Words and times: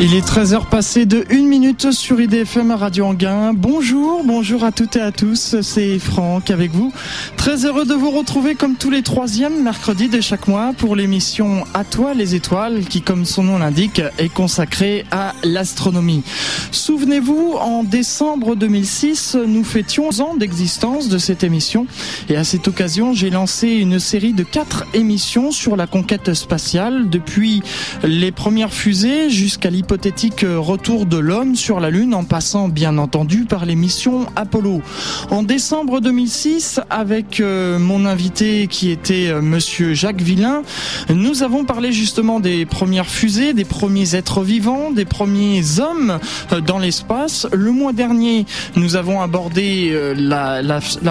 Il 0.00 0.14
est 0.14 0.24
13h 0.24 0.68
passé 0.68 1.06
de 1.06 1.24
1 1.28 1.48
minute 1.48 1.90
sur 1.90 2.20
IDFM 2.20 2.70
Radio 2.70 3.06
Anguin. 3.06 3.52
Bonjour, 3.52 4.22
bonjour 4.22 4.62
à 4.62 4.70
toutes 4.70 4.94
et 4.94 5.00
à 5.00 5.10
tous, 5.10 5.60
c'est 5.60 5.98
Franck 5.98 6.52
avec 6.52 6.70
vous. 6.70 6.92
Très 7.36 7.66
heureux 7.66 7.84
de 7.84 7.94
vous 7.94 8.12
retrouver 8.12 8.54
comme 8.54 8.76
tous 8.76 8.90
les 8.90 9.02
troisièmes 9.02 9.60
mercredis 9.60 10.08
de 10.08 10.20
chaque 10.20 10.46
mois 10.46 10.72
pour 10.78 10.94
l'émission 10.94 11.64
À 11.74 11.82
toi 11.82 12.14
les 12.14 12.36
étoiles 12.36 12.84
qui, 12.84 13.02
comme 13.02 13.24
son 13.24 13.42
nom 13.42 13.58
l'indique, 13.58 14.00
est 14.18 14.32
consacrée 14.32 15.04
à 15.10 15.32
l'astronomie. 15.42 16.22
Souvenez-vous, 16.70 17.56
en 17.60 17.82
décembre 17.82 18.54
2006, 18.54 19.36
nous 19.48 19.64
fêtions 19.64 20.10
ans 20.20 20.36
d'existence 20.36 21.08
de 21.08 21.18
cette 21.18 21.42
émission 21.42 21.88
et 22.28 22.36
à 22.36 22.44
cette 22.44 22.68
occasion, 22.68 23.14
j'ai 23.14 23.30
lancé 23.30 23.66
une 23.66 23.98
série 23.98 24.32
de 24.32 24.44
quatre 24.44 24.84
émissions 24.94 25.50
sur 25.50 25.74
la 25.74 25.88
conquête 25.88 26.34
spatiale 26.34 27.10
depuis 27.10 27.64
les 28.04 28.30
premières 28.30 28.72
fusées 28.72 29.28
jusqu'à 29.28 29.70
l'hypothèse 29.70 29.87
hypothétique 29.88 30.44
retour 30.46 31.06
de 31.06 31.16
l'homme 31.16 31.56
sur 31.56 31.80
la 31.80 31.88
Lune 31.88 32.12
en 32.12 32.22
passant 32.22 32.68
bien 32.68 32.98
entendu 32.98 33.46
par 33.46 33.64
les 33.64 33.74
missions 33.74 34.26
Apollo. 34.36 34.82
En 35.30 35.42
décembre 35.42 36.02
2006, 36.02 36.78
avec 36.90 37.40
euh, 37.40 37.78
mon 37.78 38.04
invité 38.04 38.66
qui 38.66 38.90
était 38.90 39.28
euh, 39.28 39.40
monsieur 39.40 39.94
Jacques 39.94 40.20
Villain, 40.20 40.60
nous 41.08 41.42
avons 41.42 41.64
parlé 41.64 41.90
justement 41.90 42.38
des 42.38 42.66
premières 42.66 43.06
fusées, 43.06 43.54
des 43.54 43.64
premiers 43.64 44.14
êtres 44.14 44.42
vivants, 44.42 44.90
des 44.90 45.06
premiers 45.06 45.80
hommes 45.80 46.18
euh, 46.52 46.60
dans 46.60 46.78
l'espace. 46.78 47.46
Le 47.54 47.70
mois 47.70 47.94
dernier, 47.94 48.44
nous 48.76 48.94
avons 48.94 49.22
abordé 49.22 49.98
la, 50.14 50.60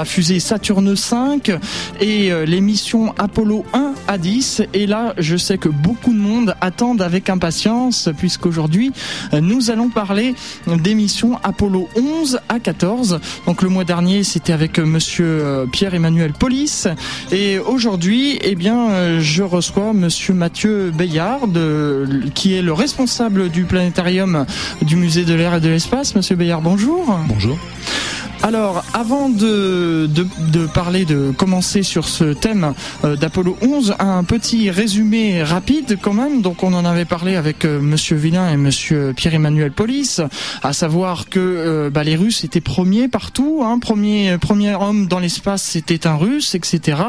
fusée 0.05 0.39
Saturne 0.39 0.93
V 0.93 1.57
et 1.99 2.31
les 2.45 2.61
missions 2.61 3.15
Apollo 3.17 3.65
1 3.73 3.93
à 4.07 4.19
10. 4.19 4.61
Et 4.75 4.85
là, 4.85 5.15
je 5.17 5.35
sais 5.35 5.57
que 5.57 5.69
beaucoup 5.69 6.13
de 6.13 6.19
monde 6.19 6.53
attendent 6.61 7.01
avec 7.01 7.31
impatience 7.31 8.09
puisqu'aujourd'hui 8.17 8.66
aujourd'hui, 8.67 8.91
nous 9.41 9.71
allons 9.71 9.87
parler 9.87 10.35
des 10.67 10.93
missions 10.93 11.39
Apollo 11.41 11.87
11 11.95 12.39
à 12.49 12.59
14. 12.59 13.21
Donc 13.45 13.61
le 13.61 13.69
mois 13.69 13.85
dernier, 13.85 14.23
c'était 14.23 14.51
avec 14.51 14.77
monsieur 14.77 15.25
euh, 15.25 15.65
Pierre-Emmanuel 15.65 16.33
Polis 16.33 16.89
et 17.31 17.59
aujourd'hui, 17.59 18.37
eh 18.41 18.55
bien, 18.55 18.89
euh, 18.89 19.19
je 19.21 19.43
reçois 19.43 19.93
monsieur 19.93 20.33
Mathieu 20.33 20.91
Bayard 20.91 21.47
qui 22.35 22.55
est 22.55 22.61
le 22.61 22.73
responsable 22.73 23.49
du 23.49 23.63
planétarium 23.63 24.45
du 24.81 24.97
musée 24.97 25.23
de 25.23 25.33
l'air 25.33 25.55
et 25.55 25.61
de 25.61 25.69
l'espace. 25.69 26.13
Monsieur 26.15 26.35
Bayard, 26.35 26.61
bonjour. 26.61 27.17
Bonjour. 27.29 27.57
Alors, 28.43 28.85
avant 28.93 29.29
de, 29.29 30.07
de, 30.07 30.65
parler, 30.67 31.05
de 31.05 31.31
commencer 31.35 31.81
sur 31.81 32.07
ce 32.07 32.33
thème 32.33 32.73
euh, 33.03 33.15
d'Apollo 33.15 33.57
11, 33.61 33.95
un 33.99 34.23
petit 34.23 34.69
résumé 34.69 35.43
rapide 35.43 35.97
quand 36.01 36.13
même. 36.13 36.41
Donc, 36.41 36.63
on 36.63 36.73
en 36.73 36.85
avait 36.85 37.05
parlé 37.05 37.35
avec 37.35 37.65
euh, 37.65 37.81
Monsieur 37.81 38.15
Villain 38.15 38.49
et 38.51 38.55
Monsieur 38.55 39.13
Pierre-Emmanuel 39.15 39.71
Polis, 39.71 40.21
à 40.61 40.71
savoir 40.71 41.29
que 41.29 41.39
euh, 41.39 41.89
bah, 41.89 42.03
les 42.03 42.15
Russes 42.15 42.43
étaient 42.43 42.61
premiers 42.61 43.07
partout. 43.07 43.63
Hein, 43.65 43.79
premier, 43.79 44.37
premier 44.37 44.75
homme 44.75 45.07
dans 45.07 45.19
l'espace, 45.19 45.63
c'était 45.63 46.05
un 46.05 46.15
Russe, 46.15 46.53
etc. 46.55 47.01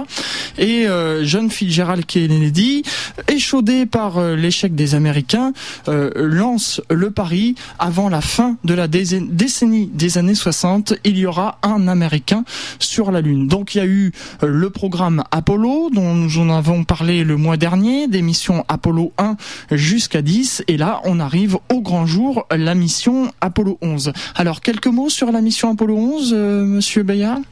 Et 0.58 0.86
John 1.22 1.50
Fitzgerald 1.50 2.04
Kennedy, 2.04 2.82
échaudé 3.28 3.86
par 3.86 4.20
l'échec 4.20 4.74
des 4.74 4.94
Américains, 4.94 5.52
lance 5.86 6.80
le 6.90 7.10
pari 7.10 7.54
avant 7.78 8.08
la 8.08 8.20
fin 8.20 8.56
de 8.64 8.74
la 8.74 8.88
décennie 8.88 9.90
des 9.92 10.18
années 10.18 10.34
60. 10.34 10.94
Il 11.04 11.17
il 11.18 11.22
y 11.22 11.26
aura 11.26 11.58
un 11.62 11.88
Américain 11.88 12.44
sur 12.78 13.10
la 13.10 13.20
Lune. 13.20 13.48
Donc 13.48 13.74
il 13.74 13.78
y 13.78 13.80
a 13.80 13.86
eu 13.86 14.12
euh, 14.42 14.46
le 14.46 14.70
programme 14.70 15.24
Apollo 15.30 15.90
dont 15.92 16.14
nous 16.14 16.38
en 16.38 16.48
avons 16.50 16.84
parlé 16.84 17.24
le 17.24 17.36
mois 17.36 17.56
dernier, 17.56 18.06
des 18.06 18.22
missions 18.22 18.64
Apollo 18.68 19.12
1 19.18 19.36
jusqu'à 19.72 20.22
10 20.22 20.64
et 20.68 20.76
là 20.76 21.00
on 21.04 21.18
arrive 21.18 21.58
au 21.72 21.80
grand 21.80 22.06
jour, 22.06 22.46
la 22.50 22.74
mission 22.74 23.32
Apollo 23.40 23.78
11. 23.82 24.12
Alors 24.36 24.60
quelques 24.60 24.86
mots 24.86 25.08
sur 25.08 25.32
la 25.32 25.40
mission 25.40 25.72
Apollo 25.72 25.96
11, 25.96 26.34
euh, 26.36 26.64
monsieur 26.64 27.02
Bayard 27.02 27.42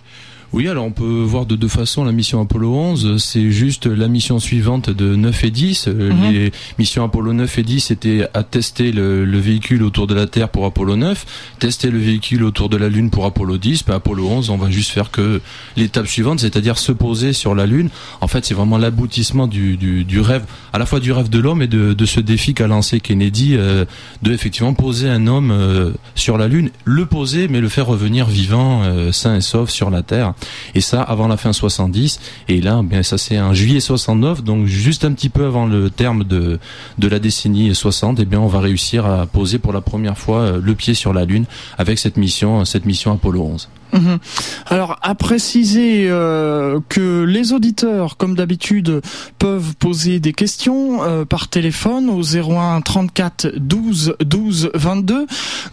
oui, 0.52 0.68
alors 0.68 0.84
on 0.84 0.92
peut 0.92 1.22
voir 1.22 1.44
de 1.44 1.56
deux 1.56 1.68
façons 1.68 2.04
la 2.04 2.12
mission 2.12 2.40
Apollo 2.40 2.72
11. 2.72 3.16
C'est 3.22 3.50
juste 3.50 3.86
la 3.86 4.08
mission 4.08 4.38
suivante 4.38 4.90
de 4.90 5.16
9 5.16 5.44
et 5.44 5.50
10. 5.50 5.88
Euh, 5.88 6.12
mhm. 6.12 6.32
Les 6.32 6.52
missions 6.78 7.04
Apollo 7.04 7.32
9 7.32 7.58
et 7.58 7.62
10 7.62 7.80
c'était 7.80 8.28
à 8.32 8.42
tester 8.42 8.92
le, 8.92 9.24
véhicule 9.38 9.82
autour 9.82 10.06
de 10.06 10.14
la 10.14 10.26
Terre 10.26 10.48
pour 10.48 10.64
Apollo 10.64 10.96
9, 10.96 11.26
tester 11.58 11.90
le 11.90 11.98
véhicule 11.98 12.42
autour 12.42 12.68
de 12.68 12.76
la 12.76 12.88
Lune 12.88 13.10
pour 13.10 13.26
Apollo 13.26 13.58
10. 13.58 13.84
Ben, 13.84 13.96
Apollo 13.96 14.26
11, 14.28 14.50
on 14.50 14.56
va 14.56 14.70
juste 14.70 14.90
faire 14.90 15.10
que 15.10 15.40
l'étape 15.76 16.06
suivante, 16.06 16.40
c'est-à-dire 16.40 16.78
se 16.78 16.92
poser 16.92 17.32
sur 17.32 17.54
la 17.54 17.66
Lune. 17.66 17.90
En 18.20 18.28
fait, 18.28 18.44
c'est 18.44 18.54
vraiment 18.54 18.78
l'aboutissement 18.78 19.46
du, 19.46 19.76
du, 19.76 20.20
rêve, 20.20 20.44
à 20.72 20.78
la 20.78 20.86
fois 20.86 21.00
du 21.00 21.12
rêve 21.12 21.28
de 21.28 21.38
l'homme 21.38 21.60
et 21.60 21.66
de, 21.66 21.92
de, 21.92 22.06
ce 22.06 22.20
défi 22.20 22.54
qu'a 22.54 22.66
lancé 22.66 23.00
Kennedy 23.00 23.56
euh, 23.56 23.84
de 24.22 24.32
effectivement 24.32 24.74
poser 24.74 25.08
un 25.08 25.26
homme 25.26 25.50
euh, 25.50 25.92
sur 26.14 26.38
la 26.38 26.48
Lune, 26.48 26.70
le 26.84 27.04
poser 27.04 27.48
mais 27.48 27.60
le 27.60 27.68
faire 27.68 27.86
revenir 27.86 28.26
vivant, 28.26 28.82
sain 29.12 29.36
et 29.36 29.40
sauf 29.40 29.70
sur 29.70 29.90
la 29.90 30.02
Terre. 30.02 30.34
Et 30.74 30.80
ça 30.80 31.02
avant 31.02 31.28
la 31.28 31.36
fin 31.36 31.52
70. 31.52 32.20
Et 32.48 32.60
là, 32.60 32.82
bien 32.82 33.02
ça 33.02 33.18
c'est 33.18 33.40
en 33.40 33.54
juillet 33.54 33.80
69, 33.80 34.42
donc 34.42 34.66
juste 34.66 35.04
un 35.04 35.12
petit 35.12 35.28
peu 35.28 35.46
avant 35.46 35.66
le 35.66 35.90
terme 35.90 36.24
de 36.24 36.58
la 36.98 37.18
décennie 37.18 37.74
60. 37.74 38.20
Et 38.20 38.24
bien 38.24 38.40
on 38.40 38.46
va 38.46 38.60
réussir 38.60 39.06
à 39.06 39.26
poser 39.26 39.58
pour 39.58 39.72
la 39.72 39.80
première 39.80 40.18
fois 40.18 40.40
euh, 40.40 40.60
le 40.62 40.74
pied 40.74 40.94
sur 40.94 41.12
la 41.12 41.24
Lune 41.24 41.44
avec 41.78 41.98
cette 41.98 42.16
mission, 42.16 42.64
cette 42.64 42.84
mission 42.84 43.12
Apollo 43.12 43.42
11. 43.42 43.68
Mhm. 43.92 44.18
Alors, 44.66 44.98
à 45.02 45.14
préciser 45.14 46.08
euh, 46.08 46.80
que 46.88 47.24
les 47.24 47.52
auditeurs, 47.52 48.16
comme 48.16 48.34
d'habitude, 48.34 49.02
peuvent 49.38 49.76
poser 49.76 50.18
des 50.18 50.32
questions 50.32 51.04
euh, 51.04 51.24
par 51.24 51.46
téléphone 51.48 52.10
au 52.10 52.22
01 52.22 52.80
34 52.80 53.52
12 53.56 54.16
12 54.20 54.72
22 54.74 55.26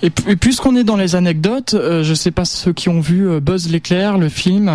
Et, 0.02 0.10
puisqu'on 0.10 0.76
est 0.76 0.84
dans 0.84 0.96
les 0.96 1.16
anecdotes, 1.16 1.74
euh, 1.74 2.04
je 2.04 2.14
sais 2.14 2.30
pas 2.30 2.44
ceux 2.44 2.72
qui 2.72 2.88
ont 2.88 3.00
vu 3.00 3.28
euh, 3.28 3.40
Buzz 3.40 3.68
l'éclair, 3.68 4.16
le 4.16 4.28
film, 4.28 4.67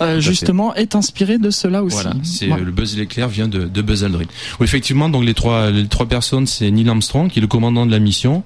euh, 0.00 0.20
justement, 0.20 0.74
est 0.74 0.94
inspiré 0.94 1.38
de 1.38 1.50
cela 1.50 1.82
aussi. 1.82 1.96
Voilà, 2.02 2.16
c'est 2.22 2.46
le 2.46 2.70
Buzz 2.70 2.96
l'éclair 2.96 3.28
vient 3.28 3.48
de, 3.48 3.64
de 3.64 3.82
Buzz 3.82 4.04
Aldrin. 4.04 4.24
Effectivement, 4.60 5.08
donc 5.08 5.24
les 5.24 5.34
trois 5.34 5.70
les 5.70 5.86
trois 5.86 6.06
personnes, 6.06 6.46
c'est 6.46 6.70
Neil 6.70 6.88
Armstrong 6.88 7.30
qui 7.30 7.38
est 7.38 7.42
le 7.42 7.48
commandant 7.48 7.86
de 7.86 7.90
la 7.90 7.98
mission. 7.98 8.42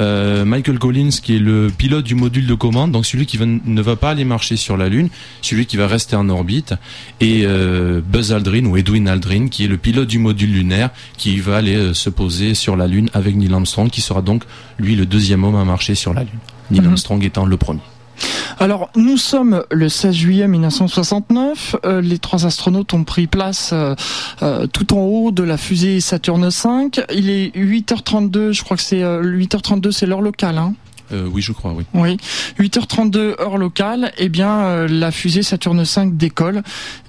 Euh, 0.00 0.44
Michael 0.44 0.78
Collins 0.78 1.10
qui 1.10 1.36
est 1.36 1.40
le 1.40 1.68
pilote 1.76 2.04
du 2.04 2.14
module 2.14 2.46
de 2.46 2.54
commande, 2.54 2.92
donc 2.92 3.04
celui 3.04 3.26
qui 3.26 3.38
ne 3.38 3.82
va 3.82 3.96
pas 3.96 4.10
aller 4.10 4.24
marcher 4.24 4.56
sur 4.56 4.76
la 4.76 4.88
Lune, 4.88 5.08
celui 5.42 5.66
qui 5.66 5.76
va 5.76 5.88
rester 5.88 6.14
en 6.14 6.28
orbite, 6.28 6.74
et 7.20 7.42
euh, 7.44 8.00
Buzz 8.00 8.32
Aldrin 8.32 8.64
ou 8.66 8.76
Edwin 8.76 9.08
Aldrin 9.08 9.48
qui 9.48 9.64
est 9.64 9.68
le 9.68 9.76
pilote 9.76 10.06
du 10.06 10.18
module 10.18 10.52
lunaire 10.52 10.90
qui 11.16 11.40
va 11.40 11.56
aller 11.56 11.74
euh, 11.74 11.94
se 11.94 12.10
poser 12.10 12.54
sur 12.54 12.76
la 12.76 12.86
Lune 12.86 13.10
avec 13.12 13.34
Neil 13.34 13.52
Armstrong 13.52 13.90
qui 13.90 14.00
sera 14.00 14.22
donc 14.22 14.44
lui 14.78 14.94
le 14.94 15.06
deuxième 15.06 15.42
homme 15.42 15.56
à 15.56 15.64
marcher 15.64 15.96
sur 15.96 16.14
la 16.14 16.22
Lune. 16.22 16.38
Neil 16.70 16.82
mhm. 16.82 16.88
Armstrong 16.88 17.24
étant 17.24 17.46
le 17.46 17.56
premier. 17.56 17.80
Alors, 18.60 18.90
nous 18.96 19.16
sommes 19.16 19.64
le 19.70 19.88
16 19.88 20.14
juillet 20.14 20.48
1969. 20.48 21.76
Euh, 21.84 22.00
les 22.00 22.18
trois 22.18 22.44
astronautes 22.44 22.92
ont 22.92 23.04
pris 23.04 23.26
place 23.26 23.70
euh, 23.72 23.94
euh, 24.42 24.66
tout 24.66 24.94
en 24.94 25.00
haut 25.00 25.30
de 25.30 25.44
la 25.44 25.56
fusée 25.56 26.00
Saturne 26.00 26.48
V. 26.48 27.02
Il 27.14 27.30
est 27.30 27.54
8h32, 27.54 28.52
je 28.52 28.64
crois 28.64 28.76
que 28.76 28.82
c'est 28.82 29.02
8h32, 29.02 29.92
c'est 29.92 30.06
l'heure 30.06 30.22
locale. 30.22 30.58
Hein 30.58 30.74
oui, 31.10 31.40
je 31.40 31.52
crois, 31.52 31.72
oui. 31.72 31.84
Oui, 31.94 32.18
8h32 32.58 33.40
heure 33.40 33.56
locale. 33.56 34.12
Eh 34.18 34.28
bien, 34.28 34.86
la 34.86 35.10
fusée 35.10 35.42
Saturne 35.42 35.82
V 35.82 36.10
décolle 36.12 36.62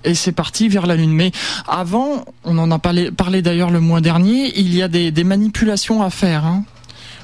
et 0.05 0.13
c'est 0.13 0.31
parti 0.31 0.69
vers 0.69 0.85
la 0.85 0.95
Lune. 0.95 1.11
Mais 1.11 1.31
avant, 1.67 2.23
on 2.45 2.57
en 2.59 2.71
a 2.71 2.79
parlé, 2.79 3.11
parlé 3.11 3.41
d'ailleurs 3.41 3.71
le 3.71 3.81
mois 3.81 3.99
dernier, 3.99 4.57
il 4.57 4.73
y 4.73 4.81
a 4.81 4.87
des, 4.87 5.11
des 5.11 5.23
manipulations 5.25 6.01
à 6.01 6.09
faire. 6.09 6.45
Hein. 6.45 6.63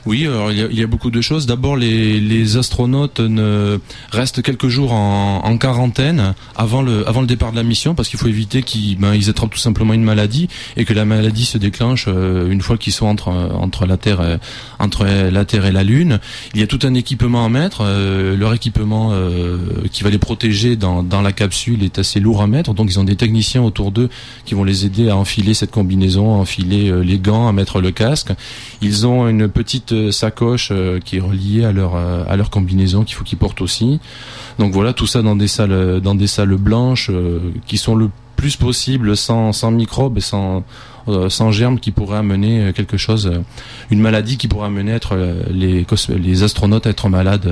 Oui, 0.06 0.28
alors 0.28 0.52
il 0.52 0.60
y, 0.60 0.62
a, 0.62 0.68
il 0.69 0.80
y 0.80 0.84
a 0.84 0.88
beaucoup 0.88 1.10
de 1.10 1.19
choses. 1.19 1.48
D'abord, 1.48 1.75
les, 1.78 2.19
les, 2.19 2.57
astronautes 2.57 3.19
ne 3.19 3.80
restent 4.12 4.44
quelques 4.44 4.68
jours 4.68 4.94
en, 4.94 5.42
en, 5.44 5.57
quarantaine 5.57 6.36
avant 6.56 6.84
le, 6.84 7.07
avant 7.10 7.22
le 7.22 7.28
départ 7.28 7.52
de 7.52 7.56
la 7.56 7.63
mission 7.63 7.96
parce 7.96 8.10
qu'il 8.10 8.19
faut 8.19 8.28
éviter 8.28 8.62
qu'ils 8.62 9.00
ben, 9.00 9.16
ils 9.16 9.31
attrapent 9.31 9.50
tout 9.50 9.57
simplement 9.57 9.94
une 9.94 10.04
maladie 10.04 10.48
et 10.78 10.86
que 10.86 10.94
la 10.94 11.06
maladie 11.06 11.46
se 11.46 11.57
déclenche 11.57 12.06
euh, 12.07 12.52
une 12.52 12.62
fois 12.62 12.78
qu'ils 12.78 12.94
sont 12.94 13.07
entre, 13.07 13.30
entre, 13.30 13.88
la 13.88 13.98
Terre 13.98 14.22
et, 14.22 14.38
entre 14.78 15.06
la 15.06 15.44
Terre 15.44 15.66
et 15.66 15.72
la 15.72 15.84
Lune. 15.84 16.19
Il 16.54 16.60
y 16.60 16.63
a 16.63 16.68
tout 16.68 16.80
un 16.84 16.94
équipement 16.94 17.44
à 17.44 17.50
mettre. 17.50 17.80
Euh, 17.81 18.38
leur 18.38 18.54
équipement 18.54 19.10
euh, 19.12 19.58
qui 19.92 20.04
va 20.04 20.12
les 20.12 20.19
protéger 20.19 20.75
dans, 20.75 21.01
dans 21.01 21.24
la 21.24 21.31
capsule 21.31 21.84
est 21.84 21.98
assez 21.98 22.19
lourd 22.19 22.44
à 22.44 22.48
mettre. 22.48 22.75
Donc 22.75 22.92
ils 22.92 23.00
ont 23.00 23.06
des 23.06 23.16
techniciens 23.16 23.63
autour 23.63 23.92
d'eux 23.92 24.10
qui 24.46 24.54
vont 24.54 24.63
les 24.63 24.86
aider 24.86 25.10
à 25.10 25.18
enfiler 25.18 25.56
cette 25.56 25.72
combinaison, 25.72 26.36
à 26.36 26.38
enfiler 26.38 26.92
les 27.04 27.18
gants, 27.18 27.48
à 27.48 27.54
mettre 27.54 27.81
le 27.81 27.90
casque. 27.90 28.30
Ils 28.84 29.08
ont 29.08 29.28
une 29.28 29.48
petite 29.48 29.94
sacoche 30.12 30.69
euh, 30.71 31.00
qui 31.00 31.18
est 31.18 31.19
reliée 31.19 31.65
à 31.65 31.71
leur 31.71 31.95
euh, 31.95 32.24
à 32.27 32.36
leur 32.36 32.50
combinaison 32.50 33.03
qu'il 33.03 33.15
faut 33.15 33.24
qu'ils 33.24 33.38
portent 33.38 33.62
aussi. 33.62 34.00
Donc 34.59 34.74
voilà, 34.74 34.94
tout 34.94 35.07
ça 35.07 35.21
dans 35.21 35.36
des 35.36 35.47
salles 35.47 36.01
dans 36.01 36.15
des 36.15 36.27
salles 36.27 36.56
blanches 36.56 37.09
euh, 37.09 37.39
qui 37.65 37.77
sont 37.77 37.95
le 37.95 38.09
plus 38.36 38.56
possible 38.56 39.15
sans, 39.15 39.53
sans 39.53 39.71
microbes 39.71 40.18
et 40.18 40.21
sans, 40.21 40.63
sans 41.30 41.52
germes 41.52 41.80
qui 41.80 41.92
pourraient 41.92 42.18
amener 42.18 42.62
euh, 42.62 42.72
quelque 42.72 42.98
chose, 42.98 43.28
euh, 43.28 43.40
une 43.90 44.00
maladie 44.00 44.38
qui 44.38 44.48
pourrait 44.48 44.68
amener 44.68 44.92
être 44.92 45.18
les, 45.50 45.86
les 46.18 46.44
astronautes 46.44 46.88
à 46.88 46.90
être 46.90 47.10
malades 47.10 47.50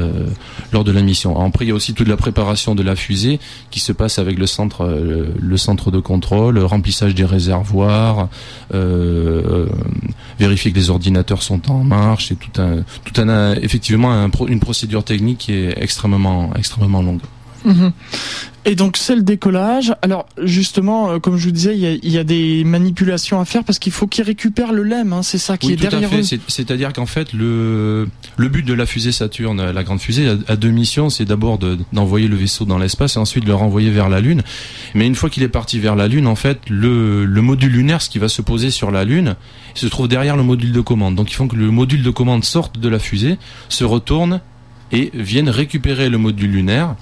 lors 0.71 0.83
de 0.83 0.91
la 0.91 1.01
mission. 1.01 1.39
Après, 1.39 1.65
il 1.65 1.69
y 1.69 1.71
a 1.71 1.75
aussi 1.75 1.93
toute 1.93 2.07
la 2.07 2.17
préparation 2.17 2.75
de 2.75 2.83
la 2.83 2.95
fusée 2.95 3.39
qui 3.71 3.79
se 3.79 3.91
passe 3.91 4.19
avec 4.19 4.37
le 4.37 4.47
centre, 4.47 4.85
le, 4.85 5.57
centre 5.57 5.91
de 5.91 5.99
contrôle, 5.99 6.55
le 6.55 6.65
remplissage 6.65 7.15
des 7.15 7.25
réservoirs, 7.25 8.29
euh, 8.73 9.67
vérifier 10.39 10.71
que 10.71 10.77
les 10.77 10.89
ordinateurs 10.89 11.43
sont 11.43 11.69
en 11.69 11.83
marche 11.83 12.31
et 12.31 12.35
tout 12.35 12.61
un, 12.61 12.83
tout 13.05 13.21
un, 13.21 13.53
effectivement 13.55 14.29
une 14.47 14.59
procédure 14.59 15.03
technique 15.03 15.39
qui 15.39 15.53
est 15.53 15.75
extrêmement, 15.81 16.51
extrêmement 16.55 17.01
longue. 17.01 17.21
Et 18.65 18.75
donc 18.75 18.95
c'est 18.95 19.15
le 19.15 19.23
décollage. 19.23 19.93
Alors 20.01 20.25
justement, 20.41 21.11
euh, 21.11 21.19
comme 21.19 21.35
je 21.37 21.45
vous 21.45 21.51
disais, 21.51 21.77
il 21.77 22.09
y 22.09 22.17
a, 22.17 22.23
des 22.23 22.63
manipulations 22.63 23.41
à 23.41 23.45
faire 23.45 23.65
parce 23.65 23.77
qu'il 23.77 23.91
faut 23.91 24.07
qu'il 24.07 24.23
récupère 24.23 24.71
le 24.71 24.83
LEM. 24.83 25.11
Hein, 25.11 25.21
c'est 25.21 25.37
ça 25.37 25.57
qui 25.57 25.73
est 25.73 25.75
derrière. 25.75 26.09
C'est-à-dire 26.47 26.93
qu'en 26.93 27.05
fait, 27.05 27.33
le 27.33 28.07
le 28.37 28.47
but 28.47 28.65
de 28.65 28.73
la 28.73 28.85
fusée 28.85 29.11
Saturne, 29.11 29.71
la 29.71 29.83
grande 29.83 29.99
fusée, 29.99 30.27
a, 30.47 30.55
deux 30.55 30.69
missions. 30.69 31.09
C'est 31.09 31.25
d'abord 31.25 31.59
d'envoyer 31.91 32.29
le 32.29 32.37
vaisseau 32.37 32.63
dans 32.63 32.77
l'espace 32.77 33.17
et 33.17 33.19
ensuite 33.19 33.43
de 33.43 33.49
le 33.49 33.55
renvoyer 33.55 33.89
vers 33.89 34.07
la 34.07 34.21
Lune. 34.21 34.43
Mais 34.95 35.07
une 35.07 35.15
fois 35.15 35.29
qu'il 35.29 35.43
est 35.43 35.49
parti 35.49 35.79
vers 35.79 35.97
la 35.97 36.07
Lune, 36.07 36.27
en 36.27 36.35
fait, 36.35 36.59
le 36.69 37.25
le 37.25 37.41
module 37.41 37.73
lunaire, 37.73 38.01
ce 38.01 38.09
qui 38.09 38.19
va 38.19 38.29
se 38.29 38.41
poser 38.41 38.71
sur 38.71 38.91
la 38.91 39.03
Lune, 39.03 39.35
se 39.73 39.87
trouve 39.87 40.07
derrière 40.07 40.37
le 40.37 40.43
module 40.43 40.71
de 40.71 40.81
commande. 40.81 41.15
Donc 41.15 41.31
il 41.31 41.35
faut 41.35 41.47
que 41.47 41.55
le 41.57 41.69
module 41.69 42.01
de 42.01 42.09
commande 42.09 42.45
sorte 42.45 42.79
de 42.79 42.87
la 42.87 42.99
fusée, 42.99 43.37
se 43.67 43.83
retourne 43.83 44.39
et 44.91 45.11
vienne 45.13 45.49
récupérer 45.49 46.09
le 46.09 46.17
module 46.17 46.51
lunaire 46.51 46.95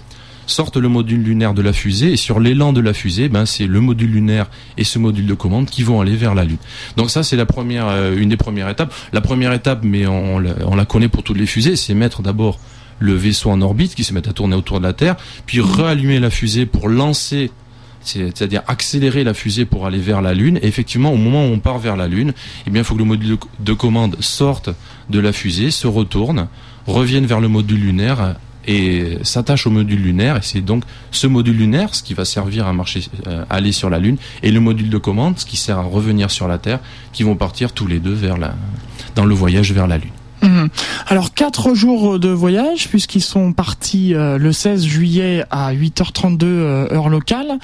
sortent 0.47 0.77
le 0.77 0.89
module 0.89 1.21
lunaire 1.21 1.53
de 1.53 1.61
la 1.61 1.73
fusée 1.73 2.13
et 2.13 2.17
sur 2.17 2.39
l'élan 2.39 2.73
de 2.73 2.81
la 2.81 2.93
fusée, 2.93 3.29
ben 3.29 3.45
c'est 3.45 3.67
le 3.67 3.79
module 3.79 4.11
lunaire 4.11 4.49
et 4.77 4.83
ce 4.83 4.99
module 4.99 5.25
de 5.25 5.33
commande 5.33 5.67
qui 5.67 5.83
vont 5.83 6.01
aller 6.01 6.15
vers 6.15 6.35
la 6.35 6.43
Lune. 6.43 6.57
Donc 6.97 7.09
ça 7.09 7.23
c'est 7.23 7.35
la 7.35 7.45
première, 7.45 7.88
euh, 7.88 8.15
une 8.15 8.29
des 8.29 8.38
premières 8.38 8.69
étapes. 8.69 8.93
La 9.13 9.21
première 9.21 9.53
étape, 9.53 9.81
mais 9.83 10.07
on, 10.07 10.39
la 10.39 10.85
connaît 10.85 11.07
pour 11.07 11.23
toutes 11.23 11.38
les 11.38 11.45
fusées, 11.45 11.75
c'est 11.75 11.93
mettre 11.93 12.21
d'abord 12.21 12.59
le 12.99 13.13
vaisseau 13.13 13.49
en 13.49 13.61
orbite 13.61 13.95
qui 13.95 14.03
se 14.03 14.13
met 14.13 14.27
à 14.27 14.33
tourner 14.33 14.55
autour 14.55 14.79
de 14.79 14.83
la 14.85 14.93
Terre, 14.93 15.15
puis 15.45 15.59
rallumer 15.59 16.19
la 16.19 16.29
fusée 16.29 16.65
pour 16.65 16.87
lancer 16.89 17.51
c'est-à-dire 18.03 18.63
accélérer 18.67 19.23
la 19.23 19.35
fusée 19.35 19.65
pour 19.65 19.85
aller 19.85 19.99
vers 19.99 20.23
la 20.23 20.33
Lune. 20.33 20.57
Et 20.63 20.67
effectivement, 20.67 21.13
au 21.13 21.17
moment 21.17 21.45
où 21.45 21.49
on 21.49 21.59
part 21.59 21.77
vers 21.77 21.95
la 21.95 22.07
Lune, 22.07 22.33
eh 22.65 22.71
il 22.73 22.83
faut 22.83 22.95
que 22.95 22.99
le 22.99 23.05
module 23.05 23.37
de 23.59 23.73
commande 23.73 24.17
sorte 24.21 24.69
de 25.09 25.19
la 25.19 25.31
fusée, 25.31 25.71
se 25.71 25.85
retourne, 25.85 26.47
revienne 26.87 27.25
vers 27.25 27.39
le 27.39 27.47
module 27.47 27.79
lunaire, 27.79 28.35
et 28.67 29.17
s'attache 29.23 29.67
au 29.67 29.69
module 29.69 30.01
lunaire 30.01 30.37
et 30.37 30.41
c'est 30.41 30.61
donc 30.61 30.83
ce 31.11 31.27
module 31.27 31.57
lunaire 31.57 31.95
ce 31.95 32.03
qui 32.03 32.13
va 32.13 32.25
servir 32.25 32.67
à 32.67 32.73
euh, 33.27 33.45
aller 33.49 33.71
sur 33.71 33.89
la 33.89 33.99
lune 33.99 34.17
et 34.43 34.51
le 34.51 34.59
module 34.59 34.89
de 34.89 34.97
commande 34.97 35.39
ce 35.39 35.45
qui 35.45 35.57
sert 35.57 35.79
à 35.79 35.83
revenir 35.83 36.29
sur 36.29 36.47
la 36.47 36.57
terre 36.57 36.79
qui 37.13 37.23
vont 37.23 37.35
partir 37.35 37.73
tous 37.73 37.87
les 37.87 37.99
deux 37.99 38.17
dans 39.15 39.25
le 39.25 39.33
voyage 39.33 39.73
vers 39.73 39.87
la 39.87 39.97
lune. 39.97 40.11
Mhm. 40.41 40.69
Alors 41.07 41.33
quatre 41.33 41.73
jours 41.73 42.19
de 42.19 42.29
voyage 42.29 42.88
puisqu'ils 42.89 43.21
sont 43.21 43.53
partis 43.53 44.13
euh, 44.15 44.38
le 44.38 44.51
16 44.51 44.83
juillet 44.83 45.43
à 45.51 45.73
8h32 45.73 46.43
euh, 46.43 46.93
heure 46.93 47.09
locale. 47.09 47.59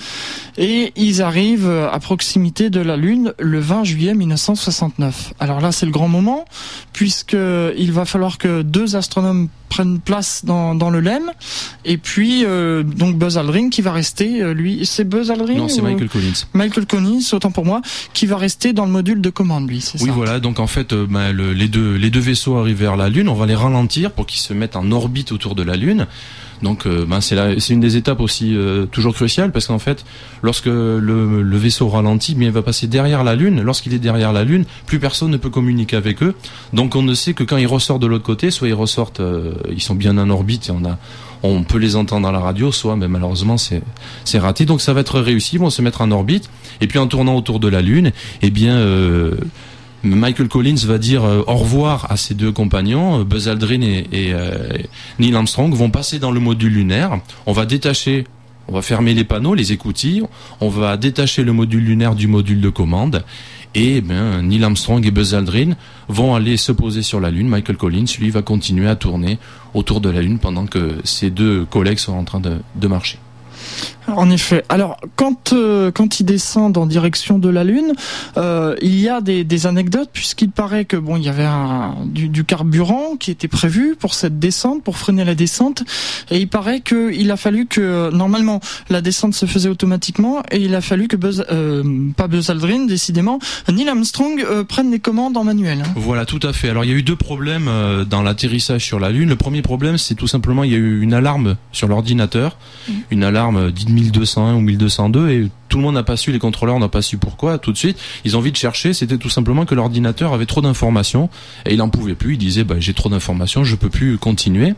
Et 0.57 0.91
ils 0.95 1.21
arrivent 1.21 1.69
à 1.69 1.99
proximité 1.99 2.69
de 2.69 2.79
la 2.79 2.97
Lune 2.97 3.33
le 3.39 3.59
20 3.59 3.83
juillet 3.83 4.13
1969. 4.13 5.33
Alors 5.39 5.61
là 5.61 5.71
c'est 5.71 5.85
le 5.85 5.91
grand 5.91 6.07
moment 6.07 6.45
puisque 6.93 7.37
il 7.77 7.91
va 7.91 8.05
falloir 8.05 8.37
que 8.37 8.61
deux 8.61 8.95
astronomes 8.95 9.49
prennent 9.69 9.99
place 9.99 10.45
dans, 10.45 10.75
dans 10.75 10.89
le 10.89 10.99
LEM. 10.99 11.31
Et 11.85 11.97
puis 11.97 12.43
euh, 12.45 12.83
donc 12.83 13.17
Buzz 13.17 13.37
Aldrin 13.37 13.69
qui 13.69 13.81
va 13.81 13.91
rester 13.91 14.53
lui 14.53 14.85
c'est 14.85 15.03
Buzz 15.03 15.31
Aldrin 15.31 15.55
non 15.55 15.67
c'est 15.67 15.81
Michael 15.81 16.09
Collins. 16.09 16.45
Michael 16.53 16.85
Collins 16.85 17.19
autant 17.33 17.51
pour 17.51 17.65
moi 17.65 17.81
qui 18.13 18.25
va 18.25 18.37
rester 18.37 18.73
dans 18.73 18.85
le 18.85 18.91
module 18.91 19.21
de 19.21 19.29
commande 19.29 19.69
lui 19.69 19.81
c'est 19.81 20.01
oui 20.01 20.09
voilà. 20.13 20.39
Donc 20.39 20.59
en 20.59 20.67
fait 20.67 20.93
bah, 20.93 21.31
les 21.31 21.67
deux 21.67 21.95
les 21.95 22.09
deux 22.09 22.19
vaisseaux 22.19 22.57
vers 22.73 22.95
la 22.95 23.09
Lune, 23.09 23.29
on 23.29 23.33
va 23.33 23.45
les 23.45 23.55
ralentir 23.55 24.11
pour 24.11 24.25
qu'ils 24.25 24.41
se 24.41 24.53
mettent 24.53 24.75
en 24.75 24.91
orbite 24.91 25.31
autour 25.31 25.55
de 25.55 25.63
la 25.63 25.75
Lune. 25.75 26.07
Donc 26.61 26.85
euh, 26.85 27.05
ben 27.05 27.21
c'est 27.21 27.69
une 27.69 27.79
des 27.79 27.97
étapes 27.97 28.19
aussi 28.19 28.55
euh, 28.55 28.85
toujours 28.85 29.13
cruciales 29.13 29.51
parce 29.51 29.67
qu'en 29.67 29.79
fait 29.79 30.05
lorsque 30.41 30.65
le, 30.65 31.57
vaisseau 31.57 31.87
ralentit, 31.87 32.35
bien 32.35 32.47
il 32.47 32.53
va 32.53 32.61
passer 32.61 32.87
derrière 32.87 33.23
la 33.23 33.35
Lune. 33.35 33.61
Lorsqu'il 33.61 33.93
est 33.93 33.99
derrière 33.99 34.33
la 34.33 34.43
Lune, 34.43 34.65
plus 34.85 34.99
personne 34.99 35.29
ne 35.29 35.37
peut 35.37 35.49
communiquer 35.49 35.95
avec 35.95 36.23
eux. 36.23 36.33
Donc 36.73 36.95
on 36.95 37.03
ne 37.03 37.13
sait 37.13 37.33
que 37.33 37.43
quand 37.43 37.57
ils 37.57 37.67
ressortent 37.67 38.01
de 38.01 38.07
l'autre 38.07 38.25
côté, 38.25 38.51
soit 38.51 38.67
ils 38.67 38.73
ressortent, 38.73 39.19
euh, 39.19 39.53
ils 39.71 39.81
sont 39.81 39.95
bien 39.95 40.17
en 40.17 40.29
orbite 40.29 40.69
et 40.69 40.73
on 41.43 41.63
peut 41.63 41.77
les 41.77 41.95
entendre 41.95 42.27
à 42.27 42.31
la 42.31 42.39
radio, 42.39 42.71
soit 42.71 42.95
mais 42.95 43.07
malheureusement 43.07 43.57
c'est 43.57 43.81
c'est 44.23 44.39
raté. 44.39 44.65
Donc 44.65 44.81
ça 44.81 44.93
va 44.93 45.01
être 45.01 45.19
réussi, 45.19 45.55
ils 45.55 45.59
vont 45.59 45.69
se 45.69 45.81
mettre 45.81 46.01
en 46.01 46.11
orbite 46.11 46.49
et 46.81 46.87
puis 46.87 46.97
en 46.97 47.07
tournant 47.07 47.35
autour 47.35 47.59
de 47.59 47.67
la 47.67 47.81
Lune, 47.81 48.11
eh 48.41 48.49
bien 48.49 48.79
Michael 50.15 50.47
Collins 50.47 50.85
va 50.85 50.97
dire 50.97 51.23
euh, 51.23 51.43
au 51.47 51.55
revoir 51.55 52.11
à 52.11 52.17
ses 52.17 52.33
deux 52.33 52.51
compagnons, 52.51 53.21
euh, 53.21 53.23
Buzz 53.23 53.47
Aldrin 53.47 53.81
et, 53.81 54.05
euh, 54.33 54.77
Neil 55.19 55.35
Armstrong 55.35 55.73
vont 55.73 55.89
passer 55.89 56.19
dans 56.19 56.31
le 56.31 56.39
module 56.39 56.73
lunaire. 56.73 57.19
On 57.45 57.53
va 57.53 57.65
détacher, 57.65 58.25
on 58.67 58.73
va 58.73 58.81
fermer 58.81 59.13
les 59.13 59.23
panneaux, 59.23 59.53
les 59.53 59.71
écoutilles, 59.71 60.23
on 60.61 60.69
va 60.69 60.97
détacher 60.97 61.43
le 61.43 61.53
module 61.53 61.83
lunaire 61.83 62.15
du 62.15 62.27
module 62.27 62.61
de 62.61 62.69
commande. 62.69 63.23
Et 63.75 64.01
ben, 64.01 64.41
Neil 64.41 64.63
Armstrong 64.63 65.05
et 65.05 65.11
Buzz 65.11 65.35
Aldrin 65.35 65.75
vont 66.07 66.33
aller 66.33 66.57
se 66.57 66.71
poser 66.71 67.03
sur 67.03 67.19
la 67.19 67.29
Lune. 67.29 67.47
Michael 67.47 67.77
Collins, 67.77 68.05
lui, 68.19 68.29
va 68.29 68.41
continuer 68.41 68.87
à 68.87 68.95
tourner 68.95 69.37
autour 69.73 70.01
de 70.01 70.09
la 70.09 70.21
Lune 70.21 70.39
pendant 70.39 70.65
que 70.65 70.95
ses 71.03 71.29
deux 71.29 71.65
collègues 71.65 71.99
sont 71.99 72.13
en 72.13 72.23
train 72.23 72.39
de 72.41 72.87
marcher. 72.87 73.19
En 74.15 74.29
effet. 74.29 74.63
Alors, 74.69 74.97
quand 75.15 75.53
euh, 75.53 75.91
quand 75.91 76.19
ils 76.19 76.23
descendent 76.23 76.77
en 76.77 76.85
direction 76.85 77.39
de 77.39 77.49
la 77.49 77.63
Lune, 77.63 77.93
euh, 78.37 78.75
il 78.81 78.99
y 78.99 79.09
a 79.09 79.21
des, 79.21 79.43
des 79.43 79.67
anecdotes 79.67 80.09
puisqu'il 80.13 80.51
paraît 80.51 80.85
que 80.85 80.97
bon, 80.97 81.17
il 81.17 81.23
y 81.23 81.29
avait 81.29 81.45
un, 81.45 81.95
du, 82.05 82.29
du, 82.29 82.43
carburant 82.43 83.15
qui 83.19 83.31
était 83.31 83.47
prévu 83.47 83.95
pour 83.99 84.13
cette 84.13 84.39
descente, 84.39 84.83
pour 84.83 84.97
freiner 84.97 85.25
la 85.25 85.35
descente, 85.35 85.83
et 86.31 86.39
il 86.39 86.47
paraît 86.47 86.81
qu'il 86.81 87.29
a 87.31 87.37
fallu 87.37 87.65
que 87.65 88.09
normalement 88.11 88.59
la 88.89 89.01
descente 89.01 89.33
se 89.33 89.45
faisait 89.45 89.69
automatiquement, 89.69 90.43
et 90.51 90.57
il 90.57 90.73
a 90.75 90.81
fallu 90.81 91.07
que 91.07 91.15
Buzz, 91.15 91.45
euh, 91.51 91.83
pas 92.15 92.27
Buzz 92.27 92.49
Aldrin, 92.49 92.85
décidément, 92.85 93.39
Neil 93.71 93.89
Armstrong 93.89 94.41
euh, 94.41 94.63
prenne 94.63 94.91
les 94.91 94.99
commandes 94.99 95.37
en 95.37 95.43
manuel. 95.43 95.83
Hein. 95.85 95.89
Voilà, 95.95 96.25
tout 96.25 96.39
à 96.43 96.53
fait. 96.53 96.69
Alors, 96.69 96.85
il 96.85 96.91
y 96.91 96.93
a 96.93 96.97
eu 96.97 97.03
deux 97.03 97.15
problèmes 97.15 97.67
euh, 97.67 98.05
dans 98.05 98.21
l'atterrissage 98.21 98.83
sur 98.83 98.99
la 98.99 99.09
Lune. 99.09 99.29
Le 99.29 99.35
premier 99.35 99.61
problème, 99.61 99.97
c'est 99.97 100.15
tout 100.15 100.27
simplement 100.27 100.63
il 100.63 100.71
y 100.71 100.75
a 100.75 100.77
eu 100.77 101.01
une 101.01 101.13
alarme 101.13 101.57
sur 101.71 101.87
l'ordinateur, 101.87 102.57
mmh. 102.87 102.93
une 103.11 103.23
alarme 103.23 103.71
dite 103.71 103.89
1201 104.01 104.55
ou 104.55 104.61
1202 104.61 105.29
et 105.29 105.49
tout 105.69 105.77
le 105.77 105.83
monde 105.83 105.95
n'a 105.95 106.03
pas 106.03 106.17
su, 106.17 106.31
les 106.31 106.39
contrôleurs 106.39 106.79
n'ont 106.79 106.89
pas 106.89 107.01
su 107.01 107.17
pourquoi 107.17 107.57
tout 107.57 107.71
de 107.71 107.77
suite. 107.77 107.97
Ils 108.23 108.35
ont 108.35 108.39
envie 108.39 108.51
de 108.51 108.57
chercher, 108.57 108.93
c'était 108.93 109.17
tout 109.17 109.29
simplement 109.29 109.65
que 109.65 109.75
l'ordinateur 109.75 110.33
avait 110.33 110.45
trop 110.45 110.61
d'informations 110.61 111.29
et 111.65 111.73
il 111.73 111.81
en 111.81 111.89
pouvait 111.89 112.15
plus. 112.15 112.33
Il 112.33 112.37
disait 112.37 112.63
bah, 112.63 112.75
j'ai 112.79 112.93
trop 112.93 113.09
d'informations, 113.09 113.63
je 113.63 113.75
peux 113.75 113.89
plus 113.89 114.17
continuer. 114.17 114.73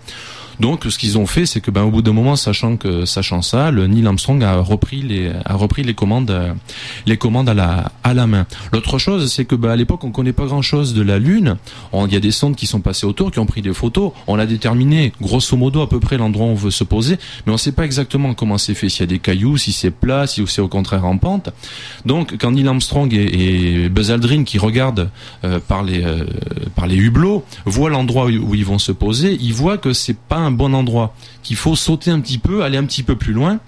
Donc, 0.60 0.86
ce 0.90 0.98
qu'ils 0.98 1.18
ont 1.18 1.26
fait, 1.26 1.46
c'est 1.46 1.62
que, 1.62 1.72
ben, 1.72 1.84
au 1.84 1.92
bout 1.92 2.02
d'un 2.02 2.14
moment, 2.14 2.36
sachant 2.36 2.78
que, 2.78 3.06
sachant 3.06 3.42
ça, 3.42 3.72
le 3.72 3.88
Neil 3.88 4.06
Armstrong 4.06 4.44
a 4.44 4.58
repris 4.58 5.02
les, 5.02 5.32
a 5.46 5.56
repris 5.56 5.84
les 5.84 5.94
commandes, 5.94 6.34
les 7.06 7.18
commandes 7.18 7.50
à 7.50 7.54
la, 7.54 7.92
à 8.04 8.14
la 8.14 8.28
main. 8.28 8.46
L'autre 8.74 8.98
chose, 8.98 9.32
c'est 9.32 9.46
que, 9.46 9.56
ben, 9.56 9.70
à 9.70 9.76
l'époque, 9.76 10.04
on 10.04 10.12
connaît 10.12 10.34
pas 10.34 10.46
grand 10.46 10.62
chose 10.62 10.94
de 10.94 11.02
la 11.02 11.20
Lune. 11.20 11.58
Il 11.94 12.14
y 12.14 12.18
a 12.18 12.20
des 12.20 12.32
sondes 12.32 12.56
qui 12.56 12.68
sont 12.68 12.82
passées 12.82 13.06
autour, 13.06 13.32
qui 13.32 13.40
ont 13.40 13.46
pris 13.46 13.62
des 13.62 13.74
photos. 13.74 14.12
On 14.28 14.40
a 14.40 14.46
déterminé, 14.46 15.14
grosso 15.22 15.56
modo, 15.58 15.82
à 15.82 15.90
peu 15.90 16.00
près 16.00 16.18
l'endroit 16.18 16.48
où 16.48 16.50
on 16.50 16.56
veut 16.56 16.72
se 16.72 16.84
poser, 16.84 17.18
mais 17.46 17.54
on 17.54 17.58
sait 17.58 17.72
pas 17.72 17.86
exactement 17.86 18.34
comment 18.34 18.58
c'est 18.58 18.74
fait. 18.74 18.90
S'il 18.90 19.02
y 19.02 19.04
a 19.04 19.08
des 19.08 19.20
cailloux, 19.20 19.58
si 19.58 19.72
c'est 19.72 19.92
plat, 19.92 20.28
si 20.28 20.44
c'est 20.48 20.62
au 20.62 20.68
contraire 20.68 21.06
en 21.06 21.18
pente. 21.18 21.50
Donc, 22.06 22.36
quand 22.40 22.52
Neil 22.52 22.68
Armstrong 22.68 23.14
et, 23.14 23.90
Buzz 23.90 24.12
Aldrin, 24.12 24.44
qui 24.44 24.58
regardent 24.58 25.10
euh, 25.44 25.60
par 25.60 25.84
les, 25.84 26.04
euh, 26.04 26.26
par 26.76 26.88
les 26.88 26.96
hublots, 26.96 27.46
voient 27.66 27.90
l'endroit 27.90 28.26
où, 28.26 28.56
ils 28.56 28.66
vont 28.66 28.80
se 28.80 28.92
poser, 28.92 29.38
ils 29.40 29.54
voient 29.54 29.78
que 29.78 29.94
c'est 29.94 30.18
pas 30.18 30.38
un 30.38 30.49
bon 30.52 30.74
endroit, 30.74 31.16
qu'il 31.44 31.56
faut 31.56 31.76
sauter 31.76 32.12
un 32.12 32.20
petit 32.20 32.38
peu, 32.38 32.64
aller 32.64 32.78
un 32.78 32.86
petit 32.86 33.04
peu 33.04 33.16
plus 33.16 33.34
loin, 33.34 33.60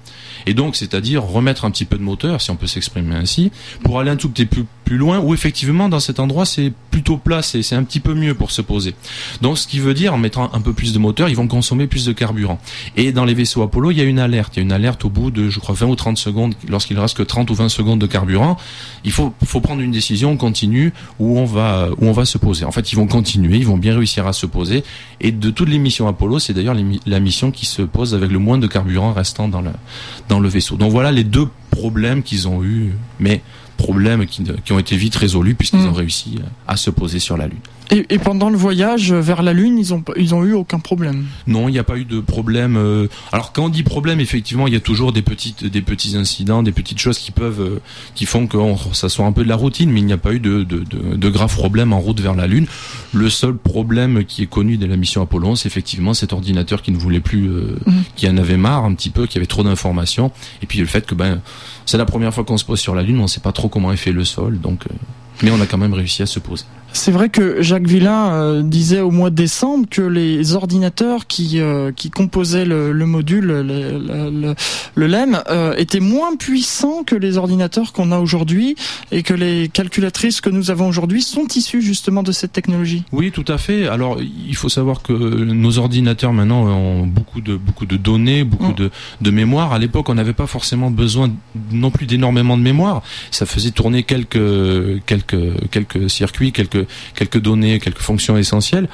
et 0.45 0.53
donc 0.53 0.75
c'est-à-dire 0.75 1.23
remettre 1.23 1.65
un 1.65 1.71
petit 1.71 1.85
peu 1.85 1.97
de 1.97 2.03
moteur, 2.03 2.41
si 2.41 2.51
on 2.51 2.55
peut 2.55 2.67
s'exprimer 2.67 3.15
ainsi, 3.15 3.51
pour 3.83 3.99
aller 3.99 4.11
un 4.11 4.15
tout 4.15 4.29
petit 4.29 4.45
peu 4.45 4.65
plus 4.85 4.97
loin, 4.97 5.19
où 5.19 5.33
effectivement 5.33 5.89
dans 5.89 5.99
cet 5.99 6.19
endroit 6.19 6.45
c'est 6.45 6.73
plutôt 6.89 7.17
plat, 7.17 7.41
c'est 7.41 7.73
un 7.73 7.83
petit 7.83 7.99
peu 7.99 8.13
mieux 8.13 8.33
pour 8.33 8.51
se 8.51 8.61
poser. 8.61 8.93
Donc 9.41 9.57
ce 9.57 9.67
qui 9.67 9.79
veut 9.79 9.93
dire 9.93 10.13
en 10.13 10.17
mettant 10.17 10.53
un 10.53 10.61
peu 10.61 10.73
plus 10.73 10.93
de 10.93 10.99
moteur, 10.99 11.29
ils 11.29 11.35
vont 11.35 11.47
consommer 11.47 11.87
plus 11.87 12.05
de 12.05 12.11
carburant. 12.11 12.59
Et 12.97 13.11
dans 13.11 13.25
les 13.25 13.33
vaisseaux 13.33 13.61
Apollo, 13.61 13.91
il 13.91 13.97
y 13.97 14.01
a 14.01 14.03
une 14.03 14.19
alerte, 14.19 14.55
il 14.55 14.59
y 14.59 14.61
a 14.61 14.63
une 14.63 14.71
alerte 14.71 15.05
au 15.05 15.09
bout 15.09 15.31
de 15.31 15.49
je 15.49 15.59
crois 15.59 15.75
20 15.75 15.87
ou 15.87 15.95
30 15.95 16.17
secondes, 16.17 16.55
lorsqu'il 16.67 16.99
reste 16.99 17.17
que 17.17 17.23
30 17.23 17.49
ou 17.49 17.53
20 17.53 17.69
secondes 17.69 17.99
de 17.99 18.07
carburant, 18.07 18.57
il 19.05 19.11
faut, 19.11 19.33
faut 19.45 19.61
prendre 19.61 19.81
une 19.81 19.91
décision 19.91 20.35
continue 20.37 20.93
où 21.19 21.39
on 21.39 21.45
va 21.45 21.89
où 21.97 22.07
on 22.07 22.11
va 22.11 22.25
se 22.25 22.37
poser. 22.37 22.65
En 22.65 22.71
fait, 22.71 22.91
ils 22.91 22.95
vont 22.95 23.07
continuer, 23.07 23.57
ils 23.57 23.67
vont 23.67 23.77
bien 23.77 23.95
réussir 23.95 24.27
à 24.27 24.33
se 24.33 24.45
poser. 24.45 24.83
Et 25.21 25.31
de 25.31 25.49
toutes 25.51 25.69
les 25.69 25.79
missions 25.79 26.07
Apollo, 26.07 26.39
c'est 26.39 26.53
d'ailleurs 26.53 26.70
la 26.73 27.19
mission 27.19 27.51
qui 27.51 27.65
se 27.65 27.81
pose 27.81 28.13
avec 28.13 28.31
le 28.31 28.39
moins 28.39 28.57
de 28.57 28.67
carburant 28.67 29.13
restant 29.13 29.47
dans 29.47 29.61
le 29.61 29.71
dans 30.29 30.39
le 30.39 30.49
vaisseau. 30.49 30.75
Donc 30.75 30.91
voilà 30.91 31.11
les 31.11 31.23
deux 31.23 31.47
problèmes 31.69 32.23
qu'ils 32.23 32.47
ont 32.47 32.63
eu, 32.63 32.93
mais 33.19 33.41
problèmes 33.77 34.25
qui, 34.25 34.43
qui 34.63 34.73
ont 34.73 34.79
été 34.79 34.95
vite 34.95 35.15
résolus 35.15 35.55
puisqu'ils 35.55 35.79
mm. 35.79 35.89
ont 35.89 35.93
réussi 35.93 36.39
à 36.67 36.77
se 36.77 36.89
poser 36.89 37.19
sur 37.19 37.37
la 37.37 37.47
Lune. 37.47 37.59
Et, 37.91 38.05
et, 38.09 38.19
pendant 38.19 38.49
le 38.49 38.57
voyage 38.57 39.11
vers 39.11 39.43
la 39.43 39.51
Lune, 39.51 39.77
ils 39.77 39.93
ont 39.93 40.01
ils 40.15 40.33
ont 40.33 40.45
eu 40.45 40.53
aucun 40.53 40.79
problème. 40.79 41.25
Non, 41.45 41.67
il 41.67 41.73
n'y 41.73 41.79
a 41.79 41.83
pas 41.83 41.97
eu 41.97 42.05
de 42.05 42.21
problème. 42.21 42.77
Euh, 42.77 43.07
alors 43.33 43.51
quand 43.51 43.65
on 43.65 43.69
dit 43.69 43.83
problème, 43.83 44.21
effectivement, 44.21 44.65
il 44.65 44.73
y 44.73 44.77
a 44.77 44.79
toujours 44.79 45.11
des 45.11 45.21
petites 45.21 45.65
des 45.65 45.81
petits 45.81 46.15
incidents, 46.15 46.63
des 46.63 46.71
petites 46.71 46.99
choses 46.99 47.19
qui 47.19 47.31
peuvent 47.31 47.59
euh, 47.61 47.81
qui 48.15 48.25
font 48.25 48.47
que 48.47 48.57
ça 48.93 49.09
soit 49.09 49.25
un 49.25 49.33
peu 49.33 49.43
de 49.43 49.49
la 49.49 49.57
routine, 49.57 49.91
mais 49.91 49.99
il 49.99 50.05
n'y 50.05 50.13
a 50.13 50.17
pas 50.17 50.31
eu 50.31 50.39
de, 50.39 50.63
de, 50.63 50.79
de, 50.79 51.15
de, 51.17 51.29
graves 51.29 51.53
problèmes 51.53 51.91
en 51.91 51.99
route 51.99 52.21
vers 52.21 52.33
la 52.33 52.47
Lune. 52.47 52.65
Le 53.13 53.29
seul 53.29 53.55
problème 53.57 54.23
qui 54.23 54.43
est 54.43 54.47
connu 54.47 54.77
de 54.77 54.85
la 54.85 54.95
mission 54.95 55.21
Apollo, 55.21 55.57
c'est 55.57 55.67
effectivement 55.67 56.13
cet 56.13 56.31
ordinateur 56.31 56.81
qui 56.81 56.91
ne 56.91 56.97
voulait 56.97 57.19
plus, 57.19 57.49
euh, 57.49 57.75
mm. 57.85 57.91
qui 58.15 58.29
en 58.29 58.37
avait 58.37 58.57
marre 58.57 58.85
un 58.85 58.93
petit 58.93 59.09
peu, 59.09 59.27
qui 59.27 59.37
avait 59.37 59.47
trop 59.47 59.63
d'informations, 59.63 60.31
et 60.61 60.65
puis 60.65 60.79
le 60.79 60.85
fait 60.85 61.05
que 61.05 61.15
ben 61.15 61.41
c'est 61.85 61.97
la 61.97 62.05
première 62.05 62.33
fois 62.33 62.45
qu'on 62.45 62.57
se 62.57 62.63
pose 62.63 62.79
sur 62.79 62.95
la 62.95 63.03
Lune, 63.03 63.19
on 63.19 63.23
ne 63.23 63.27
sait 63.27 63.41
pas 63.41 63.51
trop 63.51 63.67
comment 63.67 63.91
est 63.91 63.97
fait 63.97 64.13
le 64.13 64.23
sol, 64.23 64.59
donc 64.59 64.85
mais 65.43 65.51
on 65.51 65.59
a 65.59 65.65
quand 65.65 65.77
même 65.77 65.93
réussi 65.93 66.21
à 66.21 66.25
se 66.25 66.39
poser. 66.39 66.65
C'est 66.93 67.11
vrai 67.11 67.29
que 67.29 67.61
Jacques 67.61 67.87
Villain 67.87 68.33
euh, 68.33 68.61
disait 68.63 68.99
au 68.99 69.11
mois 69.11 69.29
de 69.29 69.35
décembre 69.35 69.87
que 69.89 70.01
les 70.01 70.55
ordinateurs 70.55 71.25
qui 71.25 71.59
euh, 71.59 71.91
qui 71.91 72.09
composaient 72.09 72.65
le, 72.65 72.91
le 72.91 73.05
module, 73.05 73.45
le, 73.45 73.63
le, 73.63 74.55
le 74.95 75.07
LEM, 75.07 75.41
euh, 75.49 75.73
étaient 75.77 75.99
moins 75.99 76.35
puissants 76.35 77.03
que 77.03 77.15
les 77.15 77.37
ordinateurs 77.37 77.93
qu'on 77.93 78.11
a 78.11 78.19
aujourd'hui 78.19 78.75
et 79.11 79.23
que 79.23 79.33
les 79.33 79.69
calculatrices 79.69 80.41
que 80.41 80.49
nous 80.49 80.69
avons 80.69 80.87
aujourd'hui 80.87 81.21
sont 81.21 81.47
issues 81.55 81.81
justement 81.81 82.23
de 82.23 82.31
cette 82.31 82.51
technologie. 82.51 83.03
Oui, 83.11 83.31
tout 83.31 83.45
à 83.47 83.57
fait. 83.57 83.87
Alors, 83.87 84.19
il 84.21 84.55
faut 84.55 84.69
savoir 84.69 85.01
que 85.01 85.13
nos 85.13 85.77
ordinateurs 85.77 86.33
maintenant 86.33 86.65
ont 86.65 87.07
beaucoup 87.07 87.41
de 87.41 87.55
beaucoup 87.55 87.85
de 87.85 87.97
données, 87.97 88.43
beaucoup 88.43 88.71
mm. 88.71 88.75
de, 88.75 88.91
de 89.21 89.31
mémoire. 89.31 89.71
À 89.71 89.79
l'époque, 89.79 90.09
on 90.09 90.15
n'avait 90.15 90.33
pas 90.33 90.47
forcément 90.47 90.91
besoin 90.91 91.31
non 91.71 91.89
plus 91.89 92.05
d'énormément 92.05 92.57
de 92.57 92.63
mémoire. 92.63 93.01
Ça 93.31 93.45
faisait 93.45 93.71
tourner 93.71 94.03
quelques 94.03 95.03
quelques 95.05 95.69
quelques 95.71 96.09
circuits, 96.09 96.51
quelques 96.51 96.80
quelques, 97.15 97.39
données, 97.39 97.79
quelques 97.79 98.01
fonctions 98.01 98.37
essentielles 98.37 98.87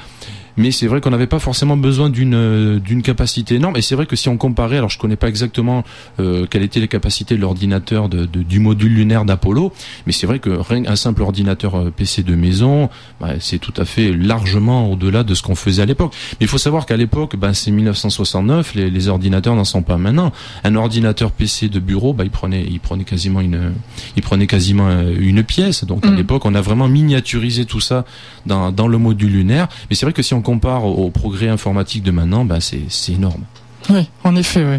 mais 0.58 0.72
c'est 0.72 0.88
vrai 0.88 1.00
qu'on 1.00 1.10
n'avait 1.10 1.28
pas 1.28 1.38
forcément 1.38 1.76
besoin 1.76 2.10
d'une 2.10 2.34
euh, 2.34 2.80
d'une 2.80 3.02
capacité 3.02 3.54
énorme. 3.54 3.76
Et 3.76 3.82
c'est 3.82 3.94
vrai 3.94 4.06
que 4.06 4.16
si 4.16 4.28
on 4.28 4.36
comparait, 4.36 4.76
alors 4.76 4.90
je 4.90 4.98
connais 4.98 5.16
pas 5.16 5.28
exactement 5.28 5.84
euh, 6.18 6.46
quelles 6.50 6.64
étaient 6.64 6.80
les 6.80 6.88
capacités 6.88 7.36
de 7.36 7.40
l'ordinateur 7.40 8.08
de, 8.08 8.26
du 8.26 8.58
module 8.58 8.92
lunaire 8.92 9.24
d'Apollo, 9.24 9.72
mais 10.06 10.12
c'est 10.12 10.26
vrai 10.26 10.40
que 10.40 10.50
rien 10.50 10.82
un 10.86 10.96
simple 10.96 11.22
ordinateur 11.22 11.76
euh, 11.76 11.92
PC 11.94 12.24
de 12.24 12.34
maison, 12.34 12.90
bah, 13.20 13.34
c'est 13.40 13.58
tout 13.58 13.72
à 13.76 13.84
fait 13.84 14.12
largement 14.12 14.90
au-delà 14.90 15.22
de 15.22 15.34
ce 15.34 15.42
qu'on 15.42 15.54
faisait 15.54 15.82
à 15.82 15.86
l'époque. 15.86 16.12
Mais 16.32 16.46
il 16.46 16.48
faut 16.48 16.58
savoir 16.58 16.86
qu'à 16.86 16.96
l'époque, 16.96 17.36
bah, 17.36 17.54
c'est 17.54 17.70
1969, 17.70 18.74
les, 18.74 18.90
les 18.90 19.08
ordinateurs 19.08 19.54
n'en 19.54 19.64
sont 19.64 19.82
pas 19.82 19.96
maintenant. 19.96 20.32
Un 20.64 20.74
ordinateur 20.74 21.30
PC 21.30 21.68
de 21.68 21.78
bureau, 21.78 22.12
bah, 22.12 22.24
il 22.24 22.30
prenait 22.30 22.66
il 22.68 22.80
prenait 22.80 23.04
quasiment 23.04 23.40
une 23.40 23.74
il 24.16 24.22
prenait 24.22 24.48
quasiment 24.48 24.88
une 24.90 25.44
pièce. 25.44 25.84
Donc 25.84 26.04
à 26.04 26.10
mm. 26.10 26.16
l'époque, 26.16 26.44
on 26.46 26.54
a 26.54 26.60
vraiment 26.60 26.88
miniaturisé 26.88 27.64
tout 27.64 27.80
ça 27.80 28.04
dans 28.44 28.72
dans 28.72 28.88
le 28.88 28.98
module 28.98 29.30
lunaire. 29.30 29.68
Mais 29.88 29.94
c'est 29.94 30.04
vrai 30.04 30.12
que 30.12 30.22
si 30.22 30.34
on 30.34 30.42
compare 30.48 30.86
au, 30.86 31.10
progrès 31.10 31.48
informatique 31.48 32.02
de 32.02 32.10
maintenant, 32.10 32.46
ben 32.46 32.58
c'est 32.58 33.12
énorme. 33.12 33.42
Oui, 33.90 34.08
en 34.24 34.34
effet. 34.34 34.78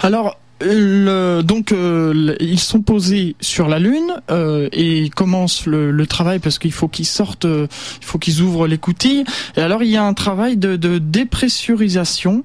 Alors, 0.00 0.38
donc 0.60 1.72
euh, 1.72 2.36
ils 2.40 2.60
sont 2.60 2.80
posés 2.80 3.36
sur 3.40 3.68
la 3.68 3.78
lune 3.78 4.14
euh, 4.30 4.68
et 4.72 5.10
commencent 5.10 5.66
le, 5.66 5.90
le 5.90 6.06
travail 6.06 6.38
parce 6.38 6.58
qu'il 6.58 6.72
faut 6.72 6.88
qu'ils 6.88 7.06
sortent, 7.06 7.44
euh, 7.44 7.66
il 8.00 8.04
faut 8.04 8.18
qu'ils 8.18 8.40
ouvrent 8.40 8.66
les 8.66 8.78
coutilles. 8.78 9.24
Et 9.56 9.60
alors 9.60 9.82
il 9.82 9.90
y 9.90 9.96
a 9.96 10.04
un 10.04 10.14
travail 10.14 10.56
de, 10.56 10.76
de 10.76 10.98
dépressurisation. 10.98 12.42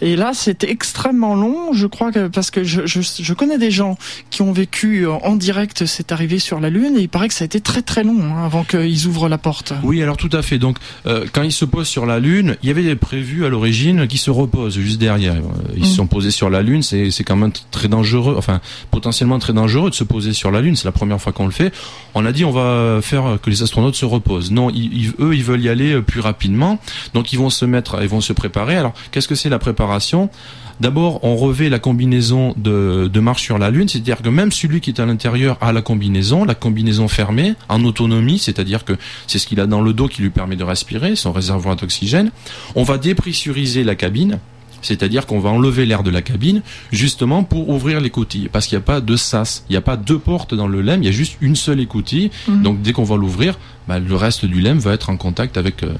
Et 0.00 0.16
là 0.16 0.32
c'est 0.34 0.64
extrêmement 0.64 1.34
long, 1.34 1.72
je 1.72 1.86
crois 1.86 2.12
que 2.12 2.28
parce 2.28 2.50
que 2.50 2.64
je, 2.64 2.86
je, 2.86 3.00
je, 3.00 3.34
connais 3.34 3.58
des 3.58 3.70
gens 3.70 3.96
qui 4.30 4.42
ont 4.42 4.52
vécu 4.52 5.06
en 5.06 5.36
direct 5.36 5.86
cette 5.86 6.12
arrivée 6.12 6.38
sur 6.38 6.60
la 6.60 6.70
lune 6.70 6.96
et 6.96 7.02
il 7.02 7.08
paraît 7.08 7.28
que 7.28 7.34
ça 7.34 7.44
a 7.44 7.46
été 7.46 7.60
très 7.60 7.82
très 7.82 8.04
long 8.04 8.20
hein, 8.22 8.44
avant 8.44 8.64
qu'ils 8.64 9.06
ouvrent 9.06 9.28
la 9.28 9.38
porte. 9.38 9.72
Oui 9.82 10.02
alors 10.02 10.16
tout 10.16 10.30
à 10.32 10.42
fait. 10.42 10.58
Donc 10.58 10.78
quand 11.04 11.42
ils 11.42 11.52
se 11.52 11.64
posent 11.64 11.88
sur 11.88 12.06
la 12.06 12.20
lune, 12.20 12.56
il 12.62 12.68
y 12.68 12.70
avait 12.70 12.94
prévu 12.96 13.44
à 13.44 13.48
l'origine 13.48 14.06
qu'ils 14.06 14.20
se 14.20 14.30
reposent 14.30 14.78
juste 14.78 14.98
derrière. 14.98 15.36
Ils 15.76 15.84
se 15.84 15.92
mm. 15.92 15.94
sont 15.94 16.06
posés 16.06 16.30
sur 16.30 16.50
la 16.50 16.62
lune, 16.62 16.82
c'est 16.82 17.24
quand 17.24 17.36
même 17.36 17.47
très 17.70 17.88
dangereux, 17.88 18.34
enfin 18.38 18.60
potentiellement 18.90 19.38
très 19.38 19.52
dangereux 19.52 19.90
de 19.90 19.94
se 19.94 20.04
poser 20.04 20.32
sur 20.32 20.50
la 20.50 20.60
Lune. 20.60 20.76
C'est 20.76 20.86
la 20.86 20.92
première 20.92 21.20
fois 21.20 21.32
qu'on 21.32 21.46
le 21.46 21.52
fait. 21.52 21.72
On 22.14 22.24
a 22.24 22.32
dit 22.32 22.44
on 22.44 22.50
va 22.50 23.00
faire 23.02 23.38
que 23.42 23.50
les 23.50 23.62
astronautes 23.62 23.94
se 23.96 24.04
reposent. 24.04 24.50
Non, 24.50 24.70
ils, 24.70 25.12
eux 25.20 25.34
ils 25.34 25.44
veulent 25.44 25.62
y 25.62 25.68
aller 25.68 25.92
euh, 25.92 26.02
plus 26.02 26.20
rapidement, 26.20 26.78
donc 27.14 27.32
ils 27.32 27.38
vont 27.38 27.50
se 27.50 27.64
mettre, 27.64 27.98
ils 28.02 28.08
vont 28.08 28.20
se 28.20 28.32
préparer. 28.32 28.76
Alors 28.76 28.92
qu'est-ce 29.10 29.28
que 29.28 29.34
c'est 29.34 29.48
la 29.48 29.58
préparation? 29.58 30.30
D'abord, 30.80 31.24
on 31.24 31.34
revêt 31.34 31.68
la 31.68 31.80
combinaison 31.80 32.54
de, 32.56 33.10
de 33.12 33.20
marche 33.20 33.42
sur 33.42 33.58
la 33.58 33.70
Lune, 33.70 33.88
c'est-à-dire 33.88 34.22
que 34.22 34.28
même 34.28 34.52
celui 34.52 34.80
qui 34.80 34.90
est 34.90 35.00
à 35.00 35.06
l'intérieur 35.06 35.58
a 35.60 35.72
la 35.72 35.82
combinaison, 35.82 36.44
la 36.44 36.54
combinaison 36.54 37.08
fermée, 37.08 37.54
en 37.68 37.82
autonomie, 37.84 38.38
c'est-à-dire 38.38 38.84
que 38.84 38.92
c'est 39.26 39.40
ce 39.40 39.48
qu'il 39.48 39.58
a 39.58 39.66
dans 39.66 39.80
le 39.80 39.92
dos 39.92 40.06
qui 40.06 40.22
lui 40.22 40.30
permet 40.30 40.54
de 40.54 40.62
respirer, 40.62 41.16
son 41.16 41.32
réservoir 41.32 41.74
d'oxygène. 41.74 42.30
On 42.76 42.84
va 42.84 42.96
dépressuriser 42.96 43.82
la 43.82 43.96
cabine, 43.96 44.38
c'est-à-dire 44.82 45.26
qu'on 45.26 45.40
va 45.40 45.50
enlever 45.50 45.86
l'air 45.86 46.02
de 46.02 46.10
la 46.10 46.22
cabine 46.22 46.62
justement 46.92 47.44
pour 47.44 47.68
ouvrir 47.68 48.00
les 48.00 48.10
coutilles 48.10 48.48
parce 48.48 48.66
qu'il 48.66 48.76
n'y 48.76 48.82
a 48.82 48.86
pas 48.86 49.00
de 49.00 49.16
sas, 49.16 49.64
il 49.68 49.72
n'y 49.72 49.76
a 49.76 49.80
pas 49.80 49.96
deux 49.96 50.18
portes 50.18 50.54
dans 50.54 50.68
le 50.68 50.80
LEM, 50.80 51.02
il 51.02 51.06
y 51.06 51.08
a 51.08 51.12
juste 51.12 51.36
une 51.40 51.56
seule 51.56 51.80
écoutille. 51.80 52.30
Mhm. 52.46 52.62
Donc 52.62 52.82
dès 52.82 52.92
qu'on 52.92 53.04
va 53.04 53.16
l'ouvrir, 53.16 53.58
bah, 53.86 53.98
le 53.98 54.14
reste 54.14 54.44
du 54.44 54.60
LEM 54.60 54.78
va 54.78 54.92
être 54.92 55.10
en 55.10 55.16
contact 55.16 55.56
avec 55.56 55.82
euh, 55.82 55.94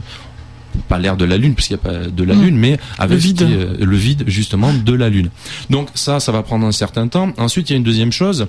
pas 0.89 0.99
l'air 0.99 1.17
de 1.17 1.25
la 1.25 1.37
lune 1.39 1.55
puisqu'il 1.55 1.75
n'y 1.75 1.81
a 1.81 1.85
pas 1.85 2.11
de 2.11 2.25
la 2.25 2.35
mhm. 2.35 2.45
lune 2.45 2.57
mais 2.57 2.79
avec 2.99 3.17
le 3.17 3.23
vide. 3.23 3.43
Euh, 3.43 3.77
le 3.79 3.97
vide 3.97 4.25
justement 4.27 4.73
de 4.73 4.93
la 4.93 5.09
lune. 5.09 5.31
Donc 5.71 5.89
ça 5.95 6.21
ça 6.21 6.33
va 6.33 6.43
prendre 6.43 6.67
un 6.67 6.73
certain 6.73 7.09
temps. 7.09 7.33
Ensuite, 7.39 7.71
il 7.71 7.73
y 7.73 7.75
a 7.75 7.79
une 7.79 7.85
deuxième 7.85 8.13
chose, 8.13 8.47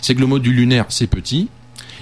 c'est 0.00 0.14
que 0.14 0.20
le 0.20 0.26
module 0.26 0.54
lunaire 0.54 0.86
c'est 0.88 1.06
petit, 1.06 1.48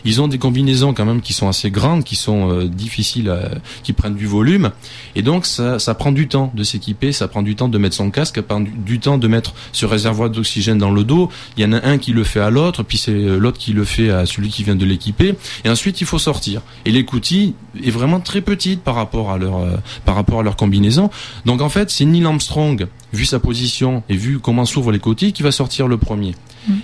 ils 0.04 0.20
ont 0.20 0.28
des 0.28 0.38
combinaisons 0.38 0.94
quand 0.94 1.04
même 1.04 1.20
qui 1.20 1.32
sont 1.32 1.48
assez 1.48 1.70
grandes, 1.70 2.04
qui 2.04 2.16
sont 2.16 2.50
euh, 2.50 2.68
difficiles, 2.68 3.30
à, 3.30 3.50
qui 3.82 3.92
prennent 3.92 4.14
du 4.14 4.26
volume, 4.26 4.70
et 5.14 5.22
donc 5.22 5.46
ça, 5.46 5.78
ça 5.78 5.94
prend 5.94 6.12
du 6.12 6.28
temps 6.28 6.52
de 6.54 6.62
s'équiper, 6.62 7.12
ça 7.12 7.28
prend 7.28 7.42
du 7.42 7.56
temps 7.56 7.68
de 7.68 7.78
mettre 7.78 7.96
son 7.96 8.10
casque, 8.10 8.36
ça 8.36 8.42
prend 8.42 8.60
du, 8.60 8.98
temps 8.98 9.18
de 9.18 9.28
mettre 9.28 9.54
ce 9.72 9.86
réservoir 9.86 10.30
d'oxygène 10.30 10.78
dans 10.78 10.90
le 10.90 11.04
dos. 11.04 11.28
Il 11.56 11.62
y 11.62 11.66
en 11.66 11.72
a 11.72 11.86
un 11.86 11.98
qui 11.98 12.12
le 12.12 12.24
fait 12.24 12.40
à 12.40 12.50
l'autre, 12.50 12.82
puis 12.82 12.98
c'est 12.98 13.12
euh, 13.12 13.38
l'autre 13.38 13.58
qui 13.58 13.72
le 13.72 13.84
fait 13.84 14.10
à 14.10 14.26
celui 14.26 14.48
qui 14.48 14.64
vient 14.64 14.76
de 14.76 14.84
l'équiper, 14.84 15.34
et 15.64 15.68
ensuite 15.68 16.00
il 16.00 16.06
faut 16.06 16.18
sortir. 16.18 16.62
Et 16.84 16.90
l'écoutille 16.90 17.54
est 17.84 17.90
vraiment 17.90 18.20
très 18.20 18.40
petite 18.40 18.82
par 18.82 18.94
rapport 18.94 19.30
à 19.30 19.38
leur 19.38 19.58
euh, 19.58 19.76
par 20.04 20.14
rapport 20.14 20.40
à 20.40 20.42
leur 20.42 20.56
combinaison. 20.56 21.10
Donc 21.44 21.60
en 21.60 21.68
fait, 21.68 21.90
c'est 21.90 22.04
Neil 22.04 22.24
Armstrong 22.24 22.86
vu 23.12 23.24
sa 23.24 23.38
position 23.38 24.02
et 24.08 24.16
vu 24.16 24.38
comment 24.38 24.64
s'ouvrent 24.64 24.92
les 24.92 24.98
cotilles 24.98 25.32
qui 25.32 25.42
va 25.42 25.52
sortir 25.52 25.88
le 25.88 25.96
premier. 25.96 26.34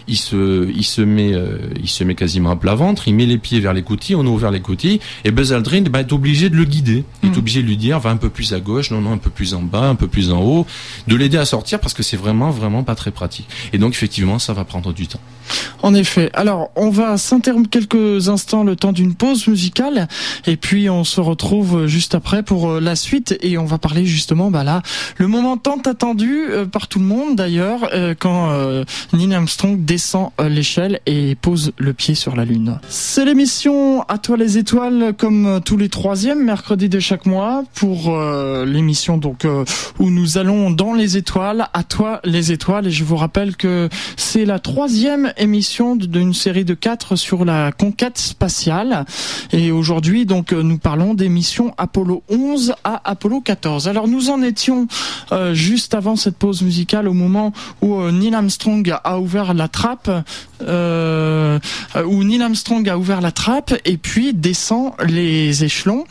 Il 0.06 0.16
se, 0.16 0.68
il 0.70 0.84
se 0.84 1.02
met, 1.02 1.34
euh, 1.34 1.58
il 1.80 1.88
se 1.88 2.04
met 2.04 2.14
quasiment 2.14 2.50
à 2.50 2.56
plat 2.56 2.74
ventre. 2.74 3.08
Il 3.08 3.14
met 3.14 3.26
les 3.26 3.38
pieds 3.38 3.60
vers 3.60 3.72
les 3.72 3.82
coutilles. 3.82 4.16
On 4.16 4.26
a 4.26 4.28
ouvert 4.28 4.50
les 4.50 4.60
coutilles. 4.60 5.00
Et 5.24 5.30
Buzz 5.30 5.52
Aldrin 5.52 5.82
bah, 5.82 6.00
est 6.00 6.12
obligé 6.12 6.50
de 6.50 6.56
le 6.56 6.64
guider. 6.64 7.04
Il 7.22 7.28
est 7.28 7.32
mm. 7.32 7.38
obligé 7.38 7.62
de 7.62 7.66
lui 7.68 7.76
dire 7.76 7.98
va 7.98 8.10
un 8.10 8.16
peu 8.16 8.30
plus 8.30 8.52
à 8.52 8.60
gauche, 8.60 8.90
non 8.90 9.00
non 9.00 9.12
un 9.12 9.18
peu 9.18 9.30
plus 9.30 9.54
en 9.54 9.62
bas, 9.62 9.88
un 9.88 9.94
peu 9.94 10.08
plus 10.08 10.30
en 10.30 10.40
haut, 10.40 10.66
de 11.06 11.16
l'aider 11.16 11.38
à 11.38 11.44
sortir 11.44 11.80
parce 11.80 11.94
que 11.94 12.02
c'est 12.02 12.16
vraiment 12.16 12.50
vraiment 12.50 12.82
pas 12.82 12.94
très 12.94 13.10
pratique. 13.10 13.48
Et 13.72 13.78
donc 13.78 13.92
effectivement 13.92 14.38
ça 14.38 14.52
va 14.52 14.64
prendre 14.64 14.92
du 14.92 15.06
temps. 15.06 15.20
En 15.82 15.94
effet. 15.94 16.30
Alors 16.34 16.70
on 16.76 16.90
va 16.90 17.16
s'interrompre 17.16 17.70
quelques 17.70 18.28
instants 18.28 18.64
le 18.64 18.76
temps 18.76 18.92
d'une 18.92 19.14
pause 19.14 19.46
musicale 19.46 20.08
et 20.46 20.56
puis 20.56 20.90
on 20.90 21.04
se 21.04 21.20
retrouve 21.20 21.86
juste 21.86 22.14
après 22.14 22.42
pour 22.42 22.70
euh, 22.70 22.80
la 22.80 22.96
suite 22.96 23.36
et 23.42 23.58
on 23.58 23.64
va 23.64 23.78
parler 23.78 24.04
justement 24.04 24.50
bah 24.50 24.64
là 24.64 24.82
le 25.16 25.26
moment 25.26 25.56
tant 25.56 25.76
attendu 25.76 25.98
attendu 25.98 26.68
par 26.70 26.86
tout 26.86 27.00
le 27.00 27.04
monde 27.04 27.36
d'ailleurs 27.36 27.90
quand 28.18 28.52
Neil 29.12 29.34
Armstrong 29.34 29.67
descend 29.76 30.30
l'échelle 30.38 31.00
et 31.06 31.34
pose 31.34 31.72
le 31.78 31.92
pied 31.92 32.14
sur 32.14 32.36
la 32.36 32.44
Lune. 32.44 32.78
C'est 32.88 33.24
l'émission 33.24 34.02
À 34.02 34.18
toi 34.18 34.36
les 34.36 34.58
étoiles 34.58 35.14
comme 35.16 35.60
tous 35.64 35.76
les 35.76 35.88
troisièmes 35.88 36.44
mercredis 36.44 36.88
de 36.88 37.00
chaque 37.00 37.26
mois 37.26 37.64
pour 37.74 38.16
l'émission 38.66 39.18
donc 39.18 39.46
où 39.98 40.10
nous 40.10 40.38
allons 40.38 40.70
dans 40.70 40.94
les 40.94 41.16
étoiles. 41.16 41.68
À 41.72 41.82
toi 41.82 42.20
les 42.24 42.52
étoiles 42.52 42.86
et 42.86 42.90
je 42.90 43.04
vous 43.04 43.16
rappelle 43.16 43.56
que 43.56 43.88
c'est 44.16 44.44
la 44.44 44.58
troisième 44.58 45.32
émission 45.36 45.96
d'une 45.96 46.34
série 46.34 46.64
de 46.64 46.74
quatre 46.74 47.16
sur 47.16 47.44
la 47.44 47.72
conquête 47.72 48.18
spatiale. 48.18 49.04
Et 49.52 49.70
aujourd'hui, 49.70 50.26
donc, 50.26 50.52
nous 50.52 50.78
parlons 50.78 51.14
des 51.14 51.28
missions 51.28 51.74
Apollo 51.78 52.22
11 52.28 52.74
à 52.84 53.00
Apollo 53.04 53.40
14. 53.40 53.88
Alors, 53.88 54.08
nous 54.08 54.30
en 54.30 54.42
étions 54.42 54.86
euh, 55.32 55.54
juste 55.54 55.94
avant 55.94 56.16
cette 56.16 56.36
pause 56.36 56.62
musicale, 56.62 57.08
au 57.08 57.12
moment 57.12 57.52
où 57.82 58.00
euh, 58.00 58.12
Neil 58.12 58.34
Armstrong 58.34 58.94
a 59.04 59.18
ouvert 59.18 59.54
la 59.58 59.68
trappe, 59.68 60.10
euh, 60.62 61.58
où 62.06 62.24
Neil 62.24 62.42
Armstrong 62.42 62.88
a 62.88 62.96
ouvert 62.96 63.20
la 63.20 63.32
trappe 63.32 63.74
et 63.84 63.96
puis 63.96 64.32
descend 64.32 64.92
les 65.06 65.64
échelons. 65.64 66.04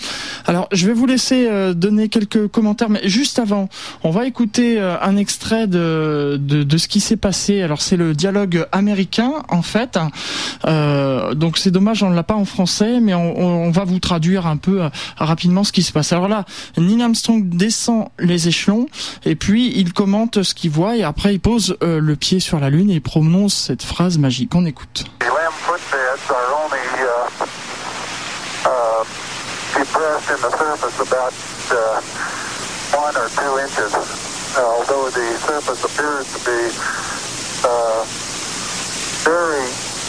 Alors, 0.46 0.68
je 0.72 0.88
vais 0.88 0.94
vous 0.94 1.06
laisser 1.06 1.74
donner 1.74 2.10
quelques 2.10 2.48
commentaires, 2.48 2.90
mais 2.90 3.02
juste 3.08 3.40
avant, 3.40 3.70
on 4.04 4.12
va 4.12 4.26
écouter 4.26 4.80
un 4.80 5.18
extrait 5.18 5.68
de, 5.68 6.40
de, 6.40 6.78
ce 6.78 6.88
qui 6.88 7.00
s'est 7.00 7.18
passé. 7.18 7.62
Alors, 7.62 7.82
c'est 7.82 7.98
le 7.98 8.14
dialogue 8.14 8.66
américain, 8.72 9.32
en 9.50 9.62
fait. 9.62 9.98
Euh, 10.66 11.34
donc 11.34 11.58
c'est 11.58 11.72
dommage, 11.72 12.04
on 12.04 12.10
ne 12.10 12.16
l'a 12.16 12.24
pas 12.24 12.36
en 12.36 12.46
français, 12.46 13.00
mais 13.00 13.14
on, 13.14 13.72
va 13.72 13.84
vous 13.84 14.00
traduire 14.00 14.48
un 14.48 14.58
peu 14.58 14.84
euh, 14.84 14.90
rapidement 15.18 15.64
ce 15.64 15.72
qui 15.72 15.84
se 15.84 15.92
passe. 15.92 16.14
Alors 16.14 16.28
là, 16.28 16.46
Neil 16.78 17.02
Armstrong 17.02 17.48
descend 17.50 18.08
les 18.20 18.48
échelons 18.48 18.88
et 19.26 19.36
puis 19.36 19.72
il 19.76 19.94
commente 19.94 20.44
ce 20.44 20.54
qu'il 20.54 20.72
voit 20.72 20.96
et 20.98 21.04
après 21.04 21.34
il 21.34 21.40
pose 21.40 21.78
euh, 21.84 22.00
le 22.00 22.16
pied 22.16 22.40
sur 22.40 22.60
la 22.60 22.70
lune 22.70 22.90
et 22.90 22.96
il 22.96 23.02
prononce 23.02 23.28
cette 23.48 23.84
phrase 23.84 24.18
magique. 24.18 24.56
On 24.56 24.66
écoute. 24.66 25.06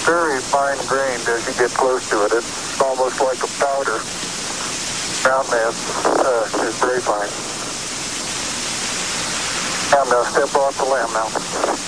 very 0.08 0.40
fine 0.40 0.78
grained 0.86 1.28
as 1.28 1.46
you 1.46 1.52
get 1.60 1.70
close 1.76 2.08
to 2.08 2.24
it. 2.24 2.32
It's 2.32 2.80
almost 2.80 3.20
like 3.20 3.36
a 3.44 3.50
powder. 3.60 4.00
Ground 5.22 5.48
uh, 5.52 6.66
is 6.66 6.76
very 6.80 7.00
fine. 7.00 7.28
I'm 9.98 10.08
going 10.08 10.24
to 10.24 10.30
step 10.30 10.54
off 10.56 10.76
the 10.78 10.84
limb 10.84 11.12
now. 11.12 11.87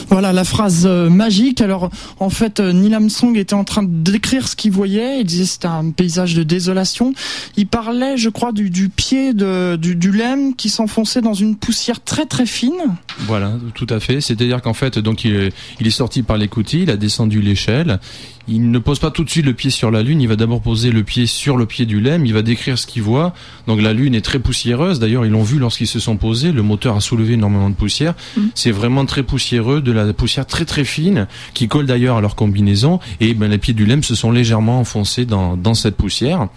Voilà 0.11 0.33
la 0.33 0.43
phrase 0.43 0.83
euh, 0.85 1.09
magique. 1.09 1.61
Alors 1.61 1.89
en 2.19 2.29
fait, 2.29 2.59
euh, 2.59 2.73
Neil 2.73 2.93
Armstrong 2.93 3.37
était 3.37 3.53
en 3.53 3.63
train 3.63 3.81
de 3.81 3.89
décrire 3.89 4.45
ce 4.49 4.57
qu'il 4.57 4.71
voyait. 4.71 5.21
Il 5.21 5.25
disait 5.25 5.45
c'était 5.45 5.67
un 5.67 5.89
paysage 5.91 6.35
de 6.35 6.43
désolation. 6.43 7.13
Il 7.55 7.67
parlait, 7.67 8.17
je 8.17 8.27
crois, 8.27 8.51
du, 8.51 8.69
du 8.69 8.89
pied 8.89 9.33
de, 9.33 9.77
du, 9.77 9.95
du 9.95 10.11
lemme 10.11 10.53
qui 10.55 10.67
s'enfonçait 10.67 11.21
dans 11.21 11.33
une 11.33 11.55
poussière 11.55 12.03
très 12.03 12.25
très 12.25 12.45
fine. 12.45 12.73
Voilà, 13.19 13.53
tout 13.73 13.87
à 13.89 14.01
fait. 14.01 14.19
C'est-à-dire 14.19 14.61
qu'en 14.61 14.73
fait, 14.73 14.99
donc 14.99 15.23
il 15.23 15.33
est, 15.33 15.53
il 15.79 15.87
est 15.87 15.91
sorti 15.91 16.23
par 16.23 16.37
l'écoutille, 16.37 16.83
il 16.83 16.91
a 16.91 16.97
descendu 16.97 17.41
l'échelle, 17.41 17.99
il 18.47 18.71
ne 18.71 18.79
pose 18.79 18.99
pas 18.99 19.11
tout 19.11 19.23
de 19.23 19.29
suite 19.29 19.45
le 19.45 19.53
pied 19.53 19.69
sur 19.69 19.91
la 19.91 20.03
Lune, 20.03 20.21
il 20.21 20.27
va 20.27 20.35
d'abord 20.35 20.61
poser 20.61 20.91
le 20.91 21.03
pied 21.03 21.25
sur 21.25 21.57
le 21.57 21.65
pied 21.65 21.85
du 21.85 22.01
LEM, 22.01 22.25
il 22.25 22.33
va 22.33 22.41
décrire 22.41 22.77
ce 22.77 22.87
qu'il 22.87 23.01
voit. 23.01 23.33
Donc 23.67 23.81
la 23.81 23.93
Lune 23.93 24.15
est 24.15 24.21
très 24.21 24.39
poussiéreuse, 24.39 24.99
d'ailleurs 24.99 25.25
ils 25.25 25.31
l'ont 25.31 25.43
vu 25.43 25.59
lorsqu'ils 25.59 25.87
se 25.87 25.99
sont 25.99 26.17
posés, 26.17 26.51
le 26.51 26.61
moteur 26.61 26.95
a 26.95 26.99
soulevé 26.99 27.35
énormément 27.35 27.69
de 27.69 27.75
poussière. 27.75 28.13
Mm. 28.35 28.41
C'est 28.55 28.71
vraiment 28.71 29.05
très 29.05 29.23
poussiéreux, 29.23 29.81
de 29.81 29.91
la 29.91 30.00
poussière 30.13 30.45
très 30.45 30.65
très 30.65 30.83
fine, 30.83 31.27
qui 31.53 31.67
colle 31.67 31.85
d'ailleurs 31.85 32.17
à 32.17 32.21
leur 32.21 32.35
combinaison, 32.35 32.99
et 33.19 33.33
ben, 33.33 33.49
les 33.49 33.57
pieds 33.57 33.73
du 33.73 33.85
LEM 33.85 34.03
se 34.03 34.15
sont 34.15 34.31
légèrement 34.31 34.79
enfoncés 34.79 35.25
dans, 35.25 35.57
dans 35.57 35.73
cette 35.73 35.95
poussière. 35.95 36.47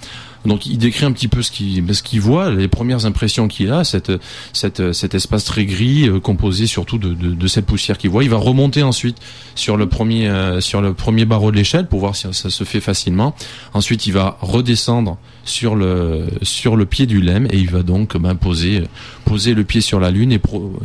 Donc 0.45 0.67
il 0.67 0.77
décrit 0.77 1.07
un 1.07 1.13
petit 1.13 1.29
peu 1.29 1.43
ce 1.43 1.51
qu'il 1.51 1.95
ce 1.95 2.03
qu'il 2.03 2.21
voit, 2.21 2.51
les 2.51 2.69
premières 2.69 3.07
impressions 3.07 3.49
qu'il 3.49 3.71
a, 3.71 3.83
cette, 3.85 4.13
cette, 4.53 4.93
cet 4.93 5.15
espace 5.15 5.45
très 5.45 5.65
gris 5.65 6.09
euh, 6.09 6.21
composé 6.21 6.67
surtout 6.67 6.99
de, 6.99 7.15
de, 7.15 7.35
de 7.35 7.47
cette 7.47 7.65
poussière 7.67 7.97
qu'il 7.97 8.11
voit. 8.11 8.25
Il 8.25 8.31
va 8.31 8.37
remonter 8.37 8.83
ensuite 8.83 9.17
sur 9.55 9.77
le 9.77 9.89
premier 9.89 10.29
euh, 10.29 10.61
sur 10.61 10.83
le 10.83 10.93
premier 10.93 11.25
barreau 11.25 11.51
de 11.51 11.57
l'échelle 11.57 11.89
pour 11.89 12.01
voir 12.01 12.15
si 12.15 12.27
ça 12.33 12.51
se 12.51 12.65
fait 12.65 12.81
facilement. 12.81 13.35
Ensuite 13.73 14.07
il 14.07 14.13
va 14.13 14.37
redescendre 14.41 15.17
sur 15.45 15.77
le 15.77 16.27
sur 16.43 16.77
le 16.77 16.85
pied 16.85 17.07
du 17.07 17.23
lemme 17.23 17.47
et 17.51 17.59
il 17.59 17.71
va 17.71 17.83
donc 17.83 18.17
ben, 18.17 18.35
poser 18.35 18.85
poser 19.25 19.55
le 19.55 19.65
pied 19.65 19.81
sur 19.81 19.99
la 19.99 20.11
lune 20.11 20.33
et, 20.33 20.41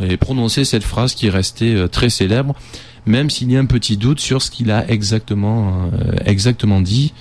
et 0.10 0.18
prononcer 0.18 0.64
cette 0.64 0.84
phrase 0.84 1.16
qui 1.16 1.28
est 1.28 1.32
restée 1.32 1.76
euh, 1.76 1.88
très 1.88 2.10
célèbre, 2.10 2.56
même 3.06 3.30
s'il 3.30 3.52
y 3.52 3.58
a 3.58 3.60
un 3.60 3.66
petit 3.66 3.98
doute 3.98 4.22
sur 4.22 4.42
ce 4.42 4.52
qu'il 4.52 4.72
a 4.72 4.90
exactement 4.90 5.90
exactement 6.26 6.80
dit. 6.80 7.14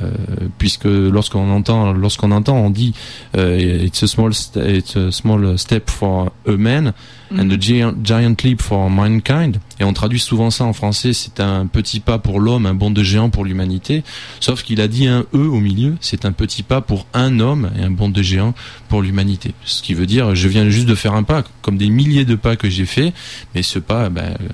Euh, 0.00 0.48
puisque 0.56 0.86
lorsqu'on 0.86 1.50
entend 1.50 1.92
lorsqu'on 1.92 2.30
entend 2.30 2.56
on 2.56 2.70
dit 2.70 2.94
euh, 3.36 3.84
it's 3.84 4.02
a 4.02 4.06
small 4.06 4.30
it's 4.56 4.96
a 4.96 5.12
small 5.12 5.58
step 5.58 5.90
for 5.90 6.32
a 6.46 6.52
man 6.52 6.94
and 7.38 7.50
a 7.50 7.56
giant, 7.58 8.02
giant 8.02 8.42
leap 8.42 8.60
for 8.60 8.88
mankind. 8.90 9.58
Et 9.82 9.84
on 9.84 9.92
traduit 9.92 10.20
souvent 10.20 10.52
ça 10.52 10.62
en 10.62 10.72
français, 10.72 11.12
c'est 11.12 11.40
un 11.40 11.66
petit 11.66 11.98
pas 11.98 12.20
pour 12.20 12.38
l'homme, 12.38 12.66
un 12.66 12.74
bond 12.74 12.92
de 12.92 13.02
géant 13.02 13.30
pour 13.30 13.44
l'humanité. 13.44 14.04
Sauf 14.38 14.62
qu'il 14.62 14.80
a 14.80 14.86
dit 14.86 15.08
un 15.08 15.24
E 15.34 15.38
au 15.38 15.58
milieu, 15.58 15.96
c'est 16.00 16.24
un 16.24 16.30
petit 16.30 16.62
pas 16.62 16.80
pour 16.80 17.04
un 17.14 17.40
homme 17.40 17.68
et 17.76 17.82
un 17.82 17.90
bond 17.90 18.08
de 18.08 18.22
géant 18.22 18.54
pour 18.88 19.02
l'humanité. 19.02 19.54
Ce 19.64 19.82
qui 19.82 19.94
veut 19.94 20.06
dire, 20.06 20.36
je 20.36 20.46
viens 20.46 20.70
juste 20.70 20.86
de 20.86 20.94
faire 20.94 21.14
un 21.14 21.24
pas, 21.24 21.42
comme 21.62 21.78
des 21.78 21.90
milliers 21.90 22.24
de 22.24 22.36
pas 22.36 22.54
que 22.54 22.70
j'ai 22.70 22.86
fait, 22.86 23.12
mais 23.56 23.64
ce 23.64 23.80
pas 23.80 24.08
ben, 24.08 24.36
euh, 24.40 24.48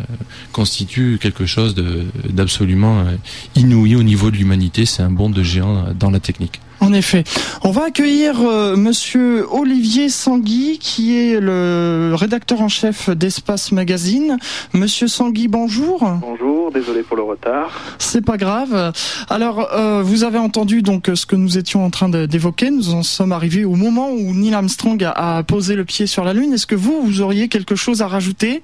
constitue 0.52 1.18
quelque 1.20 1.44
chose 1.44 1.74
d'absolument 1.74 3.00
euh, 3.00 3.14
inouï 3.54 3.96
au 3.96 4.02
niveau 4.02 4.30
de 4.30 4.36
l'humanité. 4.38 4.86
C'est 4.86 5.02
un 5.02 5.10
bond 5.10 5.28
de 5.28 5.42
géant 5.42 5.88
dans 5.92 6.10
la 6.10 6.20
technique. 6.20 6.58
En 6.80 6.92
effet. 6.92 7.24
On 7.64 7.70
va 7.70 7.84
accueillir 7.84 8.40
euh, 8.40 8.76
monsieur 8.76 9.46
Olivier 9.50 10.08
Sangui, 10.08 10.78
qui 10.78 11.18
est 11.18 11.40
le 11.40 12.12
rédacteur 12.14 12.60
en 12.60 12.68
chef 12.68 13.10
d'Espace 13.10 13.72
Magazine. 13.72 14.38
Monsieur 14.74 15.08
Sangui, 15.08 15.48
bonjour. 15.48 16.08
Bonjour, 16.20 16.70
désolé 16.70 17.02
pour 17.02 17.16
le 17.16 17.24
retard. 17.24 17.96
C'est 17.98 18.24
pas 18.24 18.36
grave. 18.36 18.92
Alors, 19.28 19.72
euh, 19.72 20.02
vous 20.02 20.22
avez 20.22 20.38
entendu 20.38 20.82
donc 20.82 21.10
ce 21.12 21.26
que 21.26 21.34
nous 21.34 21.58
étions 21.58 21.84
en 21.84 21.90
train 21.90 22.08
d'évoquer. 22.08 22.70
Nous 22.70 22.94
en 22.94 23.02
sommes 23.02 23.32
arrivés 23.32 23.64
au 23.64 23.74
moment 23.74 24.10
où 24.10 24.32
Neil 24.32 24.54
Armstrong 24.54 25.02
a, 25.04 25.42
posé 25.42 25.74
le 25.74 25.84
pied 25.84 26.06
sur 26.06 26.22
la 26.22 26.32
Lune. 26.32 26.52
Est-ce 26.52 26.66
que 26.66 26.76
vous, 26.76 27.02
vous 27.02 27.20
auriez 27.22 27.48
quelque 27.48 27.74
chose 27.74 28.02
à 28.02 28.06
rajouter? 28.06 28.62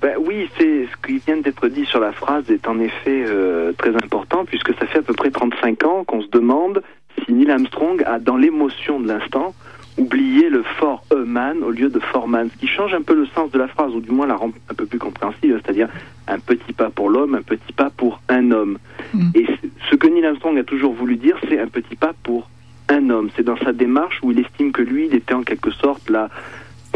Ben 0.00 0.14
oui, 0.18 0.48
c'est 0.58 0.86
ce 0.86 1.06
qui 1.06 1.18
vient 1.26 1.38
d'être 1.38 1.68
dit 1.68 1.86
sur 1.86 2.00
la 2.00 2.12
phrase 2.12 2.50
est 2.50 2.68
en 2.68 2.78
effet 2.78 3.24
euh, 3.26 3.72
très 3.72 3.94
important 3.96 4.44
puisque 4.44 4.74
ça 4.78 4.86
fait 4.86 4.98
à 4.98 5.02
peu 5.02 5.14
près 5.14 5.30
35 5.30 5.84
ans 5.84 6.04
qu'on 6.04 6.20
se 6.22 6.28
demande 6.28 6.82
si 7.26 7.32
Neil 7.32 7.50
Armstrong 7.50 8.02
a, 8.06 8.18
dans 8.18 8.36
l'émotion 8.36 9.00
de 9.00 9.08
l'instant, 9.08 9.54
oublié 9.98 10.48
le 10.48 10.62
for 10.62 11.02
a 11.10 11.16
man 11.16 11.62
au 11.62 11.70
lieu 11.70 11.88
de 11.88 11.98
for 11.98 12.28
man, 12.28 12.48
ce 12.52 12.58
qui 12.58 12.66
change 12.66 12.94
un 12.94 13.02
peu 13.02 13.14
le 13.14 13.26
sens 13.26 13.50
de 13.50 13.58
la 13.58 13.66
phrase, 13.66 13.94
ou 13.94 14.00
du 14.00 14.10
moins 14.10 14.26
la 14.26 14.36
rend 14.36 14.52
un 14.70 14.74
peu 14.74 14.86
plus 14.86 14.98
compréhensible, 14.98 15.60
c'est-à-dire 15.64 15.88
un 16.28 16.38
petit 16.38 16.72
pas 16.72 16.90
pour 16.90 17.08
l'homme, 17.08 17.34
un 17.34 17.42
petit 17.42 17.72
pas 17.72 17.90
pour 17.90 18.20
un 18.28 18.50
homme. 18.50 18.78
Mm. 19.14 19.30
Et 19.34 19.46
ce 19.90 19.96
que 19.96 20.06
Neil 20.06 20.24
Armstrong 20.24 20.58
a 20.58 20.64
toujours 20.64 20.92
voulu 20.92 21.16
dire, 21.16 21.36
c'est 21.48 21.58
un 21.58 21.68
petit 21.68 21.96
pas 21.96 22.12
pour 22.22 22.48
un 22.88 23.10
homme. 23.10 23.30
C'est 23.36 23.42
dans 23.42 23.56
sa 23.56 23.72
démarche 23.72 24.20
où 24.22 24.30
il 24.32 24.38
estime 24.38 24.72
que 24.72 24.82
lui, 24.82 25.06
il 25.06 25.14
était 25.14 25.34
en 25.34 25.42
quelque 25.42 25.70
sorte 25.70 26.08
la 26.10 26.28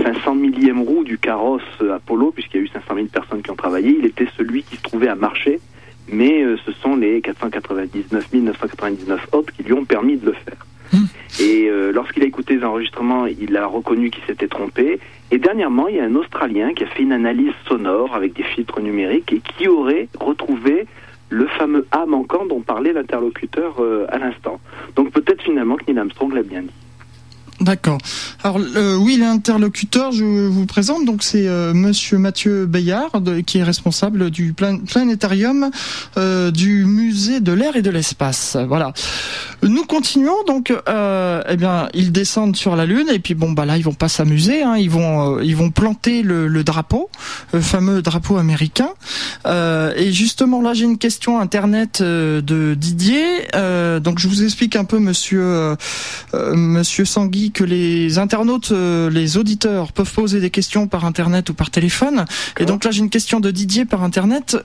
500 0.03 0.35
millième 0.35 0.83
roue 0.83 1.05
du 1.05 1.19
carrosse 1.19 1.63
Apollo, 1.81 2.33
puisqu'il 2.33 2.59
y 2.59 2.61
a 2.61 2.63
eu 2.65 2.69
500 2.69 2.95
000 2.95 3.07
personnes 3.07 3.43
qui 3.43 3.51
ont 3.51 3.57
travaillé. 3.57 3.97
Il 3.99 4.07
était 4.07 4.29
celui 4.37 4.63
qui 4.63 4.77
se 4.77 4.83
trouvait 4.83 5.09
à 5.09 5.15
marcher 5.15 5.61
mais 6.13 6.43
euh, 6.43 6.57
ce 6.65 6.73
sont 6.73 6.97
les 6.97 7.21
499 7.21 8.33
999 8.33 9.29
autres 9.33 9.53
qui 9.53 9.63
lui 9.63 9.73
ont 9.73 9.85
permis 9.85 10.17
de 10.17 10.27
le 10.27 10.33
faire. 10.33 10.67
Hmm. 10.93 11.07
Et 11.41 11.69
euh, 11.69 11.93
lorsqu'il 11.93 12.23
a 12.23 12.27
écouté 12.27 12.57
les 12.57 12.65
enregistrements, 12.65 13.27
il 13.27 13.57
a 13.57 13.67
reconnu 13.67 14.11
qu'il 14.11 14.25
s'était 14.25 14.49
trompé. 14.49 14.99
Et 15.31 15.39
dernièrement, 15.39 15.89
il 15.89 15.97
y 15.97 16.01
a 16.01 16.05
un 16.05 16.15
Australien 16.17 16.75
qui 16.75 16.85
a 16.85 16.87
fait 16.87 17.03
une 17.03 17.13
analyse 17.13 17.53
sonore 17.69 18.15
avec 18.15 18.33
des 18.33 18.43
filtres 18.43 18.81
numériques 18.81 19.33
et 19.33 19.41
qui 19.41 19.69
aurait 19.69 20.09
retrouvé 20.19 20.87
le 21.29 21.47
fameux 21.47 21.87
A 21.93 22.07
manquant 22.07 22.45
dont 22.45 22.61
parlait 22.61 22.93
l'interlocuteur 22.93 23.77
euh, 23.79 24.07
à 24.09 24.19
l'instant. 24.19 24.61
Donc 24.97 25.13
peut-être 25.13 25.43
finalement 25.43 25.77
que 25.77 25.85
Neil 25.87 25.99
Armstrong 26.01 26.35
l'a 26.35 26.43
bien 26.43 26.63
dit. 26.63 26.71
D'accord. 27.61 27.99
Alors 28.43 28.59
euh, 28.59 28.97
oui, 28.97 29.19
l'interlocuteur, 29.19 30.13
je 30.13 30.25
vous 30.25 30.65
présente, 30.65 31.05
donc 31.05 31.23
c'est 31.23 31.47
euh, 31.47 31.75
Monsieur 31.75 32.17
Mathieu 32.17 32.65
Bayard, 32.65 33.23
qui 33.45 33.59
est 33.59 33.63
responsable 33.63 34.31
du 34.31 34.55
planétarium 34.55 35.71
euh, 36.17 36.51
du 36.51 36.87
musée 36.87 37.41
de 37.41 37.53
l'air 37.53 37.77
et 37.77 37.83
de 37.83 37.91
l'espace. 37.91 38.57
Voilà. 38.67 38.95
Nous 39.63 39.85
continuons 39.85 40.43
donc. 40.47 40.73
Euh, 40.89 41.43
eh 41.51 41.57
bien, 41.57 41.91
ils 41.93 42.13
descendent 42.13 42.57
sur 42.57 42.77
la 42.77 42.87
lune 42.87 43.09
et 43.13 43.19
puis 43.19 43.35
bon 43.35 43.53
bah 43.53 43.67
là 43.67 43.77
ils 43.77 43.85
vont 43.85 43.93
pas 43.93 44.09
s'amuser. 44.09 44.63
Hein, 44.63 44.77
ils 44.79 44.89
vont 44.89 45.41
ils 45.41 45.55
vont 45.55 45.71
planter 45.71 46.23
le, 46.23 46.49
le, 46.49 46.65
drapeau, 46.65 47.11
le 47.53 47.61
fameux 47.61 48.01
drapeau 48.01 48.39
américain. 48.39 48.89
et 49.45 50.13
justement 50.13 50.63
là 50.63 50.73
j'ai 50.73 50.85
une 50.85 50.99
question 50.99 51.39
internet 51.39 52.01
de 52.01 52.75
Didier. 52.75 53.49
donc 54.01 54.19
je 54.19 54.29
vous 54.29 54.45
explique 54.45 54.77
un 54.77 54.85
peu 54.85 54.99
Monsieur 54.99 55.77
Monsieur 56.33 57.05
Sangui 57.05 57.50
que 57.51 57.65
les 57.65 58.19
internautes, 58.19 58.73
les 58.73 59.37
auditeurs 59.37 59.93
peuvent 59.93 60.13
poser 60.13 60.41
des 60.41 60.51
questions 60.51 60.87
par 60.89 61.05
internet 61.05 61.51
ou 61.51 61.55
par 61.55 61.71
téléphone. 61.71 62.25
Et 62.59 62.65
donc 62.65 62.85
là 62.85 62.91
j'ai 62.91 63.01
une 63.01 63.11
question 63.11 63.41
de 63.41 63.51
Didier 63.51 63.85
par 63.85 64.03
internet 64.03 64.57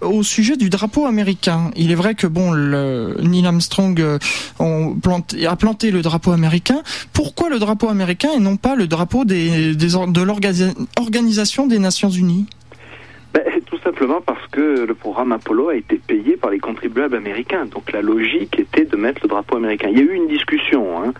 au 0.00 0.22
sujet 0.22 0.56
du 0.56 0.70
drapeau 0.70 1.06
américain. 1.06 1.70
Il 1.76 1.90
est 1.90 1.96
vrai 1.96 2.14
que 2.14 2.26
bon 2.26 2.52
le, 2.52 3.16
Neil 3.22 3.46
Armstrong 3.46 4.00
a 4.58 5.56
planté 5.56 5.90
le 5.90 6.02
drapeau 6.02 6.32
américain. 6.32 6.82
Pourquoi 7.12 7.48
le 7.48 7.58
drapeau 7.58 7.88
américain 7.88 8.30
et 8.36 8.40
non 8.40 8.56
pas 8.56 8.74
le 8.74 8.86
drapeau 8.86 9.24
des, 9.24 9.74
des 9.74 9.88
de 9.88 10.22
l'Organisation 10.22 11.66
des 11.66 11.78
Nations 11.78 12.10
Unies? 12.10 12.46
Ben, 13.32 13.42
tout 13.66 13.78
simplement 13.78 14.20
parce 14.20 14.44
que 14.48 14.84
le 14.84 14.94
programme 14.94 15.32
Apollo 15.32 15.68
a 15.68 15.76
été 15.76 16.00
payé 16.04 16.36
par 16.36 16.50
les 16.50 16.58
contribuables 16.58 17.14
américains. 17.14 17.66
Donc 17.66 17.92
la 17.92 18.02
logique 18.02 18.58
était 18.58 18.84
de 18.84 18.96
mettre 18.96 19.20
le 19.22 19.28
drapeau 19.28 19.56
américain. 19.56 19.88
Il 19.90 19.98
y 19.98 20.00
a 20.00 20.04
eu 20.04 20.14
une 20.14 20.28
discussion. 20.28 21.02
Hein, 21.02 21.14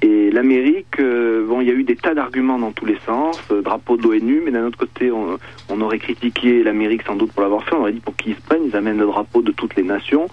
et 0.00 0.30
l'Amérique, 0.30 1.00
euh, 1.00 1.44
bon, 1.46 1.60
il 1.60 1.66
y 1.66 1.70
a 1.70 1.74
eu 1.74 1.82
des 1.82 1.96
tas 1.96 2.14
d'arguments 2.14 2.58
dans 2.58 2.72
tous 2.72 2.86
les 2.86 2.98
sens, 3.06 3.40
euh, 3.50 3.62
drapeau 3.62 3.96
de 3.96 4.02
l'ONU, 4.02 4.42
mais 4.44 4.50
d'un 4.50 4.66
autre 4.66 4.78
côté, 4.78 5.10
on, 5.10 5.38
aurait 5.80 5.98
critiqué 5.98 6.62
l'Amérique 6.62 7.02
sans 7.02 7.14
doute 7.14 7.32
pour 7.32 7.42
l'avoir 7.42 7.64
fait, 7.64 7.74
on 7.74 7.80
aurait 7.80 7.92
dit 7.92 8.00
pour 8.00 8.16
qu'ils 8.16 8.34
se 8.34 8.40
prennent, 8.40 8.64
ils 8.64 8.76
amènent 8.76 8.98
le 8.98 9.06
drapeau 9.06 9.42
de 9.42 9.52
toutes 9.52 9.76
les 9.76 9.82
nations. 9.82 10.28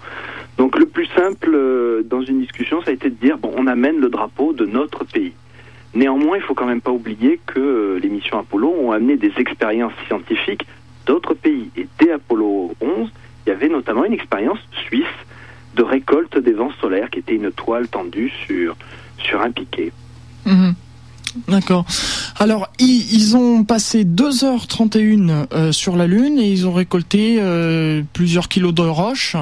Donc 0.58 0.78
le 0.78 0.86
plus 0.86 1.06
simple 1.06 1.50
euh, 1.54 2.02
dans 2.02 2.22
une 2.22 2.40
discussion, 2.40 2.82
ça 2.82 2.90
a 2.90 2.94
été 2.94 3.10
de 3.10 3.14
dire, 3.14 3.38
bon, 3.38 3.52
on 3.56 3.66
amène 3.66 3.98
le 3.98 4.08
drapeau 4.08 4.52
de 4.52 4.66
notre 4.66 5.04
pays. 5.04 5.32
Néanmoins, 5.94 6.36
il 6.36 6.42
faut 6.42 6.54
quand 6.54 6.66
même 6.66 6.80
pas 6.80 6.90
oublier 6.90 7.40
que 7.46 7.58
euh, 7.58 7.98
les 8.00 8.08
missions 8.08 8.38
Apollo 8.38 8.74
ont 8.78 8.92
amené 8.92 9.16
des 9.16 9.32
expériences 9.38 9.94
scientifiques 10.06 10.66
d'autres 11.06 11.34
pays. 11.34 11.70
Et 11.76 11.86
dès 11.98 12.12
Apollo 12.12 12.74
11, 12.80 13.10
il 13.46 13.50
y 13.50 13.52
avait 13.52 13.68
notamment 13.68 14.04
une 14.04 14.12
expérience 14.12 14.58
suisse 14.72 15.06
de 15.74 15.82
récolte 15.82 16.38
des 16.38 16.52
vents 16.52 16.72
solaires, 16.80 17.10
qui 17.10 17.20
était 17.20 17.34
une 17.34 17.50
toile 17.52 17.88
tendue 17.88 18.32
sur, 18.46 18.76
sur 19.28 19.40
un 19.40 19.50
piquet. 19.50 19.92
Mhm. 20.44 20.74
D'accord. 21.48 21.84
Alors, 22.36 22.68
ils, 22.78 23.36
ont 23.36 23.64
passé 23.64 24.04
2h31 24.04 25.46
euh, 25.52 25.72
sur 25.72 25.96
la 25.96 26.06
Lune 26.06 26.38
et 26.38 26.50
ils 26.50 26.66
ont 26.66 26.72
récolté 26.72 27.36
euh, 27.40 28.02
plusieurs 28.12 28.48
kilos 28.48 28.74
de 28.74 28.82
roches. 28.82 29.36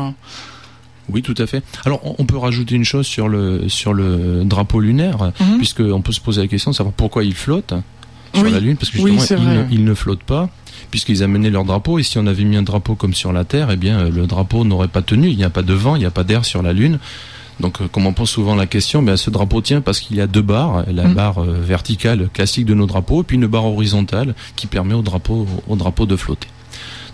Oui, 1.09 1.23
tout 1.23 1.35
à 1.39 1.47
fait. 1.47 1.63
Alors, 1.85 2.01
on 2.19 2.25
peut 2.25 2.37
rajouter 2.37 2.75
une 2.75 2.85
chose 2.85 3.07
sur 3.07 3.29
le 3.29 3.69
sur 3.69 3.93
le 3.93 4.43
drapeau 4.45 4.81
lunaire, 4.81 5.33
mhm. 5.39 5.59
puisqu'on 5.59 6.01
peut 6.01 6.13
se 6.13 6.21
poser 6.21 6.41
la 6.43 6.49
question 6.49 6.71
de 6.71 6.77
savoir 6.77 6.95
pourquoi 6.95 7.25
il 7.25 7.35
flotte 7.35 7.75
sur 8.33 8.45
la 8.45 8.59
Lune, 8.59 8.77
parce 8.77 8.91
que 8.91 8.99
justement, 8.99 9.67
il, 9.71 9.85
ne, 9.85 9.95
flotte 9.95 10.25
pas, 10.25 10.49
puisqu'ils 10.91 11.23
amenaient 11.23 11.51
leur 11.51 11.65
drapeau. 11.65 11.99
Et 11.99 12.03
si 12.03 12.19
on 12.19 12.27
avait 12.27 12.43
mis 12.43 12.57
un 12.57 12.63
drapeau 12.63 12.97
comme 12.97 13.15
sur 13.15 13.33
la 13.33 13.45
Terre, 13.45 13.71
eh 13.71 13.77
bien, 13.77 14.09
le 14.09 14.27
drapeau 14.27 14.65
n'aurait 14.65 14.89
pas 14.89 15.03
tenu. 15.03 15.29
Il 15.29 15.37
n'y 15.37 15.45
a 15.45 15.51
pas 15.51 15.63
de 15.63 15.75
vent, 15.75 15.95
il 15.95 16.01
n'y 16.01 16.05
a 16.05 16.11
pas 16.11 16.25
d'air 16.25 16.45
sur 16.45 16.63
la 16.63 16.73
Lune. 16.73 16.99
Donc, 17.61 17.81
euh, 17.81 17.89
comme 17.89 18.07
on 18.07 18.13
pose 18.13 18.31
souvent 18.31 18.55
la 18.55 18.67
question, 18.67 19.03
ben, 19.03 19.17
ce 19.17 19.31
drapeau 19.31 19.61
tient 19.61 19.81
parce 19.81 20.01
qu'il 20.01 20.17
y 20.17 20.21
a 20.21 20.27
deux 20.27 20.43
barres, 20.43 20.85
la 20.91 21.05
mhm. 21.05 21.15
barre 21.15 21.39
euh, 21.43 21.59
verticale 21.61 22.29
classique 22.33 22.67
de 22.67 22.75
nos 22.75 22.87
drapeaux, 22.87 23.23
et 23.23 23.25
puis 23.25 23.37
une 23.37 23.47
barre 23.47 23.67
horizontale 23.67 24.35
qui 24.57 24.67
permet 24.67 24.95
au 24.95 25.03
drapeau, 25.03 25.47
au 25.69 25.77
drapeau 25.77 26.07
de 26.07 26.17
flotter. 26.17 26.49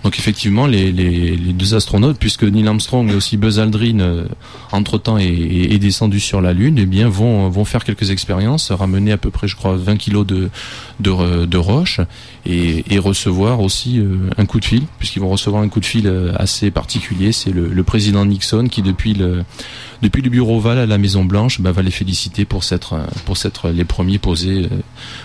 Donc 0.03 0.19
effectivement, 0.19 0.67
les, 0.67 0.93
les, 0.93 1.37
les, 1.37 1.53
deux 1.53 1.75
astronautes, 1.75 2.17
puisque 2.19 2.45
Neil 2.45 2.67
Armstrong 2.67 3.11
et 3.11 3.15
aussi 3.15 3.37
Buzz 3.37 3.59
Aldrin, 3.59 4.01
euh, 4.01 4.25
entre-temps, 4.73 5.19
est, 5.19 5.27
est, 5.27 5.79
descendu 5.79 6.21
sur 6.21 6.41
la 6.41 6.55
Lune, 6.55 6.79
eh 6.79 6.87
bien 6.87 7.09
vont, 7.09 7.51
vont 7.51 7.67
faire 7.67 7.85
quelques 7.85 8.11
expériences, 8.11 8.71
ramener 8.71 9.13
à 9.13 9.19
peu 9.19 9.31
près, 9.31 9.47
je 9.47 9.57
crois, 9.57 9.77
20 9.77 9.97
kilos 9.97 10.27
de, 10.27 10.49
de, 11.01 11.45
de 11.45 11.59
roches 11.59 12.01
et, 12.47 12.95
et, 12.95 12.99
recevoir 12.99 13.61
aussi 13.61 13.99
euh, 13.99 14.31
un 14.39 14.47
coup 14.47 14.59
de 14.59 14.65
fil, 14.65 14.85
puisqu'ils 14.99 15.21
vont 15.21 15.29
recevoir 15.29 15.63
un 15.63 15.69
coup 15.69 15.81
de 15.81 15.87
fil 15.87 16.11
assez 16.37 16.71
particulier. 16.71 17.33
C'est 17.33 17.53
le, 17.53 17.69
le, 17.69 17.83
président 17.83 18.25
Nixon 18.25 18.69
qui, 18.71 18.81
depuis 18.81 19.13
le, 19.13 19.45
depuis 20.03 20.23
le 20.23 20.31
bureau 20.31 20.57
Oval 20.57 20.79
à 20.79 20.87
la 20.87 20.99
Maison 20.99 21.25
Blanche, 21.25 21.61
bah, 21.61 21.73
va 21.73 21.83
les 21.83 21.91
féliciter 21.91 22.45
pour 22.45 22.65
s'être 22.65 22.97
pour 23.25 23.37
s'être 23.37 23.71
les 23.71 23.85
premiers 23.85 24.19
posés, 24.19 24.69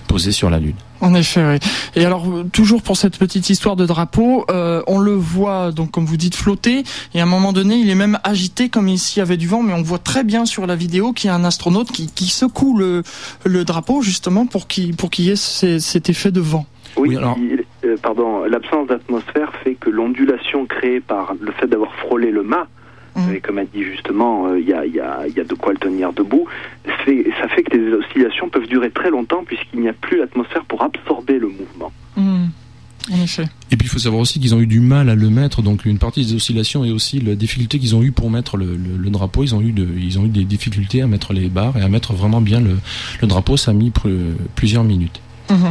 posés 0.07 0.31
sur 0.31 0.49
la 0.49 0.59
Lune. 0.59 0.75
En 1.01 1.13
effet, 1.13 1.45
oui. 1.45 1.59
Et 1.95 2.05
alors, 2.05 2.25
toujours 2.53 2.81
pour 2.81 2.95
cette 2.95 3.17
petite 3.17 3.49
histoire 3.49 3.75
de 3.75 3.85
drapeau, 3.85 4.45
euh, 4.49 4.81
on 4.87 4.99
le 4.99 5.13
voit, 5.13 5.71
donc 5.71 5.91
comme 5.91 6.05
vous 6.05 6.17
dites, 6.17 6.35
flotter, 6.35 6.83
et 7.13 7.19
à 7.19 7.23
un 7.23 7.27
moment 7.27 7.51
donné, 7.51 7.75
il 7.75 7.89
est 7.89 7.95
même 7.95 8.17
agité 8.23 8.69
comme 8.69 8.95
s'il 8.95 9.19
y 9.19 9.21
avait 9.21 9.37
du 9.37 9.47
vent, 9.47 9.61
mais 9.61 9.73
on 9.73 9.81
voit 9.81 9.99
très 9.99 10.23
bien 10.23 10.45
sur 10.45 10.65
la 10.65 10.75
vidéo 10.75 11.11
qu'il 11.11 11.27
y 11.27 11.31
a 11.31 11.35
un 11.35 11.43
astronaute 11.43 11.91
qui, 11.91 12.07
qui 12.07 12.27
secoue 12.27 12.77
le, 12.77 13.03
le 13.43 13.65
drapeau, 13.65 14.01
justement, 14.01 14.45
pour 14.45 14.67
qu'il 14.67 14.95
pour 14.95 15.09
qu'il 15.09 15.25
y 15.25 15.31
ait 15.31 15.35
cet 15.35 16.09
effet 16.09 16.31
de 16.31 16.41
vent. 16.41 16.65
Oui, 16.97 17.15
alors... 17.17 17.37
Euh, 17.83 17.97
pardon, 18.01 18.45
l'absence 18.45 18.87
d'atmosphère 18.87 19.51
fait 19.63 19.75
que 19.75 19.89
l'ondulation 19.89 20.65
créée 20.65 21.01
par 21.01 21.35
le 21.39 21.51
fait 21.51 21.67
d'avoir 21.67 21.93
frôlé 21.95 22.31
le 22.31 22.41
mât, 22.41 22.67
Mmh. 23.15 23.33
Et 23.33 23.39
comme 23.39 23.57
a 23.57 23.65
dit 23.65 23.83
justement, 23.83 24.47
euh, 24.47 24.59
il 24.59 24.67
y, 24.67 24.73
a, 24.73 24.85
y, 24.85 24.99
a, 24.99 25.27
y, 25.27 25.39
a, 25.39 25.43
de 25.43 25.53
quoi 25.53 25.71
le 25.71 25.79
tenir 25.79 26.11
debout. 26.11 26.47
ça 26.85 27.47
fait 27.47 27.63
que 27.63 27.77
les 27.77 27.93
oscillations 27.93 28.49
peuvent 28.49 28.67
durer 28.67 28.91
très 28.91 29.09
longtemps 29.09 29.43
puisqu'il 29.45 29.79
n'y 29.79 29.87
a 29.87 29.93
plus 29.93 30.17
l'atmosphère 30.17 30.65
pour 30.65 30.81
absorber 30.83 31.39
le 31.39 31.47
mouvement. 31.47 31.91
Mmh. 32.17 32.45
En 33.13 33.21
effet. 33.21 33.45
Et 33.71 33.77
puis 33.77 33.87
il 33.87 33.89
faut 33.89 33.99
savoir 33.99 34.21
aussi 34.21 34.39
qu'ils 34.39 34.55
ont 34.55 34.59
eu 34.59 34.67
du 34.67 34.79
mal 34.79 35.09
à 35.09 35.15
le 35.15 35.29
mettre, 35.29 35.61
donc 35.61 35.85
une 35.85 35.99
partie 35.99 36.25
des 36.25 36.33
oscillations 36.33 36.83
et 36.83 36.91
aussi 36.91 37.19
la 37.19 37.35
difficulté 37.35 37.77
qu'ils 37.77 37.95
ont 37.95 38.01
eu 38.01 38.11
pour 38.11 38.31
mettre 38.31 38.57
le, 38.57 38.75
le, 38.75 39.09
drapeau. 39.11 39.43
Ils 39.43 39.53
ont 39.53 39.61
eu 39.61 39.71
de, 39.71 39.87
ils 39.97 40.17
ont 40.17 40.25
eu 40.25 40.29
des 40.29 40.43
difficultés 40.43 41.01
à 41.01 41.07
mettre 41.07 41.31
les 41.31 41.47
barres 41.47 41.77
et 41.77 41.81
à 41.81 41.87
mettre 41.87 42.13
vraiment 42.13 42.41
bien 42.41 42.59
le, 42.59 42.77
le 43.21 43.27
drapeau. 43.27 43.57
Ça 43.57 43.71
a 43.71 43.73
mis 43.75 43.91
plusieurs 44.55 44.83
minutes. 44.83 45.21
Mmh. 45.51 45.67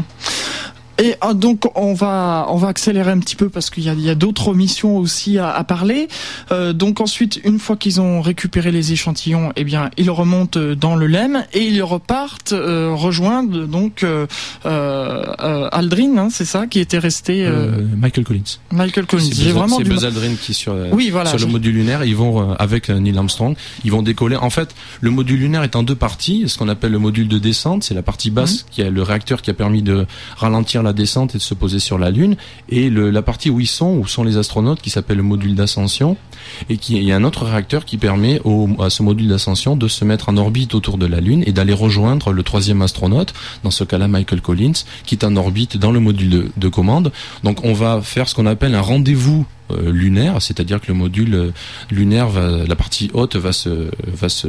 Et 0.99 1.17
ah, 1.21 1.35
donc 1.35 1.65
on 1.75 1.93
va 1.93 2.47
on 2.51 2.57
va 2.57 2.69
accélérer 2.69 3.11
un 3.11 3.19
petit 3.19 3.35
peu 3.35 3.49
parce 3.49 3.71
qu'il 3.71 3.83
y 3.83 3.89
a, 3.89 3.95
y 3.95 4.11
a 4.11 4.15
d'autres 4.15 4.55
missions 4.55 4.97
aussi 4.97 5.39
à, 5.39 5.51
à 5.51 5.65
parler. 5.65 6.09
Euh, 6.53 6.73
donc 6.73 7.01
ensuite, 7.01 7.41
une 7.45 7.59
fois 7.59 7.77
qu'ils 7.77 8.01
ont 8.01 8.21
récupéré 8.21 8.71
les 8.71 8.93
échantillons, 8.93 9.53
eh 9.57 9.65
bien 9.65 9.91
ils 9.97 10.11
remontent 10.11 10.61
dans 10.61 10.95
le 10.95 11.07
LEM 11.07 11.45
et 11.53 11.67
ils 11.67 11.83
repartent 11.83 12.53
euh, 12.53 12.93
rejoindre 12.95 13.67
donc 13.67 14.05
euh, 14.05 14.27
euh 14.67 15.69
Aldrin, 15.73 16.17
hein, 16.17 16.29
c'est 16.31 16.45
ça, 16.45 16.67
qui 16.67 16.79
était 16.79 16.99
resté. 16.99 17.45
Euh, 17.45 17.83
Michael 17.97 18.25
Collins. 18.25 18.59
Michael 18.71 19.07
Collins. 19.07 19.31
C'est 19.33 19.53
Buzz, 19.53 19.89
Buzz 19.89 20.05
Aldrin 20.05 20.35
qui 20.41 20.53
est 20.53 20.55
sur 20.55 20.77
oui, 20.93 21.11
voilà, 21.11 21.31
sur 21.31 21.39
le 21.39 21.53
module 21.53 21.75
lunaire. 21.75 22.05
Ils 22.05 22.17
vont 22.17 22.53
avec 22.53 22.89
Neil 22.89 23.17
Armstrong, 23.19 23.57
ils 23.85 23.91
vont 23.91 24.03
décoller. 24.03 24.37
En 24.37 24.51
fait, 24.51 24.75
le 25.01 25.11
module 25.11 25.41
lunaire 25.41 25.65
est 25.65 25.75
en 25.75 25.83
deux 25.83 25.97
parties. 25.97 26.45
Ce 26.47 26.57
qu'on 26.57 26.69
appelle 26.69 26.93
le 26.93 26.99
module 27.01 27.27
de 27.27 27.39
descente, 27.39 27.83
c'est 27.83 27.95
la 27.95 28.03
partie 28.03 28.31
basse 28.31 28.63
mmh. 28.63 28.67
qui 28.71 28.81
est 28.83 28.91
le 28.91 29.03
réacteur 29.03 29.43
qui 29.43 29.51
a 29.51 29.55
permis 29.55 29.83
de 29.83 30.07
ralentir 30.37 30.84
la 30.85 30.93
descente 30.93 31.35
et 31.35 31.39
de 31.39 31.43
se 31.43 31.55
poser 31.55 31.79
sur 31.79 31.99
la 31.99 32.11
Lune, 32.11 32.37
et 32.69 32.91
le, 32.91 33.11
la 33.11 33.23
partie 33.23 33.51
où 33.51 33.61
ils 33.61 33.67
sont, 33.67 33.97
où 33.97 34.07
sont 34.07 34.25
les 34.25 34.37
astronautes, 34.37 34.81
qui 34.81 34.91
s'appelle 34.91 35.17
le 35.17 35.23
module 35.23 35.55
d'ascension, 35.55 36.17
et 36.69 36.77
qui 36.77 36.97
il 36.97 37.03
y 37.05 37.13
a 37.13 37.17
un 37.17 37.25
autre 37.25 37.45
réacteur 37.45 37.85
qui 37.85 37.97
permet 37.97 38.41
au, 38.45 38.69
à 38.81 38.91
ce 38.91 39.03
module 39.03 39.29
d'ascension 39.29 39.77
de 39.77 39.89
se 39.89 40.05
mettre 40.05 40.29
en 40.29 40.37
orbite 40.37 40.75
autour 40.75 40.99
de 40.99 41.07
la 41.07 41.21
Lune 41.21 41.43
et 41.47 41.53
d'aller 41.53 41.73
rejoindre 41.73 42.33
le 42.33 42.43
troisième 42.43 42.83
astronaute, 42.83 43.35
dans 43.63 43.71
ce 43.71 43.85
cas-là 43.85 44.09
Michael 44.09 44.41
Collins, 44.41 44.85
qui 45.05 45.15
est 45.15 45.25
en 45.25 45.35
orbite 45.37 45.77
dans 45.77 45.91
le 45.91 46.01
module 46.01 46.31
de, 46.31 46.51
de 46.57 46.69
commande. 46.69 47.13
Donc 47.43 47.65
on 47.65 47.73
va 47.73 48.01
faire 48.03 48.29
ce 48.29 48.35
qu'on 48.35 48.47
appelle 48.47 48.75
un 48.75 48.81
rendez-vous 48.81 49.47
euh, 49.71 49.91
lunaire, 49.91 50.43
c'est-à-dire 50.43 50.81
que 50.81 50.89
le 50.89 50.95
module 50.95 51.35
euh, 51.35 51.51
lunaire, 51.91 52.29
va, 52.29 52.67
la 52.67 52.77
partie 52.77 53.11
haute 53.15 53.37
va 53.37 53.53
se, 53.53 53.89
va 54.07 54.29
se, 54.29 54.49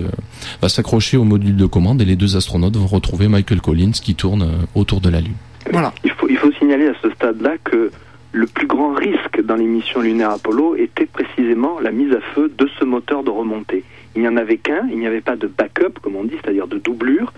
va 0.62 0.68
s'accrocher 0.68 1.16
au 1.16 1.24
module 1.24 1.56
de 1.56 1.66
commande 1.66 2.02
et 2.02 2.06
les 2.06 2.18
deux 2.18 2.36
astronautes 2.36 2.76
vont 2.76 2.88
retrouver 2.88 3.30
Michael 3.30 3.62
Collins 3.62 3.92
qui 3.92 4.16
tourne 4.16 4.42
euh, 4.42 4.66
autour 4.76 5.00
de 5.00 5.10
la 5.10 5.22
Lune. 5.22 5.36
Voilà. 5.72 5.94
Il 6.04 6.12
faut, 6.12 6.28
il 6.30 6.38
faut 6.38 6.52
signaler 6.54 6.88
à 6.88 6.94
ce 7.02 7.10
stade-là 7.12 7.58
que 7.64 7.92
le 8.32 8.48
plus 8.48 8.68
grand 8.68 8.94
risque 8.94 9.42
dans 9.42 9.56
les 9.56 9.66
missions 9.66 10.02
lunaires 10.02 10.32
Apollo 10.32 10.76
était 10.76 11.06
précisément 11.06 11.80
la 11.80 11.92
mise 11.92 12.12
à 12.14 12.20
feu 12.34 12.52
de 12.56 12.70
ce 12.80 12.84
moteur 12.84 13.24
de 13.24 13.30
remontée. 13.30 13.84
Il 14.16 14.22
n'y 14.22 14.28
en 14.28 14.38
avait 14.38 14.58
qu'un, 14.58 14.88
il 14.92 14.98
n'y 15.00 15.08
avait 15.08 15.22
pas 15.22 15.36
de 15.36 15.48
backup, 15.48 16.00
comme 16.02 16.16
on 16.16 16.24
dit, 16.24 16.36
c'est-à-dire 16.42 16.68
de 16.68 16.78
doublure. 16.78 17.34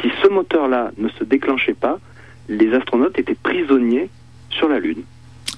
Si 0.00 0.10
ce 0.22 0.28
moteur-là 0.28 0.92
ne 0.98 1.08
se 1.08 1.24
déclenchait 1.24 1.74
pas, 1.74 1.98
les 2.48 2.72
astronautes 2.74 3.18
étaient 3.18 3.34
prisonniers 3.34 4.10
sur 4.50 4.68
la 4.68 4.78
Lune. 4.78 5.02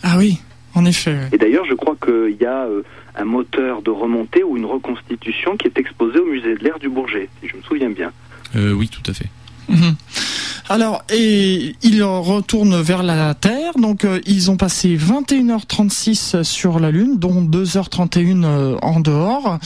Ah 0.03 0.17
oui, 0.19 0.41
en 0.75 0.85
effet. 0.85 1.17
Et 1.33 1.39
d'ailleurs, 1.39 1.65
je 1.65 1.75
crois 1.75 1.97
qu'il 1.97 2.37
y 2.41 2.47
a 2.47 2.67
euh, 2.67 2.83
un 3.17 3.25
moteur 3.25 3.83
de 3.83 3.91
remontée 3.91 4.43
ou 4.43 4.57
une 4.57 4.67
reconstitution 4.67 5.57
qui 5.57 5.67
est 5.67 5.79
exposé 5.79 6.19
au 6.19 6.27
musée 6.27 6.55
de 6.55 6.63
l'air 6.63 6.79
du 6.79 6.89
Bourget, 6.89 7.29
si 7.41 7.49
je 7.49 7.57
me 7.57 7.63
souviens 7.63 7.91
bien. 7.91 8.13
Euh, 8.57 8.73
oui, 8.73 8.89
tout 8.89 9.09
à 9.11 9.15
fait. 9.15 9.29
Mhm. 9.69 9.97
Alors, 10.71 11.05
et 11.13 11.77
ils 11.83 12.03
retournent 12.03 12.81
vers 12.81 13.03
la 13.03 13.35
Terre. 13.35 13.75
Donc, 13.79 14.05
euh, 14.05 14.21
ils 14.27 14.51
ont 14.51 14.57
passé 14.57 14.97
21h36 14.97 16.43
sur 16.43 16.81
la 16.81 16.91
Lune, 16.91 17.19
dont 17.19 17.43
2h31 17.43 18.45
euh, 18.45 18.77
en 18.81 19.01
dehors. 19.01 19.59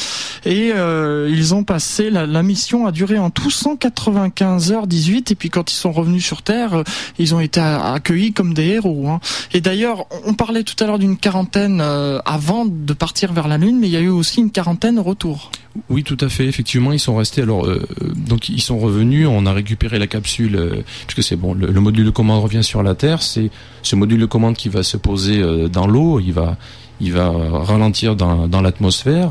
Et 0.45 0.73
euh, 0.75 1.31
ils 1.33 1.55
ont 1.55 1.63
passé, 1.63 2.11
la, 2.11 2.43
mission 2.43 2.87
a 2.87 2.93
duré 2.93 3.17
en 3.17 3.31
tout 3.31 3.49
195h18. 3.49 5.33
Et 5.33 5.35
puis, 5.37 5.51
quand 5.51 5.71
ils 5.71 5.77
sont 5.77 5.93
revenus 5.93 6.25
sur 6.25 6.43
Terre, 6.43 6.83
ils 7.19 7.33
ont 7.33 7.41
été 7.41 7.61
accueillis 7.61 8.33
comme 8.33 8.53
des 8.53 8.67
héros. 8.67 9.09
Hein. 9.09 9.21
Et 9.53 9.61
d'ailleurs, 9.61 10.07
on 10.27 10.35
parlait 10.35 10.65
tout 10.65 10.83
à 10.83 10.87
l'heure 10.89 10.99
d'une 10.99 11.17
quarantaine 11.17 11.81
avant 11.81 12.67
de 12.67 12.93
partir 12.93 13.33
vers 13.33 13.47
la 13.47 13.57
Lune, 13.57 13.79
mais 13.79 13.87
il 13.87 13.93
y 13.93 13.97
a 13.97 14.01
eu 14.01 14.09
aussi 14.09 14.41
une 14.41 14.51
quarantaine 14.51 14.99
retour. 14.99 15.51
Oui, 15.89 16.03
tout 16.03 16.17
à 16.21 16.29
fait. 16.29 16.47
Effectivement, 16.47 16.93
ils 16.93 16.99
sont 16.99 17.17
restés. 17.17 17.43
Alors, 17.43 17.67
euh, 17.67 17.87
donc 18.17 18.49
ils 18.49 18.61
sont 18.61 18.79
revenus. 18.79 19.27
On 19.31 19.47
a 19.47 19.53
récupéré 19.53 19.99
la 19.99 20.07
capsule 20.07 20.57
euh, 20.57 20.83
puisque 21.07 21.27
c'est 21.27 21.37
bon. 21.37 21.55
Le, 21.55 21.81
module 21.81 22.05
de 22.05 22.11
commande 22.11 22.43
revient 22.43 22.65
sur 22.65 22.83
la 22.83 22.95
Terre. 22.95 23.23
C'est 23.23 23.51
ce 23.83 23.97
module 23.97 24.21
de 24.21 24.27
commande 24.27 24.57
qui 24.57 24.69
va 24.69 24.83
se 24.83 24.97
poser 24.97 25.41
euh, 25.41 25.69
dans 25.69 25.87
l'eau. 25.87 26.21
Il 26.21 26.33
va 26.33 26.57
il 27.01 27.13
va 27.13 27.31
ralentir 27.31 28.17
dans, 28.17 28.61
l'atmosphère, 28.61 29.31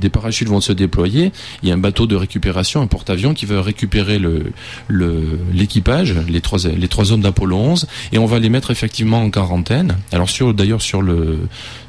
des 0.00 0.10
parachutes 0.10 0.46
vont 0.46 0.60
se 0.60 0.72
déployer, 0.72 1.32
il 1.60 1.68
y 1.68 1.72
a 1.72 1.74
un 1.74 1.78
bateau 1.78 2.06
de 2.06 2.14
récupération, 2.14 2.82
un 2.82 2.86
porte-avions 2.86 3.34
qui 3.34 3.46
va 3.46 3.60
récupérer 3.62 4.20
l'équipage, 4.88 6.14
les 6.28 6.40
trois 6.40 6.68
les 6.68 6.86
trois 6.86 7.10
hommes 7.10 7.22
d'Apollo 7.22 7.56
11, 7.56 7.88
et 8.12 8.18
on 8.18 8.26
va 8.26 8.38
les 8.38 8.48
mettre 8.48 8.70
effectivement 8.70 9.24
en 9.24 9.30
quarantaine. 9.30 9.96
Alors 10.12 10.30
sur 10.30 10.54
d'ailleurs 10.54 10.82
sur 10.82 11.02
le 11.02 11.40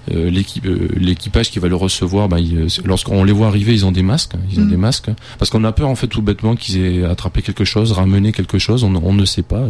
l'équipage 0.09 1.51
qui 1.51 1.59
va 1.59 1.67
le 1.67 1.75
recevoir, 1.75 2.27
bah, 2.27 2.37
euh, 2.37 2.67
lorsqu'on 2.83 3.23
les 3.23 3.33
voit 3.33 3.47
arriver, 3.47 3.73
ils 3.73 3.85
ont 3.85 3.91
des 3.91 4.01
masques, 4.03 4.33
ils 4.51 4.59
ont 4.59 4.65
mm. 4.65 4.69
des 4.69 4.77
masques, 4.77 5.09
parce 5.37 5.51
qu'on 5.51 5.63
a 5.63 5.71
peur 5.71 5.89
en 5.89 5.95
fait 5.95 6.07
tout 6.07 6.21
bêtement 6.21 6.55
qu'ils 6.55 6.77
aient 6.83 7.03
attrapé 7.03 7.41
quelque 7.41 7.65
chose, 7.65 7.91
ramené 7.91 8.31
quelque 8.31 8.57
chose, 8.57 8.83
on, 8.83 8.95
on 8.95 9.13
ne 9.13 9.25
sait 9.25 9.43
pas 9.43 9.63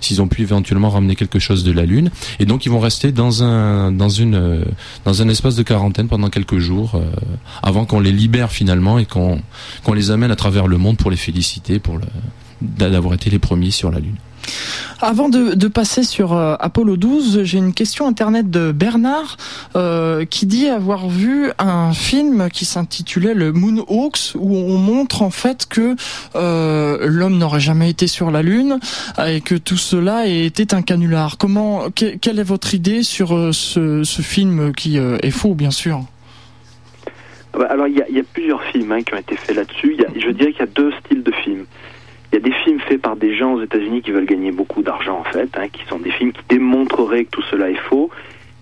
s'ils 0.00 0.22
ont 0.22 0.28
pu 0.28 0.42
éventuellement 0.42 0.90
ramener 0.90 1.16
quelque 1.16 1.38
chose 1.38 1.64
de 1.64 1.72
la 1.72 1.84
Lune, 1.84 2.10
et 2.38 2.46
donc 2.46 2.66
ils 2.66 2.70
vont 2.70 2.80
rester 2.80 3.12
dans 3.12 3.42
un 3.42 3.92
dans 3.92 4.08
une 4.08 4.64
dans 5.04 5.22
un 5.22 5.28
espace 5.28 5.56
de 5.56 5.62
quarantaine 5.62 6.08
pendant 6.08 6.30
quelques 6.30 6.58
jours 6.58 7.00
avant 7.62 7.84
qu'on 7.84 8.00
les 8.00 8.12
libère 8.12 8.52
finalement 8.52 8.98
et 8.98 9.06
qu'on 9.06 9.40
qu'on 9.84 9.92
les 9.92 10.10
amène 10.10 10.30
à 10.30 10.36
travers 10.36 10.66
le 10.66 10.78
monde 10.78 10.96
pour 10.96 11.10
les 11.10 11.16
féliciter 11.16 11.78
pour 11.78 11.98
d'avoir 12.62 13.14
été 13.14 13.30
les 13.30 13.38
premiers 13.38 13.70
sur 13.70 13.90
la 13.90 14.00
Lune. 14.00 14.16
Avant 15.02 15.28
de, 15.28 15.68
passer 15.68 16.02
sur 16.02 16.34
euh, 16.34 16.56
Apollo 16.58 16.96
12, 16.96 17.44
j'ai 17.44 17.58
une 17.58 17.72
question 17.72 18.06
internet 18.06 18.50
de 18.50 18.72
Bernard 18.72 19.36
euh, 19.76 20.24
qui 20.24 20.46
dit 20.46 20.68
avoir 20.68 21.08
vu 21.08 21.50
un 21.58 21.92
film 21.92 22.48
qui 22.50 22.64
s'intitulait 22.64 23.34
le 23.34 23.52
Moonhawks 23.52 24.34
où 24.34 24.56
on 24.56 24.76
montre 24.76 25.22
en 25.22 25.30
fait 25.30 25.66
que 25.66 25.94
euh, 26.34 26.98
l'homme 27.06 27.38
n'aurait 27.38 27.60
jamais 27.60 27.88
été 27.88 28.08
sur 28.08 28.30
la 28.30 28.42
Lune 28.42 28.78
et 29.24 29.40
que 29.40 29.54
tout 29.54 29.78
cela 29.78 30.26
était 30.26 30.74
un 30.74 30.82
canular. 30.82 31.38
Comment, 31.38 31.88
quelle 31.90 32.38
est 32.38 32.44
votre 32.44 32.74
idée 32.74 33.02
sur 33.02 33.28
ce, 33.54 34.02
film 34.20 34.72
qui 34.74 34.98
est 34.98 35.30
faux 35.30 35.54
bien 35.54 35.70
sûr? 35.70 36.04
Ah 37.52 37.58
bah, 37.58 37.66
alors 37.70 37.88
il 37.88 37.96
y, 37.96 38.20
a, 38.20 38.22
plusieurs 38.32 38.62
films 38.64 38.92
hein, 38.92 39.02
qui 39.02 39.14
ont 39.14 39.18
été 39.18 39.36
faits 39.36 39.56
là-dessus. 39.56 39.96
Je 40.14 40.30
dirais 40.30 40.52
qu'il 40.52 40.60
y 40.60 40.64
a 40.64 40.66
deux 40.66 40.92
styles 41.04 41.22
de 41.22 41.32
films. 41.44 41.64
Il 42.32 42.36
y 42.36 42.38
a 42.38 42.40
des 42.40 42.52
films 42.64 42.80
faits 42.80 43.02
par 43.02 43.16
des 43.16 43.34
gens 43.34 43.54
aux 43.54 43.62
États-Unis 43.62 44.02
qui 44.02 44.12
veulent 44.12 44.26
gagner 44.26 44.52
beaucoup 44.52 44.82
d'argent 44.82 45.18
en 45.18 45.24
fait, 45.24 45.50
hein, 45.56 45.68
qui 45.68 45.84
sont 45.86 45.98
des 45.98 46.12
films 46.12 46.32
qui 46.32 46.42
démontreraient 46.48 47.24
que 47.24 47.30
tout 47.30 47.42
cela 47.42 47.70
est 47.70 47.74
faux. 47.88 48.10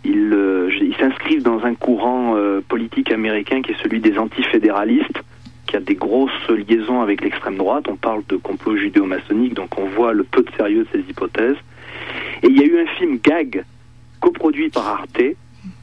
Ils 0.05 0.33
euh, 0.33 0.71
s'inscrivent 0.99 1.43
dans 1.43 1.65
un 1.65 1.75
courant 1.75 2.35
euh, 2.37 2.61
politique 2.67 3.13
américain 3.13 3.61
qui 3.61 3.73
est 3.73 3.83
celui 3.83 4.01
des 4.01 4.17
antifédéralistes, 4.19 5.23
qui 5.67 5.77
a 5.77 5.81
des 5.81 5.97
grosses 5.97 6.49
liaisons 6.49 7.03
avec 7.03 7.21
l'extrême 7.23 7.57
droite. 7.57 7.87
On 7.89 7.97
parle 7.97 8.23
de 8.29 8.37
complot 8.37 8.77
judéo-maçonnique, 8.77 9.53
donc 9.53 9.79
on 9.79 9.85
voit 9.85 10.15
le 10.15 10.25
peu 10.25 10.43
de 10.43 10.51
sérieux 10.57 10.85
de 10.85 10.89
ces 10.93 11.11
hypothèses. 11.11 11.57
Et 12.43 12.47
il 12.47 12.59
y 12.59 12.63
a 12.63 12.65
eu 12.65 12.81
un 12.81 12.87
film 12.87 13.19
gag 13.23 13.65
coproduit 14.21 14.71
par 14.71 14.89
Arte 14.89 15.23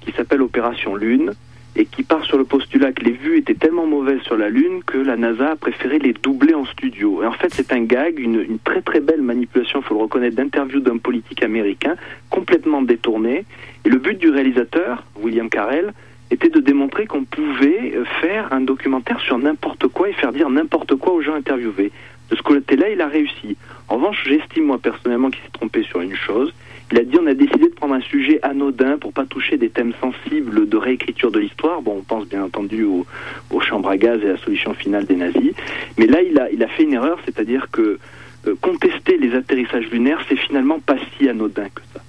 qui 0.02 0.12
s'appelle 0.14 0.42
Opération 0.42 0.96
Lune, 0.96 1.34
et 1.76 1.86
qui 1.86 2.04
part 2.04 2.24
sur 2.26 2.38
le 2.38 2.46
postulat 2.46 2.94
que 2.94 3.04
les 3.04 3.12
vues 3.12 3.38
étaient 3.38 3.56
tellement 3.56 3.86
mauvaises 3.86 4.22
sur 4.22 4.38
la 4.38 4.50
Lune 4.50 4.82
que 4.86 4.98
la 4.98 5.18
NASA 5.18 5.52
a 5.52 5.56
préféré 5.56 6.00
les 6.00 6.14
doubler 6.14 6.54
en 6.54 6.66
studio. 6.66 7.22
Et 7.22 7.26
en 7.26 7.34
fait, 7.34 7.54
c'est 7.54 7.74
un 7.74 7.82
gag, 7.82 8.20
une, 8.20 8.60
très 8.64 8.82
très 8.82 9.02
belle 9.02 9.22
manipulation, 9.22 9.82
il 9.82 9.86
faut 9.86 9.96
le 9.96 10.02
reconnaître, 10.02 10.36
d'interview 10.36 10.80
d'un 10.80 10.98
politique 10.98 11.44
américain 11.44 11.96
complètement 12.30 12.82
détourné. 12.82 13.46
Et 13.84 13.90
le 13.90 13.98
but 13.98 14.18
du 14.18 14.30
réalisateur, 14.30 15.04
William 15.22 15.50
Carell, 15.50 15.94
était 16.32 16.50
de 16.50 16.60
démontrer 16.60 17.06
qu'on 17.06 17.24
pouvait 17.24 17.94
faire 18.22 18.52
un 18.52 18.62
documentaire 18.62 19.20
sur 19.20 19.38
n'importe 19.38 19.88
quoi 19.88 20.10
et 20.10 20.14
faire 20.14 20.32
dire 20.32 20.50
n'importe 20.50 20.96
quoi 20.96 21.14
aux 21.14 21.22
gens 21.22 21.36
interviewés. 21.36 21.92
De 22.30 22.36
ce 22.36 22.42
côté-là, 22.42 22.90
il 22.90 23.02
a 23.02 23.08
réussi. 23.08 23.58
En 23.88 23.98
revanche, 23.98 24.24
j'estime 24.26 24.66
moi 24.66 24.80
personnellement 24.80 25.30
qu'il 25.30 25.42
s'est 25.42 25.52
trompé 25.52 25.84
sur 25.84 26.02
une 26.02 26.16
chose, 26.16 26.54
il 26.92 27.00
a 27.00 27.04
dit 27.04 27.18
on 27.20 27.28
a 27.28 27.34
décidé 27.34 27.70
de 27.70 27.74
prendre 27.74 27.96
un 27.96 28.02
sujet 28.02 28.40
anodin 28.44 28.98
pour 28.98 29.12
pas 29.12 29.26
toucher 29.26 29.58
des 29.58 29.70
thèmes 29.70 29.94
sensibles 30.00 30.70
de 30.70 30.78
réécriture 30.78 31.32
de 31.32 31.40
l'histoire. 31.40 31.82
Bon, 31.82 31.98
on 31.98 32.04
pense 32.04 32.28
bien 32.28 32.44
entendu 32.44 32.84
aux, 32.84 33.06
aux, 33.50 33.60
chambres 33.60 33.90
à 33.90 33.98
gaz 33.98 34.22
et 34.22 34.30
à 34.30 34.34
la 34.34 34.38
solution 34.38 34.74
finale 34.74 35.06
des 35.06 35.16
nazis. 35.16 35.54
Mais 35.98 36.08
là, 36.08 36.22
il 36.22 36.38
a, 36.40 36.52
il 36.52 36.62
a 36.64 36.68
fait 36.68 36.84
une 36.84 36.94
erreur, 36.94 37.20
c'est-à-dire 37.26 37.70
que 37.72 38.00
euh, 38.48 38.56
contester 38.62 39.18
les 39.18 39.34
atterrissages 39.34 39.90
lunaires, 39.92 40.24
c'est 40.30 40.36
finalement 40.36 40.80
pas 40.80 40.98
si 41.18 41.28
anodin 41.28 41.70
que 41.70 41.82
ça. 41.94 42.02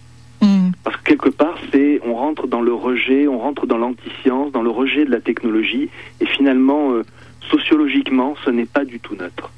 Mm. 0.47 0.73
Parce 0.85 0.97
que 0.99 1.05
quelque 1.05 1.31
part, 1.31 1.59
c'est 1.73 2.01
on 2.05 2.15
rentre 2.15 2.47
dans 2.47 2.61
le 2.61 2.75
rejet, 2.75 3.27
on 3.27 3.39
rentre 3.39 3.67
dans 3.67 3.79
l'anti-science, 3.79 4.53
dans 4.53 4.63
le 4.63 4.71
rejet 4.71 5.07
de 5.07 5.11
la 5.11 5.21
technologie, 5.21 5.89
et 6.21 6.27
finalement, 6.27 6.93
euh, 6.93 7.03
sociologiquement, 7.51 8.35
ce 8.45 8.51
n'est 8.51 8.67
pas 8.67 8.85
du 8.85 9.01
tout 9.01 9.15
neutre. 9.17 9.51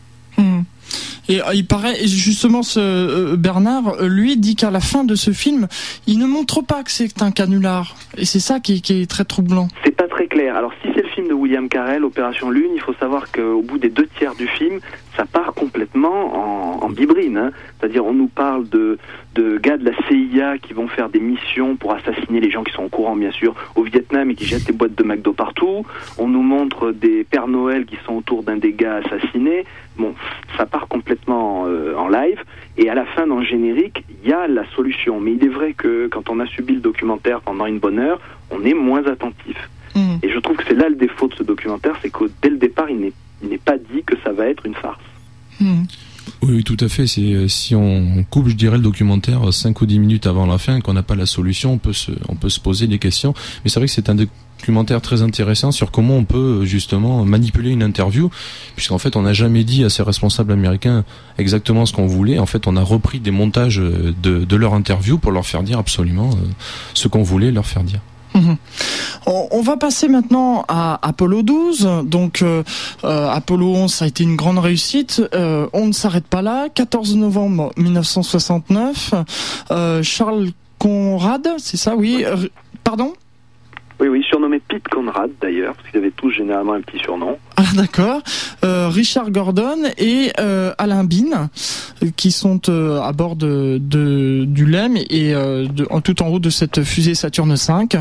Et 1.29 1.43
euh, 1.43 1.55
il 1.55 1.67
paraît, 1.67 1.95
justement, 2.07 2.63
ce 2.63 2.81
euh, 2.81 3.37
Bernard, 3.37 4.01
euh, 4.01 4.09
lui, 4.09 4.37
dit 4.37 4.57
qu'à 4.57 4.71
la 4.71 4.81
fin 4.81 5.05
de 5.05 5.15
ce 5.15 5.31
film, 5.31 5.69
il 6.07 6.19
ne 6.19 6.27
montre 6.27 6.63
pas 6.63 6.83
que 6.83 6.91
c'est 6.91 7.23
un 7.23 7.31
canular. 7.31 7.97
Et 8.17 8.25
c'est 8.25 8.41
ça 8.41 8.61
qui, 8.61 8.81
qui, 8.81 9.03
est 9.03 9.11
très 9.11 9.25
troublant. 9.25 9.69
C'est 9.85 9.95
pas 9.95 10.09
très 10.09 10.27
clair. 10.27 10.57
Alors, 10.57 10.73
si 10.83 10.89
c'est 10.95 11.03
le 11.03 11.09
film 11.09 11.29
de 11.29 11.35
William 11.35 11.69
Carell, 11.69 12.05
Opération 12.05 12.51
Lune, 12.51 12.71
il 12.75 12.81
faut 12.81 12.95
savoir 12.95 13.31
qu'au 13.31 13.61
bout 13.61 13.79
des 13.79 13.91
deux 13.91 14.09
tiers 14.19 14.35
du 14.35 14.47
film, 14.47 14.81
ça 15.17 15.27
part 15.27 15.53
complètement 15.53 16.79
en, 16.81 16.85
en 16.85 16.89
bibrine. 16.89 17.37
Hein. 17.37 17.51
C'est-à-dire, 17.79 18.07
on 18.07 18.15
nous 18.15 18.29
parle 18.29 18.69
de, 18.69 18.99
de 19.35 19.59
gars 19.59 19.77
de 19.77 19.85
la 19.85 19.93
CIA 20.09 20.59
qui 20.59 20.73
vont 20.73 20.89
faire 20.89 21.09
des 21.09 21.21
missions 21.21 21.77
pour 21.77 21.93
assassiner 21.93 22.41
les 22.41 22.51
gens 22.51 22.65
qui 22.65 22.73
sont 22.73 22.85
au 22.85 22.89
courant, 22.89 23.17
bien 23.17 23.33
sûr, 23.33 23.55
au 23.77 23.83
Vietnam 23.83 24.31
et 24.31 24.35
qui 24.35 24.47
jettent 24.47 24.67
des 24.67 24.73
boîtes 24.73 24.95
de 24.95 25.05
McDo 25.05 25.33
partout. 25.33 25.85
On 26.19 26.29
nous 26.29 26.43
montre 26.43 26.93
des 26.93 27.25
Pères 27.25 27.49
Noël 27.49 27.85
qui 27.85 27.97
sont 28.07 28.15
autour 28.15 28.43
d'un 28.43 28.57
des 28.57 28.73
gars 28.73 29.01
assassinés. 29.05 29.65
Bon, 29.99 30.15
ça 30.57 30.67
part 30.67 30.89
complètement 30.89 31.67
euh, 31.67 31.95
en 31.97 32.09
live. 32.09 32.43
Et 32.77 32.89
à 32.89 32.95
la 32.95 33.05
fin, 33.05 33.27
dans 33.27 33.39
le 33.39 33.45
générique, 33.45 34.05
il 34.23 34.29
y 34.29 34.33
a 34.33 34.47
la 34.47 34.65
solution. 34.77 35.21
Mais 35.21 35.33
il 35.33 35.45
est 35.45 35.49
vrai 35.49 35.73
que 35.73 36.09
quand 36.09 36.31
on 36.31 36.41
a 36.41 36.47
subi 36.47 36.75
le 36.75 36.81
documentaire 36.81 37.41
pendant 37.41 37.67
une 37.67 37.79
bonne 37.79 37.99
heure, 37.99 38.21
on 38.51 38.65
est 38.65 38.75
moins 38.75 39.05
attentif. 39.07 39.57
Mmh. 39.95 40.19
Et 40.23 40.31
je 40.31 40.39
trouve 40.39 40.57
que 40.57 40.65
c'est 40.67 40.75
là 40.75 40.89
le 40.89 40.97
défaut 40.97 41.29
de 41.29 41.35
ce 41.35 41.43
documentaire, 41.43 41.97
c'est 42.03 42.11
que 42.11 42.25
dès 42.43 42.51
le 42.51 42.59
départ, 42.59 42.89
il 42.91 43.13
n'est 43.43 43.59
pas 43.59 43.77
dit 43.77 44.03
que 44.05 44.15
ça 44.23 44.33
va 44.33 44.47
être 44.47 44.65
une 44.67 44.75
farce. 44.75 45.01
Hmm. 45.61 45.85
Oui, 46.43 46.63
tout 46.63 46.77
à 46.81 46.89
fait. 46.89 47.07
C'est 47.07 47.33
euh, 47.33 47.49
si 47.49 47.75
on 47.75 48.25
coupe, 48.31 48.49
je 48.49 48.55
dirais, 48.55 48.77
le 48.77 48.83
documentaire 48.83 49.53
5 49.53 49.81
ou 49.81 49.87
10 49.87 49.99
minutes 49.99 50.27
avant 50.27 50.47
la 50.47 50.59
fin, 50.59 50.81
qu'on 50.81 50.93
n'a 50.93 51.03
pas 51.03 51.17
la 51.17 51.27
solution, 51.27 51.73
on 51.73 51.79
peut 51.79 51.93
se, 51.93 52.13
on 52.29 52.37
peut 52.37 52.49
se 52.49 52.61
poser 52.61 52.87
des 52.87 52.99
questions. 52.99 53.35
Mais 53.65 53.71
c'est 53.71 53.81
vrai 53.81 53.87
que 53.87 53.93
c'est 53.93 54.09
un 54.09 54.17
documentaire 54.59 55.01
très 55.01 55.23
intéressant 55.23 55.71
sur 55.71 55.91
comment 55.91 56.17
on 56.17 56.25
peut 56.25 56.65
justement 56.65 57.25
manipuler 57.25 57.71
une 57.71 57.83
interview, 57.83 58.31
puisqu'en 58.77 58.99
fait, 58.99 59.17
on 59.17 59.23
n'a 59.23 59.33
jamais 59.33 59.65
dit 59.65 59.85
à 59.85 59.91
ces 59.91 60.03
responsables 60.03 60.53
américains 60.53 61.05
exactement 61.39 61.87
ce 61.87 61.93
qu'on 61.93 62.07
voulait. 62.07 62.39
En 62.39 62.47
fait, 62.47 62.67
on 62.67 62.77
a 62.77 62.83
repris 62.83 63.21
des 63.21 63.31
montages 63.31 63.77
de, 63.77 64.13
de 64.45 64.57
leur 64.57 64.75
interview 64.75 65.19
pour 65.19 65.33
leur 65.33 65.47
faire 65.47 65.63
dire 65.63 65.79
absolument 65.79 66.31
euh, 66.31 66.47
ce 66.95 67.09
qu'on 67.09 67.23
voulait 67.23 67.51
leur 67.51 67.67
faire 67.67 67.83
dire. 67.83 68.01
Mhm. 68.35 68.57
On 69.27 69.61
va 69.63 69.77
passer 69.77 70.09
maintenant 70.09 70.65
à 70.69 70.99
Apollo 71.07 71.43
12. 71.43 71.89
Donc 72.05 72.43
euh, 72.43 72.63
euh, 73.05 73.29
Apollo 73.29 73.75
11 73.75 73.93
ça 73.93 74.05
a 74.05 74.09
été 74.09 74.25
une 74.25 74.37
grande 74.37 74.59
réussite. 74.59 75.23
Euh, 75.35 75.67
on 75.73 75.87
ne 75.87 75.93
s'arrête 75.93 76.27
pas 76.27 76.43
là. 76.43 76.69
14 76.75 77.17
novembre 77.17 77.73
1969, 77.77 79.15
Charles 80.03 80.51
Conrad, 80.79 81.49
c'est 81.59 81.77
ça, 81.77 81.97
oui. 81.97 82.25
Pardon? 82.85 83.13
Oui, 84.01 84.07
oui, 84.07 84.25
surnommé 84.29 84.61
Pete 84.61 84.87
Conrad 84.89 85.31
d'ailleurs, 85.41 85.75
parce 85.75 85.89
qu'ils 85.89 85.99
avaient 85.99 86.13
tous 86.13 86.31
généralement 86.31 86.75
un 86.75 86.81
petit 86.81 86.99
surnom. 86.99 87.37
Ah 87.57 87.65
d'accord. 87.75 88.23
Euh, 88.65 88.89
Richard 88.89 89.33
Gordon 89.33 89.79
et 89.97 90.31
euh, 90.39 90.73
Alain 90.79 91.03
Bean, 91.03 91.49
qui 92.17 92.31
sont 92.31 92.61
euh, 92.69 93.01
à 93.01 93.13
bord 93.13 93.35
de, 93.35 93.79
de, 93.81 94.45
du 94.47 94.67
LEM 94.67 94.97
et 94.97 95.33
de, 95.33 95.87
en, 95.91 96.01
tout 96.01 96.23
en 96.23 96.29
haut 96.29 96.39
de 96.39 96.51
cette 96.51 96.85
fusée 96.85 97.17
Saturne 97.17 97.55
V. 97.55 97.99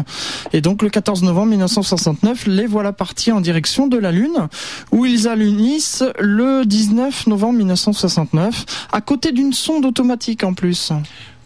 Et 0.53 0.61
donc 0.61 0.83
le 0.83 0.89
14 0.89 1.23
novembre 1.23 1.49
1969, 1.49 2.45
les 2.45 2.67
voilà 2.67 2.93
partis 2.93 3.31
en 3.31 3.41
direction 3.41 3.87
de 3.87 3.97
la 3.97 4.11
Lune, 4.11 4.47
où 4.91 5.07
ils 5.07 5.27
allunissent 5.27 6.03
le 6.19 6.63
19 6.63 7.25
novembre 7.25 7.57
1969, 7.57 8.87
à 8.91 9.01
côté 9.01 9.31
d'une 9.31 9.53
sonde 9.53 9.85
automatique 9.85 10.43
en 10.43 10.53
plus. 10.53 10.91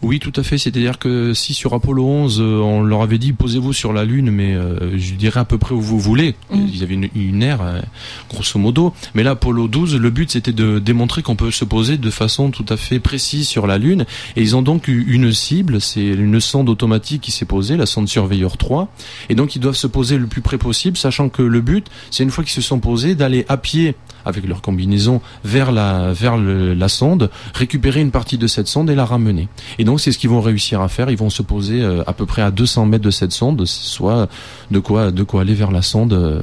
Oui, 0.02 0.18
tout 0.18 0.32
à 0.34 0.42
fait. 0.42 0.58
C'est-à-dire 0.58 0.98
que 0.98 1.32
si 1.32 1.54
sur 1.54 1.74
Apollo 1.74 2.04
11, 2.04 2.40
euh, 2.40 2.58
on 2.58 2.82
leur 2.82 3.02
avait 3.02 3.18
dit 3.18 3.32
posez-vous 3.32 3.72
sur 3.72 3.92
la 3.92 4.04
Lune, 4.04 4.32
mais 4.32 4.52
euh, 4.52 4.98
je 4.98 5.14
dirais 5.14 5.38
à 5.38 5.44
peu 5.44 5.58
près 5.58 5.74
où 5.74 5.80
vous 5.80 6.00
voulez. 6.00 6.34
Mm. 6.50 6.66
Ils 6.74 6.82
avaient 6.82 6.94
une, 6.94 7.08
une 7.14 7.42
aire, 7.42 7.60
euh, 7.62 7.80
grosso 8.28 8.58
modo. 8.58 8.92
Mais 9.14 9.22
là, 9.22 9.32
Apollo 9.32 9.68
12, 9.68 9.96
le 9.96 10.10
but 10.10 10.32
c'était 10.32 10.52
de 10.52 10.80
démontrer 10.80 11.22
qu'on 11.22 11.36
peut 11.36 11.52
se 11.52 11.64
poser 11.64 11.98
de 11.98 12.10
façon 12.10 12.50
tout 12.50 12.66
à 12.68 12.76
fait 12.76 12.98
précise 12.98 13.46
sur 13.46 13.68
la 13.68 13.78
Lune. 13.78 14.04
Et 14.34 14.42
ils 14.42 14.56
ont 14.56 14.62
donc 14.62 14.88
eu 14.88 15.04
une 15.06 15.32
cible, 15.32 15.80
c'est 15.80 16.04
une 16.04 16.40
sonde 16.40 16.68
automatique 16.68 17.22
qui 17.22 17.30
s'est 17.30 17.44
posée, 17.44 17.76
la 17.76 17.86
sonde 17.86 18.08
Surveyor 18.08 18.56
3. 18.56 18.88
Et 19.28 19.36
donc 19.36 19.54
ils 19.54 19.60
doivent 19.60 19.76
se 19.76 19.86
poser 19.86 20.18
le 20.18 20.26
plus 20.26 20.40
près 20.40 20.58
possible, 20.58 20.96
sachant 20.96 21.28
que 21.28 21.42
le 21.42 21.60
but, 21.60 21.86
c'est 22.10 22.24
une 22.24 22.30
fois 22.30 22.42
qu'ils 22.42 22.52
se 22.52 22.60
sont 22.60 22.80
posés, 22.80 23.14
d'aller 23.14 23.44
à 23.48 23.56
pied 23.56 23.94
avec 24.24 24.46
leur 24.46 24.62
combinaison 24.62 25.20
vers 25.44 25.72
la 25.72 26.12
vers 26.12 26.36
la 26.36 26.88
sonde, 26.88 27.30
récupérer 27.54 28.00
une 28.00 28.10
partie 28.10 28.38
de 28.38 28.46
cette 28.46 28.68
sonde 28.68 28.90
et 28.90 28.94
la 28.94 29.04
ramener. 29.04 29.48
Et 29.78 29.84
donc 29.84 29.91
c'est 29.98 30.12
ce 30.12 30.18
qu'ils 30.18 30.30
vont 30.30 30.40
réussir 30.40 30.80
à 30.80 30.88
faire. 30.88 31.10
Ils 31.10 31.16
vont 31.16 31.30
se 31.30 31.42
poser 31.42 31.82
euh, 31.82 32.02
à 32.06 32.12
peu 32.12 32.26
près 32.26 32.42
à 32.42 32.50
200 32.50 32.86
mètres 32.86 33.04
de 33.04 33.10
cette 33.10 33.32
sonde, 33.32 33.64
soit 33.66 34.28
de 34.70 34.78
quoi 34.78 35.10
de 35.10 35.22
quoi 35.22 35.42
aller 35.42 35.54
vers 35.54 35.70
la 35.70 35.82
sonde 35.82 36.12
euh, 36.12 36.42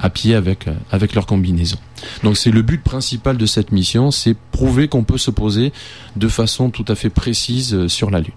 à 0.00 0.10
pied 0.10 0.34
avec 0.34 0.66
avec 0.90 1.14
leur 1.14 1.26
combinaison. 1.26 1.78
Donc 2.22 2.36
c'est 2.36 2.50
le 2.50 2.62
but 2.62 2.82
principal 2.82 3.36
de 3.36 3.46
cette 3.46 3.72
mission, 3.72 4.10
c'est 4.10 4.36
prouver 4.52 4.88
qu'on 4.88 5.04
peut 5.04 5.18
se 5.18 5.30
poser 5.30 5.72
de 6.16 6.28
façon 6.28 6.70
tout 6.70 6.84
à 6.88 6.94
fait 6.94 7.10
précise 7.10 7.74
euh, 7.74 7.88
sur 7.88 8.10
la 8.10 8.20
Lune. 8.20 8.32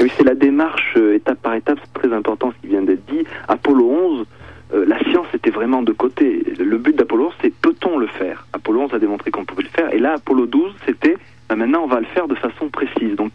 oui, 0.00 0.10
c'est 0.16 0.24
la 0.24 0.34
démarche 0.34 0.94
euh, 0.96 1.14
étape 1.14 1.40
par 1.40 1.54
étape, 1.54 1.78
c'est 1.82 2.00
très 2.00 2.14
important 2.14 2.52
ce 2.56 2.60
qui 2.60 2.72
vient 2.72 2.82
d'être 2.82 3.04
dit. 3.06 3.24
Apollo 3.48 3.90
11, 3.90 4.26
euh, 4.74 4.84
la 4.86 4.98
science 5.10 5.26
était 5.34 5.50
vraiment 5.50 5.82
de 5.82 5.92
côté. 5.92 6.42
Le 6.58 6.78
but 6.78 6.96
d'Apollo 6.96 7.26
11, 7.26 7.32
c'est 7.42 7.54
peut-on 7.54 7.98
le 7.98 8.06
faire? 8.06 8.46
Apollo 8.52 8.82
11 8.82 8.94
a 8.94 8.98
démontré 8.98 9.30
qu'on 9.30 9.44
pouvait 9.44 9.62
le 9.62 9.68
faire. 9.68 9.92
Et 9.92 9.98
là, 9.98 10.14
Apollo 10.14 10.46
12, 10.46 10.72
c'était 10.86 11.16
ben 11.48 11.56
maintenant 11.56 11.82
on 11.82 11.88
va 11.88 12.00
le 12.00 12.06
faire 12.06 12.28
de 12.28 12.34
façon 12.36 12.68
précise. 12.68 13.16
Donc 13.16 13.32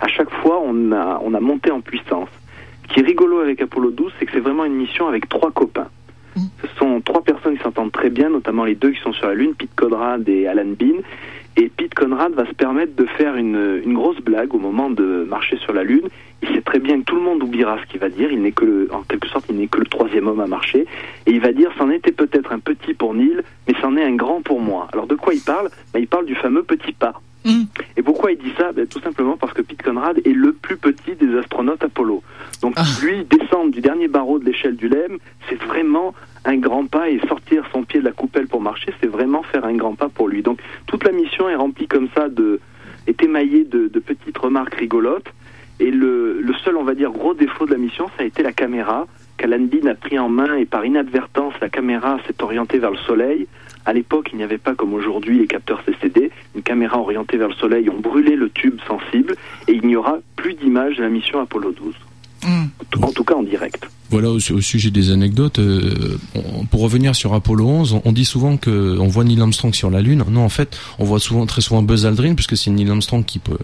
à 0.00 0.08
chaque 0.08 0.30
fois, 0.30 0.60
on 0.64 0.92
a, 0.92 1.20
on 1.24 1.34
a 1.34 1.40
monté 1.40 1.70
en 1.70 1.80
puissance. 1.80 2.28
Ce 2.88 2.94
qui 2.94 3.00
est 3.00 3.02
rigolo 3.02 3.40
avec 3.40 3.60
Apollo 3.60 3.90
12, 3.90 4.12
c'est 4.18 4.26
que 4.26 4.32
c'est 4.32 4.40
vraiment 4.40 4.64
une 4.64 4.74
mission 4.74 5.08
avec 5.08 5.28
trois 5.28 5.50
copains. 5.50 5.88
Mmh. 6.36 6.40
Ce 6.62 6.68
sont 6.78 7.00
trois 7.00 7.22
personnes 7.22 7.56
qui 7.56 7.62
s'entendent 7.62 7.92
très 7.92 8.10
bien, 8.10 8.30
notamment 8.30 8.64
les 8.64 8.74
deux 8.74 8.92
qui 8.92 9.00
sont 9.00 9.12
sur 9.12 9.26
la 9.26 9.34
Lune, 9.34 9.54
Pete 9.54 9.74
Conrad 9.76 10.28
et 10.28 10.46
Alan 10.46 10.64
Bean. 10.78 11.02
Et 11.56 11.68
Pete 11.68 11.94
Conrad 11.94 12.32
va 12.34 12.46
se 12.46 12.52
permettre 12.52 12.94
de 12.94 13.04
faire 13.04 13.34
une, 13.34 13.80
une, 13.84 13.92
grosse 13.92 14.20
blague 14.20 14.54
au 14.54 14.58
moment 14.58 14.90
de 14.90 15.26
marcher 15.28 15.56
sur 15.56 15.72
la 15.72 15.82
Lune. 15.82 16.08
Il 16.40 16.50
sait 16.50 16.60
très 16.60 16.78
bien 16.78 17.00
que 17.00 17.04
tout 17.04 17.16
le 17.16 17.22
monde 17.22 17.42
oubliera 17.42 17.78
ce 17.82 17.90
qu'il 17.90 17.98
va 17.98 18.08
dire. 18.08 18.30
Il 18.30 18.42
n'est 18.42 18.52
que 18.52 18.64
le, 18.64 18.88
en 18.92 19.02
quelque 19.02 19.26
sorte, 19.26 19.46
il 19.48 19.56
n'est 19.56 19.66
que 19.66 19.80
le 19.80 19.86
troisième 19.86 20.28
homme 20.28 20.38
à 20.38 20.46
marcher. 20.46 20.86
Et 21.26 21.32
il 21.32 21.40
va 21.40 21.52
dire, 21.52 21.72
c'en 21.76 21.90
était 21.90 22.12
peut-être 22.12 22.52
un 22.52 22.60
petit 22.60 22.94
pour 22.94 23.12
Neil, 23.12 23.40
mais 23.66 23.74
c'en 23.80 23.96
est 23.96 24.04
un 24.04 24.14
grand 24.14 24.40
pour 24.40 24.60
moi. 24.60 24.86
Alors 24.92 25.08
de 25.08 25.16
quoi 25.16 25.34
il 25.34 25.40
parle? 25.40 25.68
Ben, 25.92 25.98
Il 25.98 26.06
parle 26.06 26.26
du 26.26 26.36
fameux 26.36 26.62
petit 26.62 26.92
pas. 26.92 27.20
Mm. 27.44 27.64
Et 27.96 28.02
pourquoi 28.02 28.32
il 28.32 28.38
dit 28.38 28.52
ça 28.56 28.72
ben, 28.72 28.86
Tout 28.86 29.00
simplement 29.00 29.36
parce 29.36 29.52
que 29.52 29.62
Pete 29.62 29.82
Conrad 29.82 30.18
est 30.24 30.32
le 30.32 30.52
plus 30.52 30.76
petit 30.76 31.14
des 31.14 31.36
astronautes 31.38 31.82
Apollo. 31.82 32.22
Donc 32.62 32.74
ah. 32.76 32.84
lui, 33.02 33.24
descendre 33.24 33.70
du 33.70 33.80
dernier 33.80 34.08
barreau 34.08 34.38
de 34.38 34.44
l'échelle 34.44 34.76
du 34.76 34.88
LEM, 34.88 35.18
c'est 35.48 35.60
vraiment 35.62 36.14
un 36.44 36.56
grand 36.56 36.86
pas 36.86 37.10
et 37.10 37.20
sortir 37.28 37.64
son 37.72 37.84
pied 37.84 38.00
de 38.00 38.04
la 38.04 38.12
coupelle 38.12 38.46
pour 38.46 38.60
marcher, 38.60 38.92
c'est 39.00 39.06
vraiment 39.08 39.42
faire 39.42 39.64
un 39.64 39.74
grand 39.74 39.94
pas 39.94 40.08
pour 40.08 40.28
lui. 40.28 40.42
Donc 40.42 40.60
toute 40.86 41.04
la 41.04 41.12
mission 41.12 41.48
est 41.48 41.54
remplie 41.54 41.88
comme 41.88 42.08
ça 42.14 42.28
de 42.28 42.60
est 43.06 43.22
émaillée 43.22 43.64
de, 43.64 43.88
de 43.88 43.98
petites 44.00 44.36
remarques 44.36 44.74
rigolotes. 44.74 45.32
Et 45.80 45.90
le, 45.90 46.40
le, 46.40 46.54
seul, 46.64 46.76
on 46.76 46.82
va 46.82 46.94
dire, 46.94 47.10
gros 47.10 47.34
défaut 47.34 47.64
de 47.64 47.70
la 47.70 47.78
mission, 47.78 48.08
ça 48.16 48.24
a 48.24 48.26
été 48.26 48.42
la 48.42 48.52
caméra 48.52 49.06
qu'Alan 49.38 49.60
Bean 49.60 49.86
a 49.88 49.94
pris 49.94 50.18
en 50.18 50.28
main 50.28 50.56
et 50.56 50.66
par 50.66 50.84
inadvertance, 50.84 51.54
la 51.60 51.68
caméra 51.68 52.18
s'est 52.26 52.42
orientée 52.42 52.78
vers 52.78 52.90
le 52.90 52.98
soleil. 52.98 53.46
À 53.88 53.94
l'époque, 53.94 54.28
il 54.32 54.36
n'y 54.36 54.42
avait 54.42 54.58
pas 54.58 54.74
comme 54.74 54.92
aujourd'hui 54.92 55.38
les 55.38 55.46
capteurs 55.46 55.82
CCD. 55.82 56.30
Une 56.54 56.62
caméra 56.62 56.98
orientée 56.98 57.38
vers 57.38 57.48
le 57.48 57.54
Soleil 57.54 57.88
ont 57.88 57.98
brûlé 57.98 58.36
le 58.36 58.50
tube 58.50 58.78
sensible 58.86 59.34
et 59.66 59.72
il 59.72 59.86
n'y 59.86 59.96
aura 59.96 60.18
plus 60.36 60.52
d'image 60.52 60.98
de 60.98 61.04
la 61.04 61.08
mission 61.08 61.40
Apollo 61.40 61.72
12. 61.72 61.94
Hmm. 62.44 62.66
En 63.02 63.12
tout 63.12 63.24
cas 63.24 63.34
en 63.34 63.42
direct. 63.42 63.88
Voilà 64.10 64.30
au, 64.30 64.40
sujet 64.40 64.90
des 64.90 65.10
anecdotes. 65.10 65.58
Euh, 65.58 66.18
pour 66.70 66.80
revenir 66.80 67.14
sur 67.14 67.34
Apollo 67.34 67.66
11, 67.66 68.00
on, 68.04 68.12
dit 68.12 68.24
souvent 68.24 68.56
que 68.56 68.96
on 68.98 69.06
voit 69.06 69.24
Neil 69.24 69.40
Armstrong 69.40 69.74
sur 69.74 69.90
la 69.90 70.00
Lune. 70.00 70.24
Non, 70.30 70.44
en 70.44 70.48
fait, 70.48 70.78
on 70.98 71.04
voit 71.04 71.20
souvent 71.20 71.44
très 71.44 71.60
souvent 71.60 71.82
Buzz 71.82 72.06
Aldrin 72.06 72.34
puisque 72.34 72.56
c'est 72.56 72.70
Neil 72.70 72.88
Armstrong 72.88 73.24
qui 73.24 73.38
peut, 73.38 73.58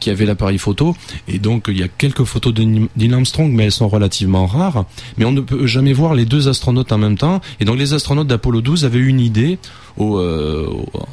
qui 0.00 0.08
avait 0.08 0.24
l'appareil 0.24 0.58
photo. 0.58 0.96
Et 1.28 1.38
donc 1.38 1.66
il 1.68 1.78
y 1.78 1.82
a 1.82 1.88
quelques 1.88 2.24
photos 2.24 2.54
de 2.54 2.62
Neil 2.62 3.12
Armstrong, 3.12 3.52
mais 3.52 3.64
elles 3.64 3.72
sont 3.72 3.88
relativement 3.88 4.46
rares. 4.46 4.86
Mais 5.18 5.24
on 5.24 5.32
ne 5.32 5.40
peut 5.40 5.66
jamais 5.66 5.92
voir 5.92 6.14
les 6.14 6.24
deux 6.24 6.48
astronautes 6.48 6.92
en 6.92 6.98
même 6.98 7.18
temps. 7.18 7.40
Et 7.60 7.64
donc 7.64 7.78
les 7.78 7.92
astronautes 7.92 8.28
d'Apollo 8.28 8.62
12 8.62 8.84
avaient 8.84 8.98
une 8.98 9.20
idée. 9.20 9.58
Au, 9.96 10.18
euh, 10.18 10.68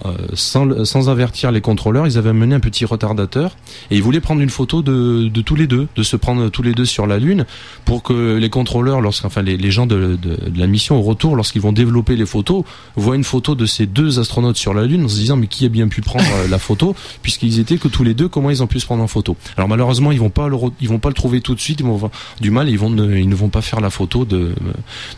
euh, 0.05 0.11
sans, 0.33 0.85
sans, 0.85 1.09
avertir 1.09 1.51
les 1.51 1.61
contrôleurs, 1.61 2.07
ils 2.07 2.17
avaient 2.17 2.33
mené 2.33 2.55
un 2.55 2.59
petit 2.59 2.85
retardateur 2.85 3.55
et 3.91 3.95
ils 3.97 4.03
voulaient 4.03 4.21
prendre 4.21 4.41
une 4.41 4.49
photo 4.49 4.81
de, 4.81 5.27
de 5.27 5.41
tous 5.41 5.55
les 5.55 5.67
deux, 5.67 5.87
de 5.95 6.03
se 6.03 6.15
prendre 6.15 6.49
tous 6.49 6.61
les 6.61 6.73
deux 6.73 6.85
sur 6.85 7.05
la 7.05 7.19
Lune 7.19 7.45
pour 7.85 8.03
que 8.03 8.37
les 8.37 8.49
contrôleurs 8.49 9.01
enfin 9.05 9.41
les, 9.41 9.57
les 9.57 9.71
gens 9.71 9.85
de, 9.85 10.17
de, 10.21 10.37
la 10.55 10.67
mission 10.67 10.97
au 10.97 11.01
retour, 11.01 11.35
lorsqu'ils 11.35 11.61
vont 11.61 11.73
développer 11.73 12.15
les 12.15 12.25
photos, 12.25 12.63
voient 12.95 13.15
une 13.15 13.23
photo 13.23 13.55
de 13.55 13.65
ces 13.65 13.85
deux 13.85 14.19
astronautes 14.19 14.57
sur 14.57 14.73
la 14.73 14.85
Lune 14.85 15.05
en 15.05 15.07
se 15.07 15.15
disant 15.15 15.35
mais 15.35 15.47
qui 15.47 15.65
a 15.65 15.69
bien 15.69 15.87
pu 15.87 16.01
prendre 16.01 16.25
euh, 16.35 16.47
la 16.47 16.59
photo 16.59 16.95
puisqu'ils 17.21 17.59
étaient 17.59 17.77
que 17.77 17.87
tous 17.87 18.03
les 18.03 18.13
deux, 18.13 18.27
comment 18.27 18.49
ils 18.49 18.63
ont 18.63 18.67
pu 18.67 18.79
se 18.79 18.85
prendre 18.85 19.03
en 19.03 19.07
photo? 19.07 19.35
Alors 19.57 19.67
malheureusement 19.67 20.11
ils 20.11 20.19
vont 20.19 20.29
pas 20.29 20.47
le 20.47 20.57
ils 20.81 20.89
vont 20.89 20.99
pas 20.99 21.09
le 21.09 21.15
trouver 21.15 21.41
tout 21.41 21.55
de 21.55 21.59
suite, 21.59 21.79
ils 21.79 21.85
vont 21.85 21.95
avoir 21.95 22.11
du 22.39 22.51
mal, 22.51 22.69
ils 22.69 22.79
vont 22.79 22.89
ne, 22.89 23.17
ils 23.17 23.29
ne 23.29 23.35
vont 23.35 23.49
pas 23.49 23.61
faire 23.61 23.81
la 23.81 23.89
photo 23.89 24.25
de 24.25 24.53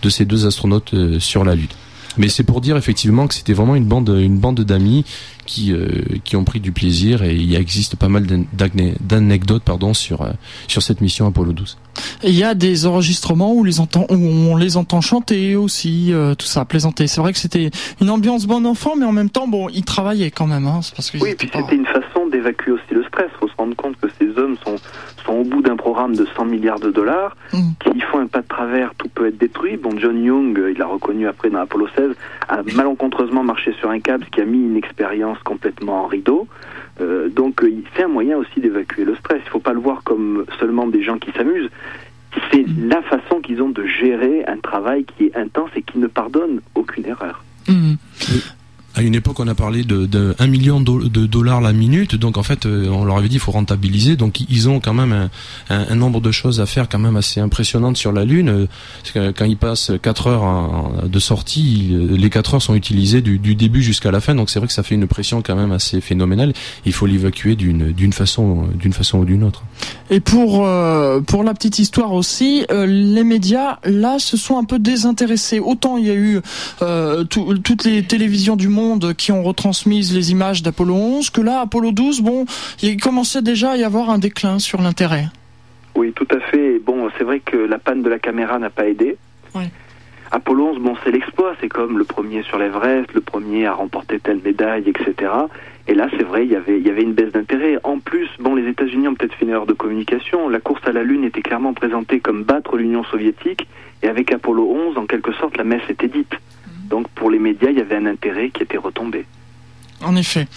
de 0.02 0.10
ces 0.10 0.26
deux 0.26 0.46
astronautes 0.46 0.94
euh, 0.94 1.20
sur 1.20 1.44
la 1.44 1.56
Lune. 1.56 1.68
Mais 2.18 2.30
c'est 2.30 2.44
pour 2.44 2.62
dire 2.62 2.78
effectivement 2.78 3.28
que 3.28 3.34
c'était 3.34 3.54
vraiment 3.54 3.76
une 3.76 3.86
bande, 3.86 4.10
une 4.10 4.38
bande 4.38 4.62
d'amis 4.62 5.06
qui, 5.46 5.74
euh, 5.74 5.88
qui 6.24 6.36
ont 6.36 6.44
pris 6.44 6.60
du 6.60 6.72
plaisir 6.72 7.24
et 7.24 7.36
il 7.36 7.54
existe 7.56 7.96
pas 7.96 8.08
mal 8.08 8.26
d'anecdotes 9.02 9.64
pardon 9.64 9.94
sur, 9.94 10.22
euh, 10.22 10.32
sur 10.68 10.82
cette 10.82 11.02
mission 11.02 11.28
Apollo 11.28 11.54
12. 11.54 11.78
il 12.24 12.36
y 12.36 12.44
a 12.44 12.54
des 12.54 12.86
enregistrements 12.86 13.54
où, 13.54 13.64
les 13.64 13.80
entend, 13.80 14.06
où 14.10 14.16
on 14.16 14.56
les 14.56 14.78
entend 14.78 15.02
chanter 15.02 15.56
aussi, 15.56 16.14
euh, 16.14 16.36
tout 16.36 16.46
ça, 16.46 16.66
plaisanter. 16.66 17.08
C'est 17.08 17.22
vrai 17.22 17.34
que 17.34 17.40
c'était 17.40 17.72
une 18.00 18.10
ambiance 18.10 18.46
bon 18.46 18.66
enfant, 18.66 18.96
mais 18.98 19.06
en 19.06 19.12
même 19.12 19.30
temps, 19.30 19.48
bon, 19.48 19.68
ils 19.70 19.84
travaillaient 19.84 20.32
quand 20.32 20.48
même. 20.48 20.68
Hein, 20.68 20.82
parce 20.96 21.12
que 21.12 21.18
oui, 21.18 21.36
puis 21.38 21.50
c'était 21.54 21.76
une 21.76 21.86
façon 21.86 22.21
d'évacuer 22.32 22.72
aussi 22.72 22.94
le 22.94 23.04
stress. 23.04 23.30
Il 23.36 23.40
faut 23.40 23.48
se 23.48 23.56
rendre 23.56 23.76
compte 23.76 23.96
que 24.00 24.08
ces 24.20 24.38
hommes 24.38 24.58
sont 24.66 24.78
sont 25.26 25.34
au 25.34 25.44
bout 25.44 25.62
d'un 25.62 25.76
programme 25.76 26.16
de 26.16 26.26
100 26.26 26.46
milliards 26.46 26.80
de 26.80 26.92
dollars, 26.92 27.36
mm. 27.54 27.72
qui 27.80 28.00
font 28.02 28.20
un 28.20 28.28
pas 28.28 28.42
de 28.42 28.48
travers, 28.48 28.94
tout 28.96 29.10
peut 29.10 29.28
être 29.28 29.38
détruit. 29.38 29.78
Bon, 29.78 29.92
John 29.98 30.22
Young, 30.24 30.60
il 30.72 30.78
l'a 30.78 30.88
reconnu 30.88 31.28
après 31.28 31.50
dans 31.50 31.60
Apollo 31.60 31.88
16, 31.96 32.12
a 32.48 32.64
malencontreusement 32.76 33.44
marché 33.44 33.74
sur 33.80 33.90
un 33.90 34.00
câble, 34.00 34.26
ce 34.26 34.30
qui 34.32 34.42
a 34.42 34.46
mis 34.46 34.60
une 34.60 34.78
expérience 34.78 35.38
complètement 35.44 36.04
en 36.04 36.08
rideau. 36.08 36.48
Euh, 37.00 37.30
donc, 37.30 37.64
euh, 37.64 37.72
c'est 37.96 38.04
un 38.04 38.08
moyen 38.08 38.38
aussi 38.38 38.60
d'évacuer 38.60 39.06
le 39.06 39.16
stress. 39.16 39.40
Il 39.44 39.46
ne 39.46 39.52
faut 39.52 39.60
pas 39.60 39.74
le 39.74 39.80
voir 39.80 40.04
comme 40.04 40.46
seulement 40.60 40.88
des 40.88 41.04
gens 41.04 41.18
qui 41.18 41.32
s'amusent. 41.32 41.70
C'est 42.52 42.68
mm. 42.68 42.90
la 42.90 43.02
façon 43.04 43.42
qu'ils 43.42 43.62
ont 43.62 43.70
de 43.70 43.86
gérer 43.86 44.44
un 44.48 44.58
travail 44.58 45.06
qui 45.06 45.26
est 45.26 45.36
intense 45.36 45.70
et 45.76 45.82
qui 45.82 46.00
ne 46.00 46.08
pardonne 46.08 46.62
aucune 46.76 47.06
erreur. 47.06 47.44
Mm 47.68 47.96
à 48.94 49.02
une 49.02 49.16
époque, 49.16 49.40
on 49.40 49.48
a 49.48 49.56
parlé 49.56 49.84
de, 49.84 50.06
de 50.06 50.36
1 50.38 50.48
million 50.48 50.82
de 50.82 51.26
dollars 51.26 51.62
la 51.62 51.72
minute. 51.72 52.16
Donc, 52.16 52.38
en 52.38 52.44
fait, 52.44 52.66
euh, 52.66 52.90
on 52.90 53.06
leur 53.06 53.18
avait 53.18 53.30
dit 53.30 53.36
qu'il 53.36 53.40
faut 53.40 53.52
rentabiliser. 53.52 54.18
Donc, 54.18 54.42
ils 54.50 54.68
ont 54.68 54.80
quand 54.82 54.94
même 54.94 55.30
un, 55.70 55.96
nombre 55.96 56.20
de 56.20 56.32
choses 56.32 56.60
à 56.60 56.66
faire 56.66 56.90
quand 56.90 57.00
même 57.00 57.16
assez 57.16 57.40
impressionnantes 57.40 57.96
sur 57.96 58.12
la 58.12 58.26
Lune. 58.26 58.68
Quand 59.14 59.46
ils 59.46 59.58
passent 59.58 59.92
4 60.02 60.28
heures 60.28 60.92
de 61.08 61.20
sortie, 61.20 61.96
les 62.10 62.30
4 62.30 62.56
heures 62.56 62.62
sont 62.62 62.76
utilisées 62.76 63.22
du, 63.22 63.56
début 63.56 63.82
jusqu'à 63.82 64.12
la 64.12 64.20
fin. 64.20 64.36
Donc, 64.36 64.50
c'est 64.50 64.60
vrai 64.60 64.68
que 64.68 64.74
ça 64.74 64.84
fait 64.84 64.96
une 64.96 65.08
pression 65.08 65.42
quand 65.42 65.56
même 65.56 65.72
assez 65.72 66.02
phénoménale. 66.02 66.54
Il 66.86 66.94
faut 66.94 67.06
l'évacuer 67.06 67.56
d'une 67.56 68.14
façon 68.14 68.68
façon 68.92 69.20
ou 69.20 69.26
d'une 69.26 69.44
autre. 69.44 69.64
Et 70.10 70.20
pour 70.20 70.66
euh, 70.66 71.22
pour 71.22 71.44
la 71.44 71.54
petite 71.54 71.80
histoire 71.80 72.12
aussi, 72.12 72.66
euh, 72.72 72.86
les 72.86 73.24
médias 73.24 73.80
là 73.86 74.20
se 74.20 74.36
sont 74.36 74.58
un 74.58 74.66
peu 74.66 74.80
désintéressés. 74.80 75.60
Autant 75.60 75.98
il 75.98 76.06
y 76.06 76.10
a 76.10 76.16
eu 76.16 76.42
toutes 77.30 77.84
les 77.86 78.04
télévisions 78.04 78.56
du 78.56 78.68
monde 78.68 78.81
qui 79.18 79.32
ont 79.32 79.44
retransmis 79.44 80.02
les 80.14 80.32
images 80.32 80.64
d'Apollo 80.64 80.94
11 80.94 81.30
que 81.30 81.42
là, 81.42 81.62
Apollo 81.62 81.92
12, 81.92 82.22
bon, 82.22 82.46
il 82.82 82.98
commençait 82.98 83.42
déjà 83.42 83.72
à 83.72 83.78
y 83.78 83.84
avoir 83.84 84.10
un 84.10 84.18
déclin 84.18 84.60
sur 84.60 84.82
l'intérêt. 84.82 85.26
Oui, 85.96 86.14
tout 86.14 86.28
à 86.32 86.40
fait. 86.40 86.80
Bon, 86.80 87.10
c'est 87.18 87.24
vrai 87.24 87.40
que 87.40 87.58
la 87.58 87.78
panne 87.78 88.02
de 88.02 88.10
la 88.10 88.20
caméra 88.20 88.60
n'a 88.60 88.70
pas 88.70 88.88
aidé. 88.88 89.18
Apollo 90.34 90.76
11, 90.76 90.80
bon, 90.80 90.96
c'est 91.04 91.12
l'exploit, 91.12 91.56
c'est 91.60 91.68
comme 91.68 91.98
le 91.98 92.06
premier 92.06 92.42
sur 92.44 92.58
l'Everest, 92.58 93.14
le 93.14 93.20
premier 93.20 93.66
à 93.66 93.74
remporter 93.74 94.18
telle 94.18 94.40
médaille, 94.42 94.88
etc. 94.88 95.30
Et 95.90 95.94
là, 95.94 96.08
c'est 96.16 96.24
vrai, 96.24 96.46
il 96.46 96.52
y 96.52 96.56
avait, 96.56 96.80
il 96.80 96.88
y 96.88 96.90
avait 96.90 97.02
une 97.02 97.12
baisse 97.12 97.34
d'intérêt. 97.34 97.78
En 97.84 98.00
plus, 98.00 98.30
bon, 98.40 98.56
les 98.56 98.66
États-Unis 98.70 99.10
ont 99.10 99.16
peut-être 99.16 99.34
fait 99.34 99.44
une 99.44 99.52
erreur 99.52 99.66
de 99.66 99.74
communication. 99.74 100.48
La 100.48 100.62
course 100.62 100.82
à 100.88 100.94
la 100.94 101.04
Lune 101.04 101.26
était 101.26 101.42
clairement 101.42 101.74
présentée 101.74 102.22
comme 102.22 102.44
battre 102.44 102.78
l'Union 102.78 103.04
soviétique, 103.04 103.68
et 104.04 104.08
avec 104.08 104.32
Apollo 104.32 104.66
11, 104.70 104.98
en 104.98 105.06
quelque 105.06 105.34
sorte, 105.34 105.58
la 105.58 105.66
messe 105.66 105.84
était 105.90 106.08
dite. 106.08 106.34
Donc 106.92 107.08
pour 107.10 107.32
les 107.32 107.40
médias, 107.40 107.70
il 107.72 107.78
y 107.78 107.82
avait 107.82 107.96
un 107.96 108.06
intérêt 108.06 108.50
qui 108.50 108.62
était 108.64 108.78
retombé. 108.78 109.26
En 110.04 110.16
effet. 110.16 110.48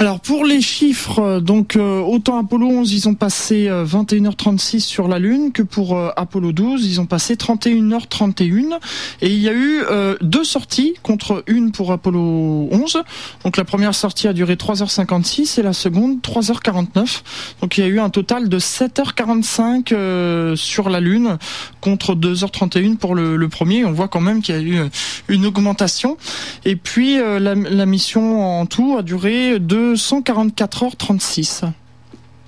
Alors 0.00 0.20
pour 0.20 0.44
les 0.44 0.60
chiffres, 0.60 1.18
euh, 1.18 1.40
donc 1.40 1.74
euh, 1.74 1.98
autant 1.98 2.38
Apollo 2.38 2.68
11 2.68 2.92
ils 2.92 3.08
ont 3.08 3.14
passé 3.14 3.68
21h36 3.68 4.76
euh, 4.76 4.78
sur 4.78 5.08
la 5.08 5.18
Lune 5.18 5.50
que 5.50 5.62
pour 5.62 5.98
Apollo 5.98 6.52
12 6.52 6.86
ils 6.86 7.00
ont 7.00 7.06
passé 7.06 7.34
31h31 7.34 8.78
et 9.22 9.26
il 9.26 9.40
y 9.40 9.48
a 9.48 9.52
eu 9.52 9.82
deux 10.20 10.44
sorties 10.44 10.94
contre 11.02 11.42
une 11.48 11.72
pour 11.72 11.90
Apollo 11.90 12.68
11. 12.70 13.02
Donc 13.44 13.56
la 13.56 13.64
première 13.64 13.94
sortie 13.94 14.28
a 14.28 14.32
duré 14.32 14.54
3h56 14.54 15.58
et 15.58 15.62
la 15.64 15.72
seconde 15.72 16.18
3h49. 16.22 17.22
Donc 17.60 17.76
il 17.76 17.80
y 17.80 17.84
a 17.84 17.88
eu 17.88 17.98
un 17.98 18.10
total 18.10 18.48
de 18.48 18.58
7h45 18.58 20.54
sur 20.56 20.90
la 20.90 21.00
Lune 21.00 21.38
contre 21.80 22.14
2h31 22.14 22.96
pour 22.96 23.14
le, 23.14 23.48
premier. 23.48 23.84
On 23.84 23.92
voit 23.92 24.08
quand 24.08 24.20
même 24.20 24.42
qu'il 24.42 24.54
y 24.54 24.58
a 24.58 24.62
eu 24.62 24.88
une 25.28 25.46
augmentation. 25.46 26.16
Et 26.64 26.76
puis 26.76 27.16
la, 27.16 27.54
la 27.54 27.86
mission 27.86 28.60
en 28.60 28.66
tout 28.66 28.96
a 28.98 29.02
duré 29.02 29.58
2 29.58 29.87
144 29.96 30.84
h 30.84 30.96
36. 30.96 31.64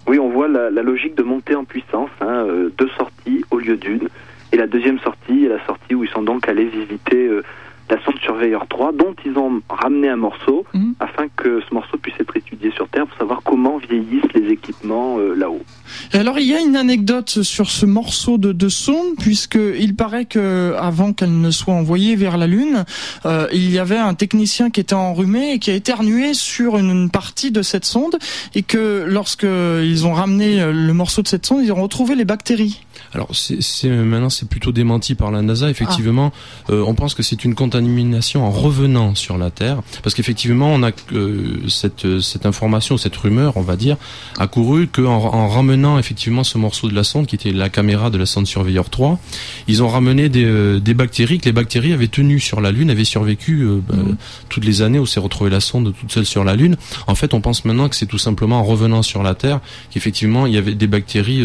Oui, 0.07 0.19
on 0.19 0.31
voit 0.31 0.49
la, 0.49 0.71
logique 0.71 1.15
de 1.15 1.23
monter 1.23 1.55
en 1.55 1.65
puissance, 1.65 2.11
hein, 2.21 2.45
euh, 2.47 2.71
deux 2.77 2.89
sorties 2.99 3.45
au 3.51 3.59
lieu 3.59 3.77
d'une. 3.77 4.09
Et 4.53 4.57
la 4.57 4.67
deuxième 4.67 4.99
sortie 4.99 5.45
est 5.45 5.49
la 5.49 5.65
sortie 5.67 5.95
où 5.95 6.03
ils 6.03 6.11
sont 6.11 6.23
donc 6.23 6.49
allés 6.49 6.65
visiter 6.65 7.27
euh, 7.29 7.45
la 7.91 8.03
sonde 8.05 8.19
Surveyor 8.23 8.67
3, 8.69 8.93
dont 8.93 9.15
ils 9.25 9.37
ont 9.37 9.61
ramené 9.69 10.09
un 10.09 10.17
morceau 10.17 10.65
mhm. 10.73 10.95
afin 11.01 11.27
que 11.37 11.61
ce 11.69 11.75
morceau 11.75 11.99
puisse 11.99 12.15
être 12.21 12.37
étudié 12.37 12.71
sur 12.73 12.89
Terre 12.89 13.07
pour 13.07 13.19
savoir 13.19 13.43
comment 13.45 13.79
vieillissent 13.79 14.33
les 14.35 14.53
équipements 14.53 15.19
euh, 15.19 15.35
là-haut. 15.35 15.63
Alors 16.13 16.39
il 16.39 16.47
y 16.47 16.55
a 16.55 16.61
une 16.61 16.77
anecdote 16.77 17.43
sur 17.43 17.69
ce 17.69 17.87
morceau 17.87 18.39
de, 18.39 18.53
de 18.53 18.69
sonde 18.69 19.17
puisque 19.19 19.59
il 19.79 19.97
paraît 19.97 20.25
que 20.25 20.75
avant 20.79 21.13
qu'elle 21.13 21.41
ne 21.41 21.51
soit 21.51 21.75
envoyée 21.75 22.17
vers 22.17 22.37
la 22.37 22.47
Lune, 22.47 22.85
euh, 23.27 23.47
il 23.53 23.71
y 23.71 23.79
avait 23.79 23.99
un 23.99 24.15
technicien 24.15 24.71
qui 24.71 24.81
était 24.81 24.95
enrhumé 24.95 25.53
et 25.53 25.59
qui 25.59 25.71
a 25.71 25.75
éternué 25.75 26.35
sur 26.35 26.79
une, 26.79 27.11
partie 27.11 27.51
de 27.51 27.63
cette 27.63 27.85
sonde 27.85 28.17
et 28.55 28.63
que 28.63 29.05
lorsque 29.07 29.45
ils 29.45 30.07
ont 30.07 30.13
ramené 30.13 30.61
euh, 30.61 30.73
le 30.73 30.93
morceau 30.93 31.23
de 31.23 31.29
cette 31.29 31.47
sonde, 31.47 31.63
ils 31.65 31.73
ont 31.73 31.83
retrouvé 31.83 32.15
les 32.15 32.25
bactéries. 32.25 32.85
Alors 33.13 33.29
c'est 33.33 33.89
maintenant 33.89 34.31
c'est 34.31 34.49
plutôt 34.49 34.71
démenti 34.71 35.15
par 35.15 35.31
la 35.33 35.43
NASA. 35.43 35.69
Effectivement, 35.69 36.33
ah. 36.69 36.73
euh, 36.73 36.85
on 36.87 36.95
pense 36.95 37.15
que 37.15 37.23
c'est 37.23 37.45
une 37.45 37.55
contamination 37.55 38.45
en 38.45 38.51
revenant 38.51 39.15
sur 39.17 39.37
la 39.37 39.51
Terre, 39.51 39.81
parce 40.03 40.15
qu'effectivement 40.15 40.73
on 40.73 40.83
a 40.85 40.91
euh, 41.13 41.69
cette 41.69 42.21
cette 42.21 42.47
information, 42.47 42.97
cette 42.99 43.17
rumeur, 43.17 43.57
on 43.57 43.63
va 43.63 43.77
dire, 43.77 43.97
a 44.39 44.47
couru 44.47 44.87
qu'en 44.87 45.11
en 45.11 45.49
ramenant 45.49 45.99
effectivement 45.99 46.45
ce 46.45 46.57
morceau 46.57 46.89
de 46.89 46.95
la 46.95 47.03
sonde 47.03 47.27
qui 47.27 47.35
était 47.35 47.51
la 47.51 47.69
caméra 47.69 48.11
de 48.11 48.19
la 48.19 48.27
sonde 48.27 48.47
Surveyor 48.47 48.89
3, 48.91 49.19
ils 49.67 49.83
ont 49.83 49.89
ramené 49.89 50.29
des, 50.29 50.45
euh, 50.45 50.79
des 50.79 50.95
bactéries 50.95 51.39
que 51.39 51.47
les 51.47 51.53
bactéries 51.53 51.93
avaient 51.93 52.09
tenues 52.09 52.41
sur 52.41 52.61
la 52.61 52.71
Lune, 52.71 52.91
avaient 52.91 53.05
survécu 53.05 53.63
euh, 53.63 53.81
bah, 53.87 53.97
mmh. 53.97 54.17
toutes 54.49 54.65
les 54.65 54.83
années 54.83 55.01
où 55.01 55.07
s'est 55.07 55.21
retrouvée 55.21 55.51
la 55.51 55.61
sonde 55.61 55.93
toute 55.99 56.13
seule 56.13 56.27
sur 56.27 56.45
la 56.45 56.55
Lune. 56.55 56.77
En 57.09 57.17
fait, 57.17 57.35
on 57.35 57.41
pense 57.41 57.65
maintenant 57.65 57.89
que 57.89 57.97
c'est 57.97 58.07
tout 58.07 58.19
simplement 58.19 58.61
en 58.61 58.65
revenant 58.65 59.03
sur 59.03 59.25
la 59.25 59.35
Terre 59.35 59.61
qu'effectivement 59.91 60.47
il 60.47 60.55
y 60.55 60.59
avait 60.59 60.75
des 60.75 60.87
bactéries 60.87 61.45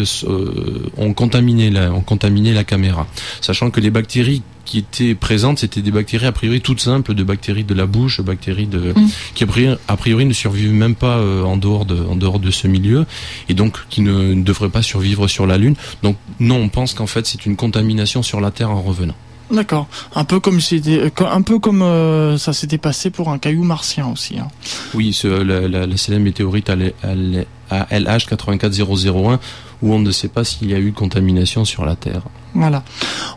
ont 0.96 1.12
contaminé 1.12 1.55
ont 1.58 2.00
contaminé 2.00 2.52
la 2.52 2.64
caméra. 2.64 3.06
Sachant 3.40 3.70
que 3.70 3.80
les 3.80 3.90
bactéries 3.90 4.42
qui 4.66 4.78
étaient 4.78 5.14
présentes, 5.14 5.60
c'était 5.60 5.80
des 5.80 5.90
bactéries 5.90 6.26
a 6.26 6.32
priori 6.32 6.60
toutes 6.60 6.80
simples, 6.80 7.14
de 7.14 7.22
bactéries 7.22 7.64
de 7.64 7.74
la 7.74 7.86
bouche, 7.86 8.20
bactéries 8.20 8.66
de 8.66 8.92
mm. 8.94 9.08
qui 9.34 9.44
a 9.44 9.96
priori, 9.96 10.26
ne 10.26 10.32
survivent 10.32 10.74
même 10.74 10.94
pas 10.96 11.18
euh, 11.18 11.42
en 11.44 11.56
dehors 11.56 11.86
de 11.86 11.96
en 11.96 12.16
dehors 12.16 12.40
de 12.40 12.50
ce 12.50 12.66
milieu 12.66 13.06
et 13.48 13.54
donc 13.54 13.78
qui 13.88 14.02
ne, 14.02 14.34
devraient 14.34 14.68
pas 14.68 14.82
survivre 14.82 15.28
sur 15.28 15.46
la 15.46 15.56
Lune. 15.56 15.76
Donc 16.02 16.16
non, 16.40 16.56
on 16.56 16.68
pense 16.68 16.92
qu'en 16.92 17.06
fait 17.06 17.26
c'est 17.26 17.46
une 17.46 17.56
contamination 17.56 18.22
sur 18.22 18.40
la 18.40 18.50
Terre 18.50 18.70
en 18.70 18.82
revenant. 18.82 19.14
D'accord. 19.50 19.86
Un 20.16 20.24
peu 20.24 20.40
comme 20.40 20.60
c'était, 20.60 21.12
un 21.20 21.42
peu 21.42 21.60
comme 21.60 21.82
euh, 21.82 22.36
ça 22.36 22.52
s'était 22.52 22.78
passé 22.78 23.10
pour 23.10 23.30
un 23.30 23.38
caillou 23.38 23.62
martien 23.62 24.08
aussi. 24.08 24.38
Hein. 24.40 24.48
Oui, 24.92 25.16
la, 25.24 25.68
la, 25.68 25.96
célèbre 25.96 26.24
météorite 26.24 26.68
à 26.68 26.76
LH 26.76 28.26
84001 28.26 29.38
où 29.82 29.92
on 29.92 29.98
ne 29.98 30.10
sait 30.10 30.28
pas 30.28 30.44
s'il 30.44 30.70
y 30.70 30.74
a 30.74 30.78
eu 30.78 30.92
contamination 30.92 31.64
sur 31.64 31.84
la 31.84 31.96
Terre. 31.96 32.22
Voilà. 32.56 32.82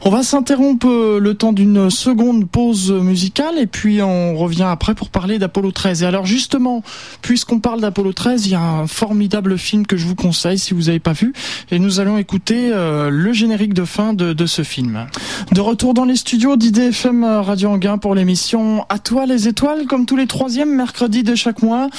On 0.06 0.10
va 0.10 0.24
s'interrompre 0.24 0.88
euh, 0.88 1.20
le 1.20 1.34
temps 1.34 1.52
d'une 1.52 1.90
seconde 1.90 2.50
pause 2.50 2.92
musicale 2.92 3.58
et 3.60 3.68
puis 3.68 4.02
on 4.02 4.38
revient 4.38 4.68
après 4.70 4.96
pour 4.96 5.10
parler 5.10 5.40
d'Apollo 5.40 5.72
13. 5.72 6.04
Et 6.04 6.06
alors 6.06 6.26
justement, 6.26 6.84
puisqu'on 7.22 7.60
parle 7.60 7.82
d'Apollo 7.82 8.14
13, 8.14 8.48
il 8.48 8.52
y 8.54 8.56
a 8.56 8.62
un 8.62 8.88
formidable 8.88 9.58
film 9.58 9.86
que 9.86 9.98
je 9.98 10.06
vous 10.06 10.16
conseille 10.16 10.58
si 10.58 10.74
vous 10.74 10.84
n'avez 10.84 11.00
pas 11.00 11.12
vu 11.12 11.34
et 11.70 11.80
nous 11.80 12.00
allons 12.00 12.18
écouter 12.18 12.72
euh, 12.72 13.10
le 13.10 13.34
générique 13.34 13.74
de 13.74 13.84
fin 13.84 14.14
de, 14.14 14.46
ce 14.46 14.64
film. 14.64 15.06
De 15.52 15.60
retour 15.60 15.94
dans 15.94 16.06
les 16.06 16.16
studios 16.16 16.56
d'IDFM 16.56 17.24
Radio 17.24 17.72
Anguin 17.72 17.98
pour 17.98 18.16
l'émission 18.16 18.86
À 18.88 19.00
toi 19.00 19.26
les 19.26 19.50
étoiles 19.50 19.86
comme 19.86 20.06
tous 20.06 20.16
les 20.16 20.28
troisièmes 20.28 20.74
mercredis 20.74 21.24
de 21.24 21.36
chaque 21.36 21.62
mois. 21.62 21.90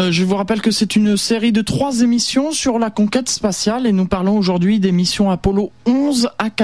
Euh, 0.00 0.10
je 0.10 0.24
vous 0.24 0.34
rappelle 0.34 0.60
que 0.60 0.72
c'est 0.72 0.96
une 0.96 1.16
série 1.16 1.52
de 1.52 1.62
trois 1.62 2.00
émissions 2.00 2.50
sur 2.50 2.80
la 2.80 2.90
conquête 2.90 3.28
spatiale 3.28 3.86
et 3.86 3.92
nous 3.92 4.06
parlons 4.06 4.36
aujourd'hui 4.36 4.80
des 4.80 4.90
missions 4.90 5.30
Apollo 5.30 5.70
11 5.86 6.30
à 6.38 6.50
14. 6.50 6.63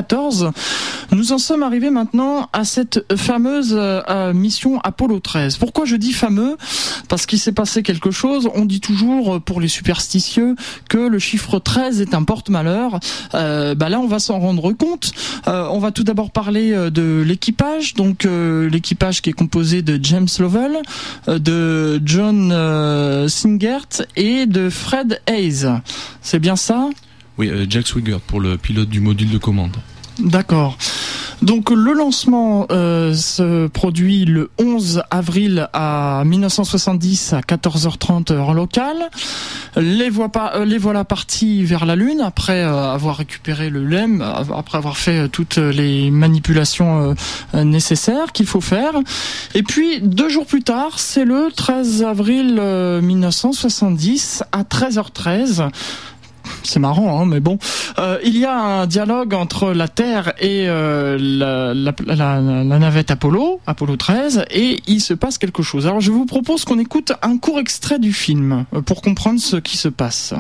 Nous 1.13 1.33
en 1.33 1.39
sommes 1.39 1.63
arrivés 1.63 1.91
maintenant 1.91 2.49
à 2.53 2.65
cette 2.65 3.05
fameuse 3.17 3.75
euh, 3.77 4.33
mission 4.33 4.81
Apollo 4.83 5.21
13. 5.21 5.59
Pourquoi 5.59 5.85
je 5.85 5.97
dis 5.97 6.13
fameux? 6.13 6.57
Parce 7.09 7.27
qu'il 7.27 7.39
s'est 7.39 7.53
passé 7.53 7.83
quelque 7.83 8.11
chose. 8.11 8.49
On 8.55 8.65
dit 8.65 8.81
toujours 8.81 9.37
euh, 9.37 9.41
pour 9.41 9.61
les 9.61 9.69
superstitieux 9.69 10.55
que 10.89 10.99
le 10.99 11.19
chiffre 11.19 11.59
13 11.59 12.01
est 12.01 12.15
un 12.15 12.23
porte-malheur. 12.23 13.01
Euh, 13.35 13.75
bah 13.75 13.89
là, 13.89 14.01
on 14.01 14.07
va 14.07 14.19
s'en 14.19 14.39
rendre 14.39 14.73
compte. 14.73 15.13
on 15.47 15.79
va 15.79 15.91
tout 15.91 16.05
d'abord 16.05 16.31
parler 16.31 16.73
de 16.91 17.23
l'équipage. 17.27 17.95
Donc 17.95 18.25
l'équipage 18.25 19.23
qui 19.23 19.31
est 19.31 19.35
composé 19.35 19.83
de 19.83 19.99
James 20.03 20.29
Lovell, 20.39 20.79
de 21.27 22.01
John 22.05 23.29
Singert 23.29 24.07
et 24.17 24.47
de 24.47 24.71
Fred 24.71 25.21
Hayes. 25.27 25.67
C'est 26.23 26.39
bien 26.39 26.57
ça? 26.57 26.89
Oui, 27.41 27.49
euh, 27.49 27.65
Jack 27.69 27.87
Swigert 27.87 28.21
pour 28.21 28.39
le 28.39 28.59
pilote 28.59 28.91
du 28.91 29.01
module 29.01 29.31
de 29.31 29.39
commande. 29.39 29.75
D'accord. 30.21 30.77
Donc 31.43 31.71
le 31.71 31.95
lancement 31.95 32.67
euh, 32.71 33.15
se 33.15 33.67
produit 33.69 34.27
le 34.27 34.51
11 34.59 35.03
avril 35.11 35.69
à 35.73 36.23
1970 36.27 37.33
à 37.33 37.41
14h30 37.41 38.33
heure 38.33 38.53
locale. 38.53 39.09
Les, 39.77 40.11
euh, 40.11 40.65
les 40.67 40.77
voilà 40.77 41.05
partis 41.05 41.65
vers 41.65 41.87
la 41.87 41.97
Lune 41.97 42.21
après 42.21 42.61
avoir 42.61 43.17
récupéré 43.17 43.71
le 43.71 43.85
LEM, 43.87 44.21
après 44.55 44.77
avoir 44.77 44.99
fait 44.99 45.29
toutes 45.29 45.57
les 45.57 46.11
manipulations 46.11 47.15
nécessaires 47.55 48.33
qu'il 48.33 48.47
faut 48.47 48.61
faire. 48.61 48.93
Et 49.55 49.63
puis 49.63 50.01
deux 50.03 50.29
jours 50.29 50.45
plus 50.45 50.63
tard, 50.63 50.99
c'est 50.99 51.25
le 51.25 51.49
13 51.55 52.03
avril 52.03 52.61
1970 52.61 54.45
à 54.53 54.63
13h13 54.65 55.71
c'est 56.71 56.81
marrant, 56.81 57.21
hein, 57.21 57.27
mais 57.27 57.41
bon. 57.41 57.59
Euh, 57.99 58.19
il 58.25 58.39
y 58.39 58.45
a 58.45 58.57
un 58.57 58.87
dialogue 58.87 59.35
entre 59.35 59.73
la 59.73 59.89
Terre 59.89 60.33
et 60.39 60.69
euh, 60.69 61.19
la, 61.21 61.75
la, 62.07 62.41
navette 62.41 63.11
Apollo, 63.11 63.61
Apollo 63.67 63.97
13, 63.97 64.45
et 64.51 64.81
il 64.87 65.01
se 65.01 65.15
passe 65.15 65.39
quelque 65.39 65.63
chose. 65.63 65.87
Alors 65.87 66.01
je 66.01 66.11
vous 66.13 66.27
propose 66.27 66.65
qu'on 66.65 66.79
écoute 66.79 67.13
un 67.23 67.39
court 67.39 67.59
extrait 67.59 67.99
du 67.99 68.13
film 68.13 68.65
euh, 68.73 68.81
pour 68.81 69.03
comprendre 69.03 69.41
ce 69.41 69.57
qui 69.57 69.77
se 69.77 69.89
passe. 69.89 70.35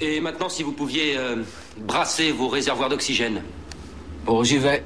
Et 0.00 0.20
maintenant, 0.20 0.48
si 0.48 0.62
vous 0.62 0.72
pouviez 0.72 1.16
brasser 1.86 2.30
vos 2.32 2.48
réservoirs 2.48 2.88
d'oxygène. 2.88 3.42
Bon, 4.26 4.42
j'y 4.42 4.58
vais. 4.58 4.84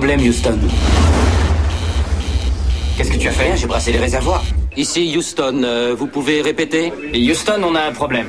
Problème, 0.00 0.20
Houston. 0.22 0.58
Qu'est-ce 2.96 3.12
que 3.12 3.16
tu 3.16 3.28
as 3.28 3.30
fait? 3.30 3.56
J'ai 3.56 3.68
brassé 3.68 3.92
les 3.92 4.00
réservoirs. 4.00 4.42
Ici, 4.76 5.14
Houston, 5.16 5.62
euh, 5.62 5.94
vous 5.96 6.08
pouvez 6.08 6.42
répéter? 6.42 6.92
Houston, 7.14 7.60
on 7.62 7.76
a 7.76 7.82
un 7.82 7.92
problème. 7.92 8.26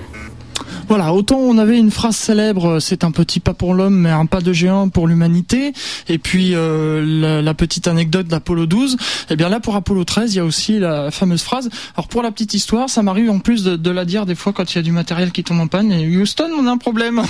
Voilà, 0.88 1.12
autant 1.12 1.38
on 1.38 1.58
avait 1.58 1.80
une 1.80 1.90
phrase 1.90 2.16
célèbre, 2.18 2.80
c'est 2.80 3.04
un 3.04 3.10
petit 3.10 3.40
pas 3.40 3.56
pour 3.56 3.74
l'homme, 3.74 4.02
mais 4.02 4.12
un 4.12 4.28
pas 4.28 4.42
de 4.42 4.54
géant 4.54 4.90
pour 4.90 5.08
l'humanité. 5.08 5.74
Et 6.08 6.20
puis 6.20 6.52
euh, 6.54 7.42
la, 7.42 7.54
petite 7.56 7.88
anecdote 7.88 8.28
d'Apollo 8.28 8.68
12. 8.68 8.94
Et 8.94 8.98
eh 9.32 9.36
bien 9.36 9.50
là, 9.50 9.60
pour 9.60 9.76
Apollo 9.76 10.04
13, 10.04 10.36
il 10.36 10.38
y 10.38 10.40
a 10.40 10.46
aussi 10.46 10.78
la 10.78 11.10
fameuse 11.10 11.42
phrase. 11.42 11.72
Alors 11.98 12.08
pour 12.10 12.22
la 12.22 12.30
petite 12.30 12.54
histoire, 12.54 12.92
ça 12.92 13.02
m'arrive 13.02 13.32
en 13.32 13.40
plus 13.40 13.64
de, 13.64 13.76
de, 13.76 13.90
la 13.90 14.06
dire 14.06 14.28
des 14.28 14.36
fois 14.36 14.54
quand 14.54 14.72
il 14.72 14.76
y 14.76 14.80
a 14.80 14.84
du 14.84 14.92
matériel 14.92 15.32
qui 15.32 15.44
tombe 15.44 15.62
en 15.62 15.68
panne. 15.68 15.92
Et 15.92 16.16
Houston, 16.16 16.52
on 16.56 16.68
a 16.68 16.72
un 16.72 16.78
problème. 16.78 17.24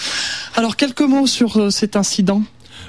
Alors 0.56 0.74
quelques 0.74 1.02
mots 1.02 1.28
sur 1.28 1.56
euh, 1.58 1.70
cet 1.70 1.94
incident. 1.94 2.42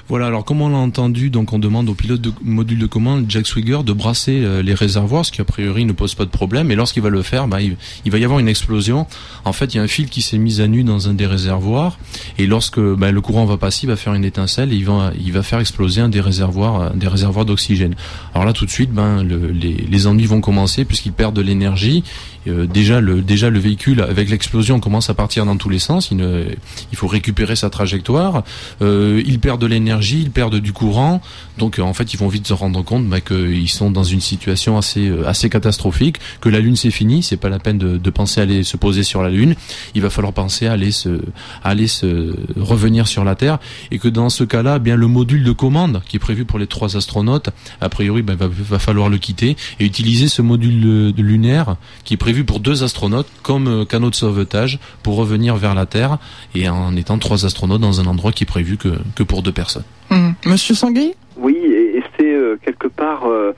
Voilà, 0.08 0.26
alors 0.26 0.46
comme 0.46 0.62
on 0.62 0.70
l'a 0.70 0.78
entendu, 0.78 1.28
donc 1.28 1.52
on 1.52 1.58
demande 1.58 1.90
au 1.90 1.94
pilote 1.94 2.22
de 2.22 2.32
module 2.42 2.78
de 2.78 2.86
commande, 2.86 3.26
Jack 3.28 3.46
Swigger, 3.46 3.80
de 3.84 3.92
brasser 3.92 4.40
euh, 4.42 4.62
les 4.62 4.72
réservoirs, 4.72 5.26
ce 5.26 5.32
qui 5.32 5.42
a 5.42 5.44
priori 5.44 5.84
ne 5.84 5.92
pose 5.92 6.14
pas 6.14 6.24
de 6.24 6.30
problème. 6.30 6.70
Et 6.70 6.76
lorsqu'il 6.76 7.02
va 7.02 7.10
le 7.10 7.20
faire, 7.20 7.46
bah, 7.46 7.58
il, 7.60 7.76
va 8.10 8.16
y 8.16 8.24
avoir 8.24 8.40
une 8.40 8.48
explosion. 8.48 9.06
En 9.44 9.52
fait, 9.52 9.74
il 9.74 9.76
y 9.76 9.80
a 9.80 9.82
un 9.82 9.86
fil 9.86 10.08
qui 10.08 10.22
s'est 10.22 10.38
mis 10.38 10.62
à 10.62 10.66
nu 10.66 10.82
dans 10.82 11.10
un 11.10 11.14
des 11.14 11.26
réservoirs. 11.26 11.98
Et 12.38 12.46
lorsque 12.46 12.80
bah, 12.80 13.12
le 13.12 13.20
courant 13.20 13.44
va 13.44 13.58
passer, 13.58 13.80
il 13.82 13.90
va 13.90 13.96
faire 13.96 14.14
une 14.14 14.24
étincelle 14.24 14.72
et 14.72 14.76
il 14.76 14.84
va, 14.84 15.42
faire 15.42 15.60
exploser 15.60 16.00
un 16.00 16.08
des 16.08 16.22
réservoirs, 16.22 16.80
euh, 16.80 16.90
des 16.94 17.08
réservoirs 17.08 17.44
d'oxygène. 17.44 17.94
Alors 18.32 18.46
là, 18.46 18.54
tout 18.54 18.64
de 18.64 18.70
suite, 18.70 18.90
ben, 18.90 19.22
les, 19.22 19.74
les 19.74 20.06
ennuis 20.06 20.24
vont 20.24 20.40
commencer 20.40 20.86
puisqu'il 20.86 21.12
perd 21.12 21.36
de 21.36 21.42
l'énergie. 21.42 22.02
Euh, 22.48 22.66
déjà 22.66 23.00
le 23.00 23.22
déjà 23.22 23.50
le 23.50 23.58
véhicule 23.58 24.00
avec 24.00 24.30
l'explosion 24.30 24.80
commence 24.80 25.10
à 25.10 25.14
partir 25.14 25.44
dans 25.46 25.56
tous 25.56 25.68
les 25.68 25.78
sens. 25.78 26.10
Il, 26.10 26.96
faut 26.96 27.06
récupérer 27.06 27.56
sa 27.56 27.70
trajectoire. 27.70 28.44
Euh, 28.82 29.22
il 29.26 29.38
perd 29.38 29.60
de 29.60 29.66
l'énergie, 29.66 30.20
il 30.22 30.30
perd 30.30 30.56
du 30.56 30.72
courant. 30.72 31.20
Donc 31.58 31.78
en 31.78 31.94
fait, 31.94 32.14
ils 32.14 32.16
vont 32.18 32.28
vite 32.28 32.46
se 32.46 32.52
rendre 32.52 32.82
compte 32.82 33.06
bah, 33.06 33.20
qu'ils 33.20 33.68
sont 33.68 33.90
dans 33.90 34.04
une 34.04 34.20
situation 34.20 34.76
assez 34.76 35.08
euh, 35.08 35.28
assez 35.28 35.50
catastrophique, 35.50 36.18
que 36.40 36.48
la 36.48 36.60
Lune 36.60 36.76
c'est 36.76 36.90
fini. 36.90 37.22
C'est 37.22 37.36
pas 37.36 37.48
la 37.48 37.58
peine 37.58 37.78
de, 37.78 38.10
penser 38.10 38.40
à 38.40 38.44
aller 38.44 38.62
se 38.64 38.76
poser 38.76 39.02
sur 39.02 39.22
la 39.22 39.30
Lune. 39.30 39.54
Il 39.94 40.02
va 40.02 40.10
falloir 40.10 40.32
penser 40.32 40.66
à 40.66 40.72
aller 40.72 40.90
se 40.90 41.20
aller 41.62 41.86
se 41.86 42.34
revenir 42.56 43.06
sur 43.06 43.24
la 43.24 43.34
Terre 43.34 43.58
et 43.90 43.98
que 43.98 44.08
dans 44.08 44.30
ce 44.30 44.44
cas-là, 44.44 44.74
eh 44.76 44.80
bien 44.80 44.96
le 44.96 45.06
module 45.06 45.44
de 45.44 45.52
commande 45.52 46.02
qui 46.08 46.16
est 46.16 46.20
prévu 46.20 46.44
pour 46.44 46.58
les 46.58 46.66
trois 46.66 46.96
astronautes, 46.96 47.50
a 47.80 47.88
priori, 47.88 48.22
bah, 48.22 48.34
va, 48.34 48.48
va 48.48 48.78
falloir 48.78 49.08
le 49.08 49.18
quitter 49.18 49.56
et 49.78 49.84
utiliser 49.84 50.28
ce 50.28 50.42
module 50.42 51.12
lunaire 51.16 51.76
qui 52.04 52.14
est 52.14 52.18
prévu 52.18 52.37
pour 52.44 52.60
deux 52.60 52.82
astronautes 52.82 53.28
comme 53.42 53.68
euh, 53.68 53.84
canot 53.84 54.10
de 54.10 54.14
sauvetage 54.14 54.78
pour 55.02 55.16
revenir 55.16 55.56
vers 55.56 55.74
la 55.74 55.86
Terre 55.86 56.18
et 56.54 56.68
en 56.68 56.96
étant 56.96 57.18
trois 57.18 57.44
astronautes 57.44 57.80
dans 57.80 58.00
un 58.00 58.06
endroit 58.06 58.32
qui 58.32 58.44
est 58.44 58.46
prévu 58.46 58.76
que, 58.76 58.88
que 59.14 59.22
pour 59.22 59.42
deux 59.42 59.52
personnes. 59.52 59.84
Mmh. 60.10 60.30
Monsieur 60.46 60.74
Sangui 60.74 61.14
Oui, 61.36 61.56
et, 61.56 62.02
c'est 62.16 62.32
euh, 62.32 62.58
quelque 62.64 62.88
part 62.88 63.26
euh, 63.26 63.52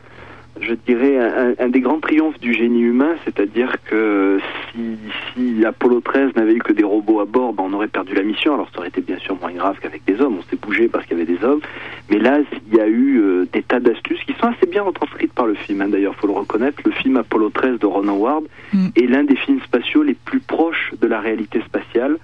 je 0.61 0.75
dirais, 0.87 1.19
un, 1.59 1.69
des 1.69 1.81
grands 1.81 2.01
triomphes 2.01 2.39
du 2.39 2.53
génie 2.53 2.83
humain, 2.83 3.15
c'est-à-dire 3.25 3.77
que 3.85 4.39
si, 4.73 4.97
si, 5.35 5.65
Apollo 5.65 6.01
13 6.01 6.37
n'avait 6.37 6.55
eu 6.55 6.59
que 6.59 6.73
des 6.73 6.85
robots 6.85 7.21
à 7.21 7.25
bord, 7.25 7.53
ben 7.53 7.65
on 7.67 7.73
aurait 7.73 7.89
perdu 7.89 8.15
la 8.15 8.23
mission. 8.23 8.55
Alors 8.55 8.69
ça 8.73 8.79
aurait 8.79 8.89
été 8.89 9.01
bien 9.01 9.19
sûr 9.19 9.37
moins 9.41 9.53
grave 9.53 9.79
qu'avec 9.81 10.05
des 10.05 10.21
hommes, 10.21 10.37
on 10.39 10.43
s'est 10.51 10.57
bougé 10.61 10.89
parce 10.89 11.07
qu'il 11.07 11.19
y 11.19 11.23
avait 11.23 11.33
des 11.33 11.43
hommes. 11.45 11.61
Mais 12.11 12.19
là, 12.19 12.41
il 12.71 12.77
y 12.77 12.81
a 12.81 12.87
eu 12.87 13.21
euh, 13.21 13.47
des 13.53 13.63
tas 13.63 13.81
d'astuces 13.81 14.23
qui 14.25 14.35
sont 14.35 14.49
assez 14.49 14.67
bien 14.67 14.83
retranscrites 14.83 15.33
par 15.33 15.47
le 15.47 15.55
film. 15.55 15.81
Hein. 15.81 15.89
D'ailleurs, 15.89 16.15
faut 16.17 16.27
le 16.27 16.33
reconnaître, 16.35 16.81
le 16.85 16.93
film 16.93 17.17
Apollo 17.17 17.51
13 17.51 17.79
de 17.79 17.87
Ron 17.87 18.09
Howard 18.09 18.45
mm. 18.73 18.89
est 18.97 19.07
l'un 19.07 19.25
des 19.25 19.37
films 19.37 19.61
spatiaux 19.61 20.03
les 20.03 20.15
plus 20.15 20.41
proches 20.41 20.93
de 21.01 21.07
la 21.07 21.21
réalité 21.21 21.61
spatiale. 21.63 22.19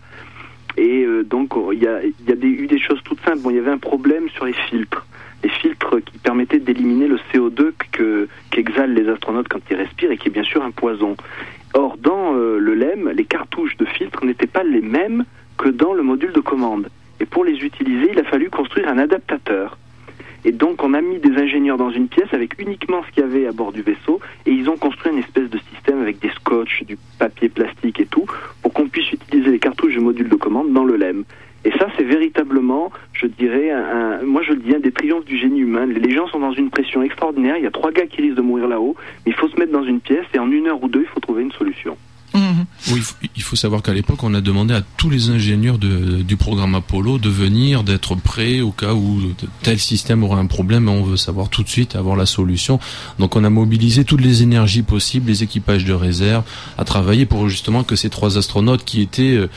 Et 0.77 1.05
euh, 1.05 1.25
donc, 1.25 1.55
il 1.73 1.83
y 1.83 1.87
a, 1.87 2.01
y 2.05 2.33
a 2.33 2.37
des, 2.37 2.49
eu 2.49 2.67
des 2.67 2.79
choses 2.79 3.01
toutes 3.05 3.21
simples. 3.23 3.39
Bon, 3.39 3.51
il 3.51 3.57
y 3.57 3.59
avait 3.59 3.71
un 3.71 3.79
problème 3.79 4.29
sur 4.31 4.45
les 4.45 4.53
filtres 4.53 5.07
les 5.43 5.49
filtres 5.49 6.03
qui 6.05 6.19
permettaient 6.19 6.59
d'éliminer 6.59 7.09
le 7.09 7.19
CO2 7.33 7.73
que, 7.93 8.29
qu'exhalent 8.51 8.95
les 8.95 9.09
astronautes 9.09 9.49
quand 9.49 9.61
ils 9.71 9.77
respirent 9.77 10.11
et 10.11 10.17
qui 10.17 10.29
est 10.29 10.33
bien 10.33 10.45
sûr 10.45 10.63
un 10.63 10.71
poison. 10.71 11.17
Or, 11.75 11.97
dans 11.99 12.35
euh, 12.35 12.59
le 12.59 12.75
LEM, 12.75 13.11
les 13.11 13.25
cartouches 13.25 13.77
de 13.77 13.85
filtres 13.85 14.25
n'étaient 14.25 14.47
pas 14.47 14.65
les 14.65 14.81
mêmes 14.81 15.25
que 15.59 15.69
dans 15.69 15.93
le 15.93 16.03
module 16.03 16.33
de 16.33 16.41
commande. 16.41 16.89
Et 17.21 17.27
pour 17.27 17.45
les 17.45 17.65
utiliser, 17.65 18.11
il 18.13 18.19
a 18.19 18.25
fallu 18.25 18.51
construire 18.51 18.89
un 18.89 18.99
adaptateur. 18.99 19.79
Et 20.45 20.53
donc, 20.53 20.85
on 20.85 20.95
a 20.95 21.01
mis 21.01 21.19
des 21.19 21.37
ingénieurs 21.41 21.77
dans 21.77 21.91
une 21.91 22.09
pièce 22.09 22.33
avec 22.33 22.61
uniquement 22.61 23.03
ce 23.03 23.13
qu'il 23.13 23.23
y 23.23 23.27
avait 23.27 23.47
à 23.47 23.53
bord 23.53 23.73
du 23.73 23.83
vaisseau, 23.83 24.21
et 24.47 24.53
ils 24.53 24.71
ont 24.71 24.77
construit 24.77 25.13
une 25.13 25.19
espèce 25.19 25.51
de 25.51 25.59
système 25.73 26.01
avec 26.01 26.21
des 26.21 26.31
scotch, 26.31 26.85
du 26.85 26.97
papier 27.19 27.49
plastique 27.49 27.99
et 27.99 28.07
tout, 28.07 28.27
pour 28.63 28.73
qu'on 28.73 28.87
puisse 28.87 29.11
utiliser 29.13 29.51
les 29.51 29.59
cartouches 29.59 29.95
du 29.95 30.01
module 30.01 30.29
de 30.29 30.37
commande 30.37 30.73
dans 30.73 30.85
le 30.85 30.97
LEM. 30.97 31.25
Et 31.67 31.73
ça, 31.81 31.89
c'est 31.97 32.05
véritablement, 32.05 32.93
je 33.13 33.27
dirais, 33.27 33.73
un, 33.73 34.23
moi 34.23 34.41
je 34.43 34.53
le 34.53 34.59
dis, 34.59 34.73
un 34.73 34.79
des 34.79 34.93
triomphes 34.93 35.25
du 35.25 35.37
génie 35.37 35.59
humain. 35.59 35.85
Les 35.85 36.13
gens 36.13 36.29
sont 36.29 36.39
dans 36.39 36.53
une 36.53 36.71
pression 36.71 37.03
extraordinaire. 37.03 37.57
Il 37.57 37.65
y 37.65 37.67
a 37.67 37.73
trois 37.73 37.91
gars 37.91 38.07
qui 38.07 38.23
risquent 38.23 38.37
de 38.37 38.43
mourir 38.43 38.69
là-haut. 38.69 38.95
Mais 39.25 39.33
il 39.33 39.35
faut 39.35 39.49
se 39.49 39.59
mettre 39.59 39.73
dans 39.73 39.83
une 39.83 39.99
pièce 39.99 40.27
et 40.33 40.39
en 40.39 40.49
une 40.49 40.69
heure 40.69 40.81
ou 40.81 40.87
deux, 40.87 41.01
il 41.01 41.09
faut 41.09 41.19
trouver 41.19 41.43
une 41.43 41.51
solution. 41.51 41.97
Mhm. 42.37 42.67
Oui, 42.93 43.03
il 43.35 43.43
faut 43.43 43.57
savoir 43.57 43.83
qu'à 43.83 43.95
l'époque, 43.95 44.23
on 44.23 44.35
a 44.35 44.43
demandé 44.43 44.75
à 44.75 44.83
tous 44.97 45.09
les 45.09 45.31
ingénieurs 45.31 45.79
du 45.79 46.37
programme 46.37 46.75
Apollo 46.75 47.19
de 47.19 47.31
venir, 47.31 47.83
d'être 47.83 48.15
prêts 48.15 48.61
au 48.61 48.73
cas 48.73 48.93
où 48.93 49.21
tel 49.63 49.79
système 49.79 50.23
aurait 50.23 50.41
un 50.41 50.47
problème. 50.47 50.89
On 50.89 51.03
veut 51.03 51.17
savoir 51.17 51.49
tout 51.49 51.63
de 51.63 51.69
suite, 51.69 51.97
avoir 51.97 52.15
la 52.15 52.27
solution. 52.27 52.79
Donc, 53.19 53.37
on 53.37 53.45
a 53.45 53.51
mobilisé 53.51 54.05
toutes 54.05 54.21
les 54.21 54.43
énergies 54.43 54.83
possibles, 54.83 55.29
les 55.29 55.43
équipages 55.43 55.85
de 55.85 55.95
réserve, 55.95 56.45
à 56.77 56.85
travailler 56.85 57.25
pour 57.25 57.49
justement 57.49 57.85
que 57.85 57.97
ces 57.97 58.11
trois 58.11 58.37
astronautes 58.37 58.85
qui 58.85 59.01
étaient 59.01 59.37
euh, 59.37 59.49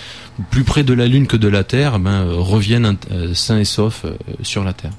plus 0.50 0.64
près 0.64 0.84
de 0.84 0.94
la 0.94 1.08
Lune 1.08 1.28
que 1.28 1.38
de 1.38 1.50
la 1.50 1.66
Terre, 1.66 2.00
ben, 2.00 2.12
euh, 2.12 2.36
reviennent 2.36 2.96
euh, 3.12 3.34
sains 3.34 3.60
et 3.60 3.66
saufs 3.66 4.06
sur 4.42 4.64
la 4.64 4.74
Terre. 4.74 4.92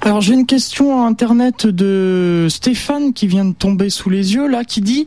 Alors 0.00 0.20
j'ai 0.20 0.32
une 0.32 0.46
question 0.46 1.06
internet 1.06 1.66
de 1.66 2.46
Stéphane 2.48 3.12
qui 3.12 3.26
vient 3.26 3.44
de 3.44 3.52
tomber 3.52 3.90
sous 3.90 4.08
les 4.08 4.34
yeux 4.34 4.48
là, 4.48 4.64
qui 4.64 4.80
dit 4.80 5.04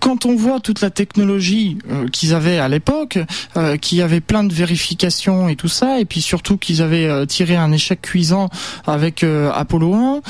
quand 0.00 0.26
on 0.26 0.34
voit 0.34 0.60
toute 0.60 0.80
la 0.80 0.90
technologie 0.90 1.78
euh, 1.90 2.08
qu'ils 2.08 2.34
avaient 2.34 2.58
à 2.58 2.68
l'époque, 2.68 3.18
euh, 3.56 3.76
qui 3.76 4.02
avait 4.02 4.20
plein 4.20 4.44
de 4.44 4.52
vérifications 4.52 5.48
et 5.48 5.56
tout 5.56 5.68
ça, 5.68 6.00
et 6.00 6.04
puis 6.04 6.20
surtout 6.20 6.56
qu'ils 6.56 6.82
avaient 6.82 7.06
euh, 7.06 7.26
tiré 7.26 7.56
un 7.56 7.70
échec 7.72 8.00
cuisant 8.00 8.48
avec 8.86 9.22
euh, 9.22 9.50
Apollo 9.54 10.20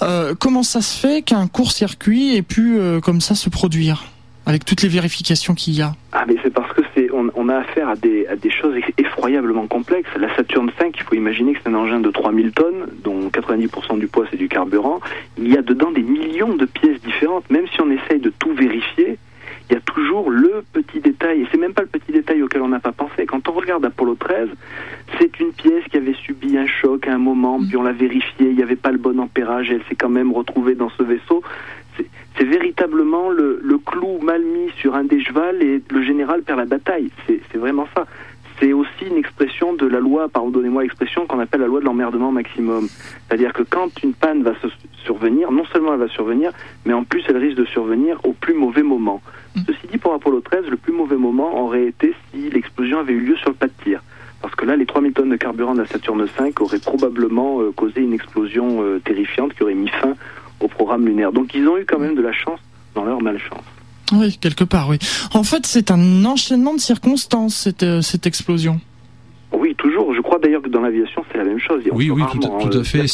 1, 0.00 0.34
comment 0.38 0.62
ça 0.62 0.80
se 0.80 0.98
fait 0.98 1.22
qu'un 1.22 1.46
court-circuit 1.46 2.36
ait 2.36 2.42
pu 2.42 2.78
comme 3.02 3.20
ça 3.20 3.34
se 3.34 3.48
produire 3.48 4.04
avec 4.46 4.64
toutes 4.64 4.82
les 4.82 4.88
vérifications 4.88 5.54
qu'il 5.54 5.74
y 5.74 5.82
a? 5.82 5.94
Ah 6.12 6.24
mais 6.28 6.34
c'est 6.42 6.52
c'est 6.54 6.54
on, 7.44 7.48
a 7.48 7.56
affaire 7.56 7.88
à 7.88 7.96
des, 7.96 8.26
choses 8.50 8.76
effroyablement 8.98 9.66
complexes. 9.66 10.10
La 10.18 10.34
Saturne 10.34 10.70
V, 10.78 10.92
il 10.94 11.02
faut 11.02 11.14
imaginer 11.14 11.54
que 11.54 11.60
c'est 11.62 11.68
un 11.68 11.74
engin 11.74 12.00
de 12.00 12.10
3000 12.10 12.52
tonnes, 12.52 12.86
dont 13.02 13.28
90% 13.28 13.98
du 13.98 14.06
poids 14.06 14.26
c'est 14.30 14.36
du 14.36 14.48
carburant. 14.48 15.00
Il 15.38 15.52
y 15.52 15.56
a 15.56 15.62
dedans 15.62 15.90
des 15.90 16.02
millions 16.02 16.54
de 16.54 16.64
pièces 16.64 17.00
différentes. 17.02 17.48
Même 17.50 17.66
si 17.68 17.80
on 17.80 17.90
essaye 17.90 18.20
de 18.20 18.30
tout 18.30 18.52
vérifier, 18.52 19.18
il 19.68 19.74
y 19.74 19.76
a 19.76 19.80
toujours 19.80 20.30
le 20.30 20.62
petit 20.72 21.00
détail, 21.00 21.42
et 21.42 21.46
c'est 21.50 21.58
même 21.58 21.72
pas 21.72 21.82
le 21.82 21.88
petit 21.88 22.12
détail 22.12 22.42
auquel 22.42 22.62
on 22.62 22.68
n'a 22.68 22.80
pas 22.80 22.92
pensé. 22.92 23.24
Quand 23.26 23.48
on 23.48 23.52
regarde 23.52 23.84
Apollo 23.84 24.16
13, 24.16 24.48
c'est 25.18 25.40
une 25.40 25.52
pièce 25.52 25.84
qui 25.90 25.96
avait 25.96 26.14
subi 26.14 26.58
un 26.58 26.66
choc 26.66 27.06
à 27.08 27.14
un 27.14 27.18
moment, 27.18 27.58
puis 27.58 27.76
on 27.76 27.82
l'a 27.82 27.92
vérifié, 27.92 28.50
il 28.50 28.56
n'y 28.56 28.62
avait 28.62 28.76
pas 28.76 28.90
le 28.90 28.98
bon 28.98 29.18
ampérage, 29.18 29.70
et 29.70 29.74
elle 29.74 29.84
s'est 29.88 29.94
quand 29.94 30.10
même 30.10 30.32
retrouvée 30.32 30.74
dans 30.74 30.90
ce 30.90 31.02
vaisseau. 31.02 31.42
C'est 32.36 32.44
véritablement 32.44 33.30
le, 33.30 33.60
le, 33.62 33.78
clou 33.78 34.18
mal 34.20 34.42
mis 34.42 34.70
sur 34.80 34.94
un 34.94 35.04
des 35.04 35.22
chevals 35.22 35.62
et 35.62 35.82
le 35.88 36.02
général 36.02 36.42
perd 36.42 36.58
la 36.58 36.64
bataille. 36.64 37.10
C'est 37.26 37.56
vraiment 37.56 37.86
ça 37.94 38.06
c'est 38.60 38.72
aussi 38.72 39.06
une 39.10 39.16
expression 39.16 39.74
de 39.74 39.86
la 39.86 40.00
loi, 40.00 40.28
pardonnez-moi 40.28 40.82
l'expression, 40.82 41.26
qu'on 41.26 41.40
appelle 41.40 41.60
la 41.60 41.66
loi 41.66 41.80
de 41.80 41.84
l'emmerdement 41.84 42.30
maximum. 42.30 42.88
C'est-à-dire 43.26 43.52
que 43.52 43.62
quand 43.62 44.02
une 44.02 44.14
panne 44.14 44.42
va 44.42 44.54
se 44.60 44.68
survenir, 45.04 45.50
non 45.50 45.64
seulement 45.66 45.94
elle 45.94 46.00
va 46.00 46.08
survenir, 46.08 46.52
mais 46.84 46.92
en 46.92 47.04
plus 47.04 47.24
elle 47.28 47.36
risque 47.36 47.56
de 47.56 47.64
survenir 47.64 48.18
au 48.24 48.32
plus 48.32 48.54
mauvais 48.54 48.82
moment. 48.82 49.20
Ceci 49.66 49.86
dit, 49.90 49.98
pour 49.98 50.14
Apollo 50.14 50.40
13, 50.40 50.66
le 50.68 50.76
plus 50.76 50.92
mauvais 50.92 51.16
moment 51.16 51.62
aurait 51.62 51.86
été 51.86 52.14
si 52.30 52.50
l'explosion 52.50 52.98
avait 52.98 53.12
eu 53.12 53.20
lieu 53.20 53.36
sur 53.36 53.50
le 53.50 53.54
pas 53.54 53.66
de 53.66 53.72
tir. 53.84 54.02
Parce 54.40 54.54
que 54.56 54.66
là, 54.66 54.76
les 54.76 54.84
3000 54.84 55.12
tonnes 55.12 55.30
de 55.30 55.36
carburant 55.36 55.74
de 55.74 55.80
la 55.80 55.86
Saturne 55.86 56.24
V 56.24 56.52
auraient 56.60 56.78
probablement 56.78 57.62
euh, 57.62 57.72
causé 57.72 58.02
une 58.02 58.12
explosion 58.12 58.82
euh, 58.82 58.98
terrifiante 58.98 59.54
qui 59.54 59.62
aurait 59.62 59.74
mis 59.74 59.88
fin 59.88 60.14
au 60.64 60.68
programme 60.68 61.06
lunaire. 61.06 61.32
Donc 61.32 61.54
ils 61.54 61.66
ont 61.68 61.78
eu 61.78 61.84
quand 61.84 61.98
même 61.98 62.14
de 62.14 62.22
la 62.22 62.32
chance 62.32 62.58
dans 62.94 63.04
leur 63.04 63.20
malchance. 63.22 63.62
Oui, 64.12 64.36
quelque 64.40 64.64
part, 64.64 64.88
oui. 64.88 64.98
En 65.32 65.44
fait, 65.44 65.66
c'est 65.66 65.90
un 65.90 66.24
enchaînement 66.24 66.74
de 66.74 66.80
circonstances, 66.80 67.54
cette, 67.54 67.82
euh, 67.82 68.02
cette 68.02 68.26
explosion. 68.26 68.80
Oui, 69.52 69.74
toujours. 69.76 70.14
Je 70.14 70.20
crois 70.20 70.33
d'ailleurs 70.44 70.62
que 70.62 70.68
dans 70.68 70.80
l'aviation, 70.80 71.24
c'est 71.32 71.38
la 71.38 71.44
même 71.44 71.58
chose. 71.58 71.82
oui, 71.92 72.10
oui, 72.10 72.22
tout, 72.30 72.40
à, 72.46 72.76
euh, 72.76 72.84
fait. 72.84 73.06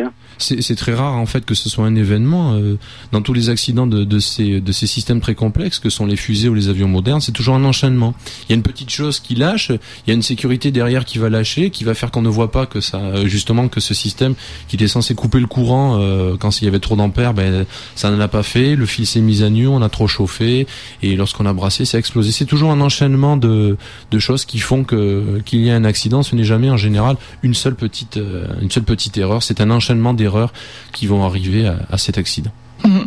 Hein. 0.00 0.10
C'est 0.38 0.74
très 0.76 0.94
rare 0.94 1.14
en 1.14 1.26
fait 1.26 1.44
que 1.44 1.54
ce 1.54 1.68
soit 1.68 1.86
un 1.86 1.94
événement. 1.94 2.54
Euh, 2.54 2.76
dans 3.12 3.22
tous 3.22 3.32
les 3.32 3.50
accidents 3.50 3.86
de, 3.86 4.04
de, 4.04 4.18
ces, 4.18 4.60
de 4.60 4.72
ces 4.72 4.86
systèmes 4.86 5.20
très 5.20 5.34
complexes 5.34 5.78
que 5.78 5.90
sont 5.90 6.06
les 6.06 6.16
fusées 6.16 6.48
ou 6.48 6.54
les 6.54 6.68
avions 6.68 6.88
modernes, 6.88 7.20
c'est 7.20 7.32
toujours 7.32 7.54
un 7.54 7.64
enchaînement. 7.64 8.14
Il 8.42 8.50
y 8.50 8.52
a 8.52 8.56
une 8.56 8.62
petite 8.62 8.90
chose 8.90 9.20
qui 9.20 9.36
lâche, 9.36 9.70
il 9.70 10.08
y 10.08 10.10
a 10.10 10.14
une 10.14 10.22
sécurité 10.22 10.72
derrière 10.72 11.04
qui 11.04 11.18
va 11.18 11.30
lâcher, 11.30 11.70
qui 11.70 11.84
va 11.84 11.94
faire 11.94 12.10
qu'on 12.10 12.22
ne 12.22 12.28
voit 12.28 12.50
pas 12.50 12.66
que 12.66 12.80
ça, 12.80 13.24
justement, 13.26 13.68
que 13.68 13.80
ce 13.80 13.94
système 13.94 14.34
qui 14.66 14.76
était 14.76 14.88
censé 14.88 15.14
couper 15.14 15.38
le 15.38 15.46
courant 15.46 15.98
euh, 16.00 16.36
quand 16.36 16.60
il 16.60 16.64
y 16.64 16.68
avait 16.68 16.80
trop 16.80 16.96
d'ampères, 16.96 17.32
ben 17.32 17.64
ça 17.94 18.10
ne 18.10 18.16
l'a 18.16 18.28
pas 18.28 18.42
fait. 18.42 18.74
Le 18.74 18.86
fil 18.86 19.06
s'est 19.06 19.20
mis 19.20 19.42
à 19.42 19.50
nu, 19.50 19.68
on 19.68 19.82
a 19.82 19.88
trop 19.88 20.08
chauffé 20.08 20.66
et 21.02 21.14
lorsqu'on 21.14 21.46
a 21.46 21.52
brassé, 21.52 21.84
ça 21.84 21.96
a 21.96 22.00
explosé. 22.00 22.32
C'est 22.32 22.44
toujours 22.44 22.72
un 22.72 22.80
enchaînement 22.80 23.36
de, 23.36 23.76
de 24.10 24.18
choses 24.18 24.44
qui 24.44 24.58
font 24.58 24.84
que 24.84 25.40
qu'il 25.44 25.60
y 25.60 25.70
a 25.70 25.76
un 25.76 25.84
accident. 25.84 26.22
Ce 26.22 26.34
n'est 26.34 26.44
jamais 26.44 26.55
en 26.70 26.76
général 26.76 27.16
une 27.42 27.54
seule 27.54 27.74
petite, 27.74 28.16
euh, 28.16 28.46
une 28.60 28.70
seule 28.70 28.84
petite 28.84 29.16
erreur. 29.16 29.42
C'est 29.42 29.60
un 29.60 29.70
enchaînement 29.70 30.14
d'erreurs 30.14 30.52
qui 30.92 31.06
vont 31.06 31.24
arriver 31.24 31.66
à 31.66 31.98
cet 31.98 32.18
accident. 32.18 32.52
Mhm. 32.86 33.06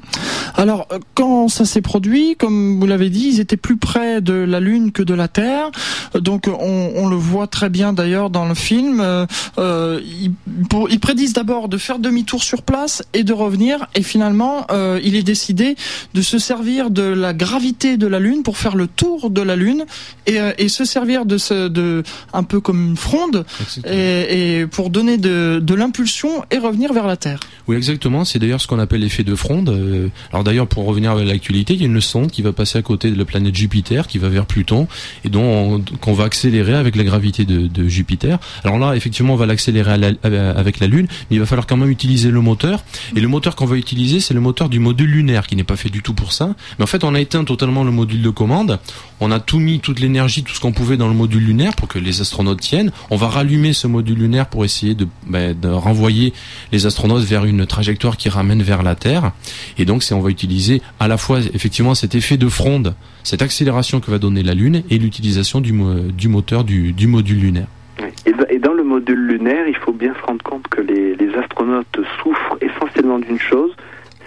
Alors, 0.56 0.88
euh, 0.92 1.00
quand 1.16 1.48
ça 1.48 1.66
s'est 1.66 1.82
produit, 1.82 2.36
comme 2.38 2.80
vous 2.80 2.86
l'avez 2.86 3.10
dit, 3.10 3.30
ils 3.34 3.40
étaient 3.40 3.58
plus 3.58 3.78
près 3.78 4.22
de 4.22 4.34
la 4.34 4.60
Lune 4.60 4.92
que 4.92 5.04
de 5.04 5.14
la 5.14 5.28
Terre. 5.28 5.72
Donc, 6.16 6.48
on, 6.48 7.08
le 7.10 7.16
voit 7.16 7.48
très 7.48 7.70
bien 7.70 7.94
d'ailleurs 7.94 8.30
dans 8.30 8.48
le 8.48 8.54
film. 8.54 9.00
Euh, 9.00 9.26
euh 9.58 10.00
ils, 10.90 11.00
prédisent 11.00 11.34
d'abord 11.34 11.70
de 11.70 11.78
faire 11.78 11.98
demi-tour 11.98 12.44
sur 12.44 12.62
place 12.62 13.04
et 13.14 13.24
de 13.24 13.34
revenir. 13.34 13.88
Et 13.96 14.04
finalement, 14.04 14.68
euh, 14.70 15.00
il 15.04 15.16
est 15.16 15.24
décidé 15.24 15.76
de 16.14 16.22
se 16.22 16.38
servir 16.38 16.90
de 16.90 17.04
la 17.04 17.34
gravité 17.34 17.98
de 17.98 18.06
la 18.06 18.20
Lune 18.20 18.44
pour 18.44 18.58
faire 18.58 18.76
le 18.76 18.88
tour 18.88 19.30
de 19.30 19.42
la 19.42 19.56
Lune 19.56 19.86
et, 20.26 20.68
se 20.70 20.86
servir 20.86 21.26
de 21.26 21.38
ce, 21.38 21.68
de 21.68 22.04
un 22.34 22.44
peu 22.44 22.60
comme 22.60 22.90
une 22.90 22.98
fronde 22.98 23.46
et, 23.86 24.66
pour 24.70 24.90
donner 24.90 25.18
de, 25.18 25.60
de 25.64 25.74
l'impulsion 25.74 26.44
et 26.52 26.58
revenir 26.58 26.94
vers 26.94 27.08
la 27.08 27.18
Terre. 27.18 27.40
Oui, 27.68 27.76
exactement. 27.76 28.26
C'est 28.26 28.40
d'ailleurs 28.40 28.62
ce 28.62 28.68
qu'on 28.68 28.80
appelle 28.80 29.02
l'effet 29.02 29.24
de 29.24 29.36
fronde. 29.36 29.69
Euh, 29.70 30.10
alors 30.32 30.44
d'ailleurs, 30.44 30.68
pour 30.68 30.86
revenir 30.86 31.12
à 31.12 31.24
l'actualité, 31.24 31.74
il 31.74 31.80
y 31.80 31.84
a 31.84 31.88
une 31.88 32.02
sonde 32.02 32.32
qui 32.32 32.42
va 32.42 32.52
passer 32.54 32.78
à 32.78 32.82
côté 32.82 33.12
de 33.12 33.18
la 33.18 33.26
planète 33.26 33.56
Jupiter, 33.56 34.08
qui 34.08 34.18
va 34.18 34.30
vers 34.30 34.46
Pluton, 34.46 34.88
et 35.24 35.30
dont 35.30 35.82
qu'on 36.02 36.14
va 36.14 36.26
accélérer 36.26 36.76
avec 36.76 36.96
la 36.96 37.04
gravité 37.04 37.46
de, 37.46 37.88
Jupiter. 37.88 38.40
Alors 38.64 38.78
là, 38.78 38.96
effectivement, 38.96 39.34
on 39.34 39.38
va 39.38 39.46
l'accélérer 39.46 39.92
avec 40.24 40.80
la 40.80 40.88
Lune, 40.88 41.08
mais 41.30 41.38
il 41.38 41.40
va 41.40 41.46
falloir 41.46 41.66
quand 41.66 41.78
même 41.78 41.90
utiliser 41.90 42.30
le 42.30 42.42
moteur. 42.42 42.84
Et 43.16 43.20
le 43.20 43.28
moteur 43.28 43.56
qu'on 43.56 43.66
va 43.66 43.78
utiliser, 43.78 44.20
c'est 44.20 44.34
le 44.34 44.42
moteur 44.42 44.70
du 44.70 44.80
module 44.80 45.10
lunaire, 45.10 45.48
qui 45.48 45.56
n'est 45.56 45.64
pas 45.64 45.76
fait 45.76 45.90
du 45.90 46.02
tout 46.02 46.14
pour 46.14 46.34
ça. 46.34 46.56
Mais 46.78 46.84
en 46.84 46.88
fait, 46.88 47.04
on 47.04 47.16
a 47.16 47.20
éteint 47.20 47.44
totalement 47.44 47.84
le 47.84 47.92
module 47.92 48.22
de 48.22 48.30
commande. 48.30 48.80
On 49.22 49.32
a 49.32 49.40
tout 49.40 49.60
mis, 49.60 49.80
toute 49.80 50.00
l'énergie, 50.00 50.44
tout 50.44 50.54
ce 50.54 50.60
qu'on 50.60 50.72
pouvait 50.72 50.98
dans 50.98 51.08
le 51.08 51.14
module 51.14 51.44
lunaire 51.44 51.76
pour 51.76 51.88
que 51.88 52.00
les 52.00 52.22
astronautes 52.22 52.62
tiennent. 52.62 52.92
On 53.10 53.18
va 53.18 53.28
rallumer 53.28 53.74
ce 53.74 53.88
module 53.88 54.20
lunaire 54.20 54.48
pour 54.48 54.66
essayer 54.66 54.96
de, 54.96 55.08
ben, 55.28 55.58
de 55.60 55.70
renvoyer 55.70 56.34
les 56.72 56.86
astronautes 56.86 57.24
vers 57.24 57.46
une 57.46 57.66
trajectoire 57.66 58.18
qui 58.18 58.30
ramène 58.30 58.62
vers 58.62 58.84
la 58.84 58.96
Terre. 58.96 59.32
Et 59.78 59.86
donc, 59.86 60.04
c'est 60.04 60.14
on 60.14 60.22
va 60.22 60.30
utiliser 60.30 60.82
à 61.00 61.08
la 61.08 61.18
fois 61.18 61.40
effectivement 61.54 61.96
cet 61.96 62.16
effet 62.16 62.38
de 62.38 62.48
fronde, 62.48 62.96
cette 63.24 63.42
accélération 63.42 64.00
que 64.00 64.12
va 64.12 64.20
donner 64.20 64.44
la 64.44 64.54
Lune, 64.54 64.84
et 64.90 64.98
l'utilisation 64.98 65.62
du, 65.62 65.74
du 66.14 66.28
moteur 66.28 66.64
du, 66.64 66.94
du 66.94 67.08
module 67.08 67.40
lunaire. 67.40 67.68
Et 68.26 68.60
dans 68.60 68.74
le 68.74 68.84
module 68.84 69.20
lunaire, 69.20 69.68
il 69.68 69.76
faut 69.76 69.92
bien 69.92 70.14
se 70.14 70.26
rendre 70.26 70.44
compte 70.44 70.68
que 70.68 70.82
les, 70.82 71.16
les 71.16 71.34
astronautes 71.36 72.00
souffrent 72.22 72.58
essentiellement 72.62 73.20
d'une 73.20 73.40
chose. 73.40 73.72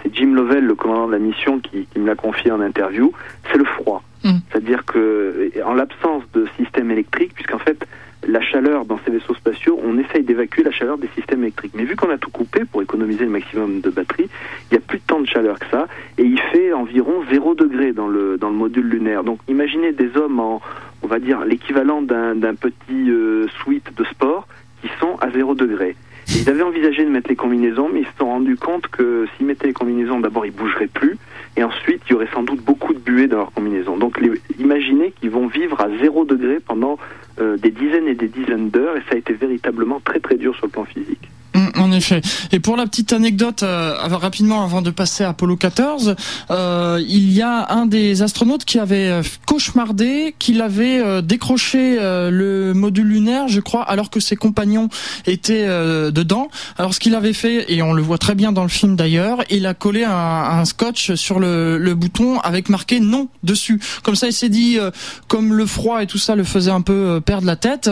C'est 0.01 0.13
Jim 0.15 0.33
Lovell, 0.33 0.65
le 0.65 0.75
commandant 0.75 1.07
de 1.07 1.13
la 1.13 1.19
mission, 1.19 1.59
qui, 1.59 1.87
qui 1.91 1.99
me 1.99 2.07
l'a 2.07 2.15
confié 2.15 2.51
en 2.51 2.61
interview. 2.61 3.11
C'est 3.51 3.57
le 3.57 3.65
froid. 3.65 4.03
Mm. 4.23 4.37
C'est-à-dire 4.49 4.85
que, 4.85 5.51
en 5.65 5.73
l'absence 5.73 6.23
de 6.33 6.47
système 6.57 6.91
électrique, 6.91 7.33
puisqu'en 7.33 7.59
fait, 7.59 7.85
la 8.27 8.41
chaleur 8.41 8.85
dans 8.85 8.99
ces 9.05 9.11
vaisseaux 9.11 9.35
spatiaux, 9.35 9.79
on 9.83 9.97
essaye 9.97 10.23
d'évacuer 10.23 10.63
la 10.63 10.71
chaleur 10.71 10.97
des 10.97 11.09
systèmes 11.15 11.41
électriques. 11.43 11.73
Mais 11.75 11.83
vu 11.83 11.95
qu'on 11.95 12.09
a 12.09 12.17
tout 12.17 12.31
coupé 12.31 12.65
pour 12.65 12.81
économiser 12.81 13.25
le 13.25 13.31
maximum 13.31 13.81
de 13.81 13.89
batterie, 13.89 14.29
il 14.71 14.73
n'y 14.73 14.77
a 14.77 14.81
plus 14.81 14.99
tant 14.99 15.19
de 15.19 15.27
chaleur 15.27 15.59
que 15.59 15.65
ça, 15.67 15.87
et 16.17 16.23
il 16.23 16.39
fait 16.39 16.73
environ 16.73 17.23
0 17.31 17.55
degré 17.55 17.93
dans 17.93 18.07
le, 18.07 18.37
dans 18.37 18.49
le 18.49 18.55
module 18.55 18.87
lunaire. 18.87 19.23
Donc 19.23 19.39
imaginez 19.47 19.91
des 19.91 20.15
hommes 20.17 20.39
en, 20.39 20.61
on 21.01 21.07
va 21.07 21.19
dire, 21.19 21.45
l'équivalent 21.45 22.01
d'un 22.01 22.55
petit 22.55 23.09
euh, 23.09 23.47
suite 23.63 23.95
de 23.95 24.03
sport 24.05 24.47
qui 24.81 24.89
sont 24.99 25.17
à 25.21 25.29
0 25.29 25.55
degré. 25.55 25.95
Ils 26.27 26.49
avaient 26.49 26.63
envisagé 26.63 27.05
de 27.05 27.09
mettre 27.09 27.29
les 27.29 27.35
combinaisons, 27.35 27.89
mais 27.91 28.01
ils 28.01 28.07
se 28.07 28.17
sont 28.17 28.27
rendus 28.27 28.55
compte 28.55 28.87
que 28.87 29.27
s'ils 29.35 29.45
mettaient 29.45 29.67
les 29.67 29.73
combinaisons, 29.73 30.19
d'abord 30.19 30.45
ils 30.45 30.51
bougeraient 30.51 30.87
plus, 30.87 31.17
et 31.57 31.63
ensuite 31.63 32.01
il 32.07 32.13
y 32.13 32.15
aurait 32.15 32.29
sans 32.33 32.43
doute 32.43 32.61
beaucoup 32.61 32.93
de 32.93 32.99
buée 32.99 33.27
dans 33.27 33.37
leurs 33.37 33.51
combinaisons. 33.51 33.97
Donc 33.97 34.19
imaginez 34.59 35.11
qu'ils 35.11 35.29
vont 35.29 35.47
vivre 35.47 35.79
à 35.81 35.89
0 36.01 36.25
degré 36.25 36.59
pendant 36.59 36.97
euh, 37.39 37.57
des 37.57 37.71
dizaines 37.71 38.07
et 38.07 38.15
des 38.15 38.27
dizaines 38.27 38.69
d'heures, 38.69 38.97
et 38.97 39.01
ça 39.09 39.15
a 39.15 39.17
été 39.17 39.33
véritablement 39.33 39.99
très 39.99 40.19
très 40.19 40.35
dur 40.35 40.55
sur 40.55 40.67
le 40.67 40.71
plan 40.71 40.85
physique. 40.85 41.29
Mm, 41.55 41.79
en 41.79 41.91
effet. 41.91 42.21
Et 42.51 42.59
pour 42.59 42.75
la 42.77 42.85
petite 42.85 43.13
anecdote, 43.13 43.61
euh, 43.61 43.95
rapidement 44.07 44.63
avant 44.63 44.81
de 44.81 44.89
passer 44.89 45.23
à 45.23 45.29
Apollo 45.29 45.55
14, 45.55 46.15
euh, 46.49 47.03
il 47.07 47.31
y 47.31 47.43
a 47.43 47.71
un 47.71 47.85
des 47.85 48.23
astronautes 48.23 48.65
qui 48.65 48.79
avait 48.79 49.07
euh, 49.07 49.23
cauchemardé 49.45 50.35
qu'il 50.39 50.61
avait 50.61 50.99
euh, 50.99 51.21
décroché 51.21 51.97
le 51.99 52.73
module 52.73 53.07
lunaire, 53.07 53.47
je 53.47 53.59
crois, 53.59 53.83
alors 53.83 54.09
que 54.09 54.19
ses 54.19 54.35
compagnons 54.35 54.89
étaient 55.25 55.67
dedans. 56.11 56.49
Alors 56.77 56.93
ce 56.93 56.99
qu'il 56.99 57.15
avait 57.15 57.33
fait, 57.33 57.71
et 57.71 57.81
on 57.81 57.93
le 57.93 58.01
voit 58.01 58.17
très 58.17 58.35
bien 58.35 58.51
dans 58.51 58.63
le 58.63 58.69
film 58.69 58.95
d'ailleurs, 58.95 59.43
il 59.49 59.65
a 59.65 59.73
collé 59.73 60.03
un, 60.03 60.11
un 60.11 60.65
scotch 60.65 61.13
sur 61.13 61.39
le, 61.39 61.77
le, 61.77 61.93
bouton 61.95 62.39
avec 62.39 62.69
marqué 62.69 62.99
non 62.99 63.27
dessus. 63.43 63.79
Comme 64.03 64.15
ça, 64.15 64.27
il 64.27 64.33
s'est 64.33 64.49
dit, 64.49 64.77
comme 65.27 65.53
le 65.53 65.65
froid 65.65 66.01
et 66.01 66.07
tout 66.07 66.17
ça 66.17 66.35
le 66.35 66.43
faisait 66.43 66.71
un 66.71 66.81
peu 66.81 67.21
perdre 67.21 67.45
la 67.45 67.55
tête, 67.55 67.89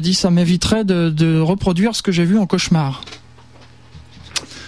dit 0.00 0.14
ça 0.14 0.30
m'éviterait 0.30 0.84
de, 0.84 1.10
de 1.10 1.38
reproduire 1.38 1.94
ce 1.94 2.02
que 2.02 2.12
j'ai 2.12 2.24
vu 2.24 2.38
en 2.38 2.46
cauchemar. 2.46 2.85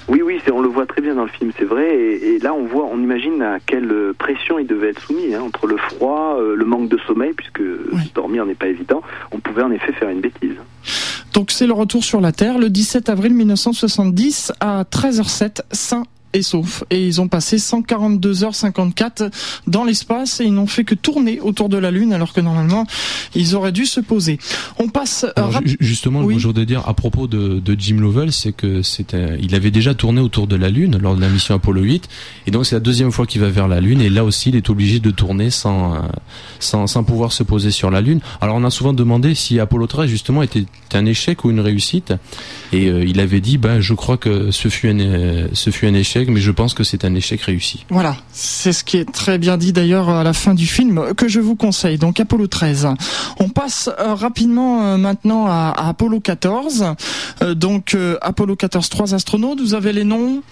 Oui, 0.09 0.23
oui, 0.25 0.41
on 0.51 0.63
le 0.63 0.69
voit 0.69 0.87
très 0.87 1.03
bien 1.03 1.15
dans 1.15 1.25
le 1.25 1.29
film, 1.29 1.53
c'est 1.59 1.67
vrai. 1.67 1.95
Et, 1.95 2.39
là, 2.39 2.55
on 2.55 2.65
voit, 2.65 2.87
on 2.91 2.99
imagine 2.99 3.43
à 3.43 3.59
quelle 3.61 4.15
pression 4.17 4.59
il 4.59 4.67
devait 4.67 4.89
être 4.89 5.03
soumis, 5.03 5.35
hein, 5.35 5.43
entre 5.43 5.67
le 5.67 5.77
froid, 5.77 6.37
euh, 6.39 6.57
le 6.57 6.65
manque 6.65 6.89
de 6.89 6.99
sommeil, 7.07 7.35
puisque 7.35 7.61
dormir 8.15 8.47
n'est 8.47 8.55
pas 8.55 8.69
évident. 8.69 9.03
On 9.33 9.39
pouvait 9.39 9.63
en 9.63 9.71
effet 9.71 9.93
faire 9.93 10.09
une 10.09 10.21
bêtise. 10.21 10.57
Donc 11.35 11.51
c'est 11.51 11.67
le 11.67 11.75
retour 11.75 12.03
sur 12.03 12.21
la 12.21 12.33
Terre 12.33 12.59
le 12.59 12.71
17 12.71 13.11
avril 13.11 13.35
1970 13.35 14.53
à 14.61 14.85
13h07, 14.85 15.61
Saint 15.73 16.05
et 16.33 16.43
sauf. 16.43 16.85
Et 16.91 17.07
ils 17.07 17.21
ont 17.21 17.29
passé 17.29 17.57
142h54 17.57 19.31
dans 19.67 19.85
l'espace 19.85 20.41
et 20.41 20.45
ils 20.45 20.53
n'ont 20.53 20.67
fait 20.67 20.85
que 20.85 20.95
tourner 20.95 21.41
autour 21.41 21.69
de 21.69 21.77
la 21.77 21.91
Lune 21.91 22.13
alors 22.13 22.33
que 22.33 22.41
normalement 22.41 22.87
ils 23.35 23.55
auraient 23.55 23.73
dû 23.73 23.87
se 23.87 24.01
poser. 24.01 24.39
On 24.79 24.89
passe. 24.89 25.27
Euh, 25.39 25.61
justement, 25.81 26.21
oui. 26.21 26.39
je 26.39 26.47
voudrais 26.47 26.67
dire 26.67 26.89
à 26.89 26.95
propos 26.95 27.27
de, 27.27 27.61
de 27.61 27.77
Jim 27.79 27.97
Lovell, 28.01 28.33
c'est 28.33 28.53
que 28.53 28.83
c'était, 28.83 29.39
il 29.41 29.55
avait 29.55 29.71
déjà 29.71 29.95
tourné 29.95 30.21
autour 30.21 30.47
de 30.47 30.57
la 30.57 30.71
Lune 30.71 30.99
lors 31.01 31.17
de 31.17 31.21
la 31.21 31.29
mission 31.29 31.55
Apollo 31.55 31.83
8 31.83 32.09
et 32.47 32.51
donc 32.51 32.67
c'est 32.67 32.77
la 32.77 32.81
deuxième 32.81 33.13
fois 33.13 33.27
qu'il 33.27 33.41
va 33.41 33.49
vers 33.49 33.69
la 33.69 33.81
Lune 33.81 34.01
et 34.01 34.11
là 34.11 34.25
aussi 34.25 34.51
il 34.51 34.57
est 34.57 34.71
obligé 34.71 35.01
de 35.01 35.11
tourner 35.11 35.51
sans, 35.51 35.95
euh, 35.95 35.99
sans, 36.61 36.87
sans 36.87 37.05
pouvoir 37.05 37.33
se 37.33 37.43
poser 37.43 37.71
sur 37.71 37.91
la 37.91 38.01
Lune. 38.01 38.21
Alors 38.41 38.57
on 38.57 38.65
a 38.65 38.71
souvent 38.71 38.93
demandé 38.93 39.35
si 39.35 39.61
Apollo 39.61 39.87
13 39.87 40.11
justement 40.11 40.43
était 40.43 40.65
un 40.95 41.07
échec 41.07 41.45
ou 41.45 41.51
une 41.51 41.61
réussite 41.61 42.13
et 42.73 42.89
euh, 42.89 43.05
il 43.05 43.21
avait 43.21 43.41
dit 43.41 43.59
ben 43.59 43.81
je 43.81 43.95
crois 43.95 44.17
que 44.17 44.51
ce 44.51 44.69
fut 44.69 44.89
un, 44.89 45.49
ce 45.53 45.71
fut 45.71 45.87
un 45.87 45.95
échec 45.95 46.18
mais 46.29 46.41
je 46.41 46.51
pense 46.51 46.75
que 46.75 46.83
c'est 46.83 47.05
un 47.05 47.15
échec 47.15 47.41
réussi. 47.43 47.85
Voilà, 47.91 48.17
c'est 48.33 48.73
ce 48.73 48.83
qui 48.83 48.97
est 48.97 49.11
très 49.11 49.39
bien 49.39 49.57
dit 49.57 49.73
d'ailleurs 49.73 50.09
à 50.09 50.25
la 50.25 50.33
fin 50.33 50.55
du 50.55 50.67
film, 50.67 51.15
que 51.17 51.29
je 51.29 51.41
vous 51.41 51.55
conseille. 51.55 51.99
Donc 51.99 52.21
Apollo 52.21 52.47
13. 52.49 52.89
On 53.41 53.49
passe 53.49 53.89
euh, 53.99 54.15
rapidement 54.15 54.83
euh, 54.83 54.97
maintenant 54.97 55.47
à, 55.47 55.73
Apollo 55.77 56.21
14. 56.21 56.95
Euh, 57.43 57.55
donc 57.55 57.97
Apollo 58.21 58.57
14, 58.57 58.89
trois 58.89 59.15
astronautes, 59.15 59.61
vous 59.61 59.75
avez 59.75 59.93
les 59.93 60.05
noms? 60.05 60.43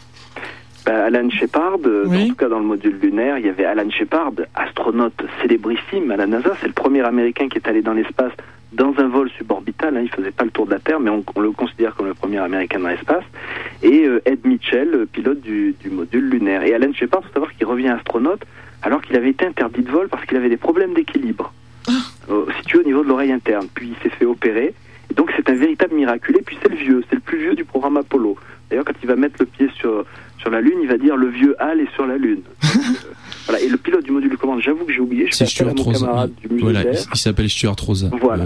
Bah, 0.85 1.07
Alan 1.07 1.29
Shepard, 1.31 1.79
en 2.07 2.27
tout 2.29 2.35
cas 2.37 2.49
dans 2.49 2.61
le 2.61 2.65
module 2.65 2.97
lunaire, 3.03 3.39
il 3.39 3.47
y 3.47 3.49
avait 3.49 3.65
Alan 3.65 3.91
Shepard, 3.91 4.33
astronaute 4.55 5.21
célébrissime 5.43 6.13
à 6.13 6.17
la 6.17 6.27
NASA, 6.27 6.51
c'est 6.61 6.69
le 6.69 6.73
premier 6.73 7.01
américain 7.01 7.49
qui 7.49 7.59
est 7.59 7.69
allé 7.69 7.83
dans 7.83 7.93
l'espace 7.93 8.33
dans 8.73 8.95
un 8.99 9.09
vol 9.09 9.31
suborbital. 9.31 9.97
Hein, 9.97 10.03
il 10.03 10.11
faisait 10.11 10.31
pas 10.31 10.45
le 10.45 10.51
tour 10.51 10.67
de 10.67 10.73
la 10.73 10.79
Terre, 10.79 11.01
mais 11.01 11.11
on, 11.11 11.25
le 11.41 11.51
considère 11.53 11.95
comme 11.95 12.07
le 12.07 12.15
premier 12.15 12.39
Américain 12.39 12.81
dans 12.81 12.89
l'espace. 12.89 13.25
Et 13.83 14.07
euh, 14.07 14.21
Ed 14.25 14.45
Mitchell, 14.45 15.07
pilote 15.13 15.41
du, 15.41 15.75
module 15.91 16.29
lunaire. 16.29 16.63
Et 16.63 16.75
Alan 16.75 16.93
Shepard, 16.93 17.23
faut 17.25 17.33
savoir 17.33 17.53
qu'il 17.53 17.67
revient 17.67 17.89
astronaute 17.89 18.43
alors 18.83 19.01
qu'il 19.03 19.17
avait 19.17 19.31
été 19.31 19.47
interdit 19.47 19.83
de 19.83 19.91
vol 19.91 20.09
parce 20.09 20.25
qu'il 20.27 20.37
avait 20.37 20.49
des 20.49 20.57
problèmes 20.57 20.95
d'équilibre 20.95 21.53
ah. 21.89 21.93
euh, 22.31 22.47
situés 22.59 22.81
au 22.81 22.85
niveau 22.85 23.03
de 23.03 23.09
l'oreille 23.09 23.33
interne. 23.33 23.69
Puis 23.75 23.89
il 23.89 24.03
s'est 24.03 24.15
fait 24.15 24.27
opérer. 24.27 24.75
Et 25.11 25.15
donc 25.15 25.33
c'est 25.37 25.49
un 25.49 25.55
véritable 25.55 25.95
miraculé. 25.95 26.43
Puis 26.45 26.59
c'est 26.63 26.69
le 26.69 26.77
vieux, 26.77 27.05
c'est 27.09 27.17
le 27.17 27.23
plus 27.23 27.39
vieux 27.39 27.55
du 27.55 27.65
programme 27.65 27.97
Apollo. 27.97 28.37
D'ailleurs, 28.69 28.85
quand 28.85 28.95
il 29.01 29.09
va 29.09 29.17
mettre 29.17 29.37
le 29.41 29.47
pied 29.47 29.69
sur 29.77 30.05
sur 30.39 30.51
la 30.51 30.61
Lune, 30.61 30.79
il 30.83 30.89
va 30.89 30.99
dire 30.99 31.17
le 31.17 31.29
vieux 31.29 31.57
Hal 31.61 31.81
est 31.81 31.93
sur 31.95 32.07
la 32.07 32.17
Lune. 32.17 32.43
Voilà, 33.47 33.63
et 33.63 33.69
le 33.69 33.77
pilote 33.77 34.05
du 34.05 34.11
module 34.11 34.31
de 34.31 34.37
commande, 34.37 34.61
j'avoue 34.61 34.85
que 34.85 34.93
j'ai 34.93 35.01
oublié. 35.01 35.29
C'est 35.31 35.47
Stuart 35.47 35.73
Rosa. 35.77 36.29
Voilà, 36.59 36.83
il, 36.83 37.19
s'appelle 37.19 37.49
Stuart 37.49 37.77
Rosa. 37.81 38.11
Voilà. 38.21 38.45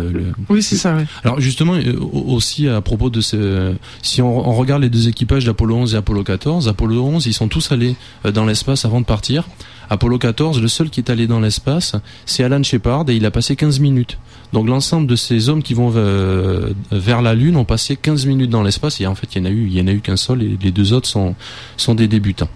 Oui, 0.49 0.63
c'est 0.63 0.77
ça. 0.77 0.99
Alors 1.25 1.41
justement, 1.41 1.75
euh, 1.75 1.95
aussi 2.01 2.69
à 2.69 2.81
propos 2.81 3.09
de 3.09 3.21
ce, 3.21 3.73
si 4.03 4.21
on, 4.21 4.41
regarde 4.53 4.83
les 4.83 4.91
deux 4.91 5.09
équipages 5.09 5.47
d'Apollo 5.47 5.77
11 5.77 5.95
et 5.95 5.97
Apollo 5.97 6.25
14, 6.25 6.69
Apollo 6.69 7.03
11, 7.03 7.27
ils 7.27 7.33
sont 7.33 7.49
tous 7.49 7.73
allés 7.73 7.97
euh, 8.27 8.33
dans 8.33 8.45
l'espace 8.45 8.85
avant 8.85 9.01
de 9.01 9.07
partir. 9.07 9.49
Apollo 9.89 10.19
14, 10.19 10.63
le 10.63 10.69
seul 10.69 10.89
qui 10.89 11.01
est 11.01 11.11
allé 11.11 11.27
dans 11.27 11.41
l'espace, 11.41 11.97
c'est 12.25 12.45
Alan 12.45 12.63
Shepard 12.63 13.07
et 13.09 13.17
il 13.17 13.27
a 13.27 13.31
passé 13.31 13.57
15 13.57 13.81
minutes. 13.81 14.19
Donc 14.53 14.69
l'ensemble 14.69 15.07
de 15.07 15.17
ces 15.17 15.49
hommes 15.49 15.63
qui 15.63 15.75
vont 15.75 15.93
euh, 15.97 16.71
vers 16.93 17.23
la 17.23 17.35
Lune 17.35 17.57
ont 17.57 17.65
passé 17.65 17.97
15 17.97 18.27
minutes 18.27 18.51
dans 18.51 18.63
l'espace 18.63 19.01
et 19.01 19.07
en 19.07 19.15
fait 19.15 19.35
il 19.35 19.39
y 19.39 19.41
en 19.43 19.47
a 19.47 19.51
eu, 19.51 19.67
il 19.67 19.77
y 19.77 19.81
en 19.81 19.87
a 19.87 19.93
eu 19.93 20.01
qu'un 20.01 20.17
seul 20.17 20.43
et 20.43 20.59
les 20.63 20.71
deux 20.71 20.93
autres 20.93 21.09
sont, 21.09 21.35
sont 21.77 21.95
des 21.95 22.07
débutants. 22.07 22.49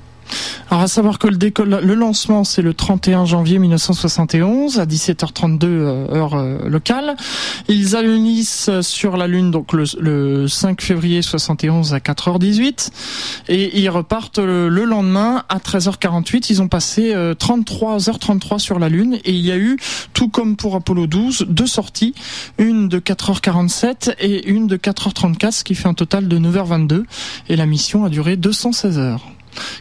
Alors 0.71 0.83
à 0.83 0.89
savoir 0.89 1.19
que 1.19 1.29
le, 1.29 1.37
décolle, 1.37 1.81
le 1.83 1.95
lancement 1.95 2.45
c'est 2.45 2.63
le 2.63 2.75
31 2.75 3.25
janvier 3.25 3.59
1971 3.59 4.79
à 4.79 4.87
17h32 4.87 5.65
euh, 5.65 6.15
heure 6.15 6.35
euh, 6.35 6.69
locale. 6.69 7.17
Ils 7.69 7.97
allunissent 7.97 8.71
sur 8.81 9.17
la 9.17 9.27
Lune 9.27 9.51
donc 9.51 9.73
le, 9.73 10.47
5 10.49 10.81
février 10.81 11.23
71 11.23 11.95
à 11.95 11.99
4h18 11.99 12.91
et 13.49 13.79
ils 13.79 13.89
repartent 13.89 14.39
le, 14.39 14.69
lendemain 14.69 15.45
à 15.49 15.59
13h48. 15.59 16.47
Ils 16.51 16.63
ont 16.63 16.69
passé 16.69 17.15
33h33 17.15 18.55
euh, 18.55 18.59
sur 18.59 18.79
la 18.79 18.89
Lune 18.89 19.19
et 19.25 19.33
il 19.33 19.45
y 19.45 19.53
a 19.53 19.57
eu, 19.57 19.77
tout 20.13 20.29
comme 20.29 20.57
pour 20.57 20.77
Apollo 20.77 21.07
12, 21.07 21.47
deux 21.49 21.67
sorties, 21.67 22.15
une 22.59 22.89
de 22.89 22.99
4h47 22.99 24.15
et 24.19 24.49
une 24.49 24.67
de 24.67 24.77
4h34, 24.77 25.53
ce 25.53 25.65
qui 25.65 25.75
fait 25.75 25.89
un 25.89 25.95
total 25.95 26.29
de 26.29 26.39
9h22 26.39 27.05
et 27.49 27.57
la 27.57 27.67
mission 27.67 28.05
a 28.05 28.09
duré 28.09 28.37
216 28.37 28.99
heures. 28.99 29.34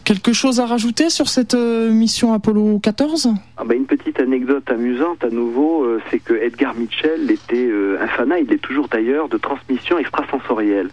Quelque 0.04 0.34
chose 0.34 0.60
à 0.60 0.66
rajouter 0.66 1.10
sur 1.10 1.28
cette 1.28 1.54
euh, 1.54 1.90
mission 1.92 2.34
Apollo 2.34 2.80
14 2.80 3.30
ah 3.58 3.64
bah 3.64 3.76
Une 3.76 3.86
petite 3.86 4.20
anecdote 4.20 4.70
amusante 4.70 5.24
à 5.24 5.30
nouveau, 5.30 5.84
euh, 5.84 6.02
c'est 6.10 6.20
que 6.20 6.34
Edgar 6.34 6.76
Mitchell 6.76 7.30
était 7.32 7.68
euh, 7.68 7.98
un 8.02 8.08
fanat, 8.08 8.40
il 8.40 8.52
est 8.54 8.62
toujours 8.62 8.88
d'ailleurs, 8.88 9.30
de 9.30 9.38
transmission 9.38 9.98
extrasensorielle. 9.98 10.90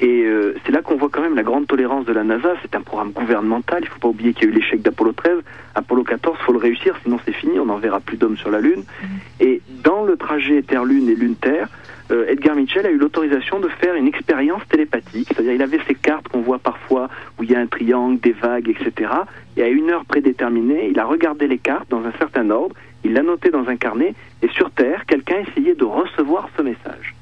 Et 0.00 0.26
c'est 0.66 0.72
là 0.72 0.82
qu'on 0.82 0.96
voit 0.96 1.08
quand 1.08 1.22
même 1.22 1.36
la 1.36 1.44
grande 1.44 1.68
tolérance 1.68 2.04
de 2.04 2.12
la 2.12 2.24
NASA. 2.24 2.54
C'est 2.62 2.74
un 2.74 2.80
programme 2.80 3.12
gouvernemental. 3.12 3.78
Il 3.80 3.84
ne 3.84 3.90
faut 3.90 4.00
pas 4.00 4.08
oublier 4.08 4.34
qu'il 4.34 4.44
y 4.44 4.46
a 4.48 4.50
eu 4.50 4.54
l'échec 4.54 4.82
d'Apollo 4.82 5.12
13. 5.12 5.38
Apollo 5.76 6.02
14, 6.02 6.36
faut 6.44 6.52
le 6.52 6.58
réussir, 6.58 6.96
sinon 7.04 7.18
c'est 7.24 7.32
fini. 7.32 7.60
On 7.60 7.66
n'enverra 7.66 8.00
plus 8.00 8.16
d'hommes 8.16 8.36
sur 8.36 8.50
la 8.50 8.60
Lune. 8.60 8.80
Mmh. 8.82 9.06
Et 9.40 9.62
dans 9.84 10.02
le 10.02 10.16
trajet 10.16 10.62
Terre-Lune 10.62 11.08
et 11.08 11.14
Lune-Terre, 11.14 11.68
euh, 12.10 12.26
Edgar 12.28 12.54
Mitchell 12.54 12.84
a 12.86 12.90
eu 12.90 12.98
l'autorisation 12.98 13.60
de 13.60 13.68
faire 13.68 13.94
une 13.94 14.06
expérience 14.06 14.62
télépathique, 14.68 15.28
c'est-à-dire 15.28 15.52
il 15.52 15.62
avait 15.62 15.80
ces 15.86 15.94
cartes 15.94 16.28
qu'on 16.28 16.40
voit 16.40 16.58
parfois 16.58 17.08
où 17.38 17.44
il 17.44 17.50
y 17.50 17.54
a 17.54 17.60
un 17.60 17.66
triangle, 17.66 18.20
des 18.20 18.32
vagues, 18.32 18.68
etc. 18.68 19.10
Et 19.56 19.62
à 19.62 19.68
une 19.68 19.90
heure 19.90 20.04
prédéterminée, 20.04 20.88
il 20.90 20.98
a 20.98 21.06
regardé 21.06 21.46
les 21.46 21.58
cartes 21.58 21.88
dans 21.88 22.04
un 22.04 22.12
certain 22.12 22.50
ordre, 22.50 22.74
il 23.04 23.14
l'a 23.14 23.22
noté 23.22 23.50
dans 23.50 23.68
un 23.68 23.76
carnet, 23.76 24.14
et 24.42 24.48
sur 24.48 24.70
Terre, 24.70 25.06
quelqu'un 25.06 25.38
essayait 25.48 25.74
de 25.74 25.84
recevoir 25.84 26.48
ce 26.56 26.62
message. 26.62 27.14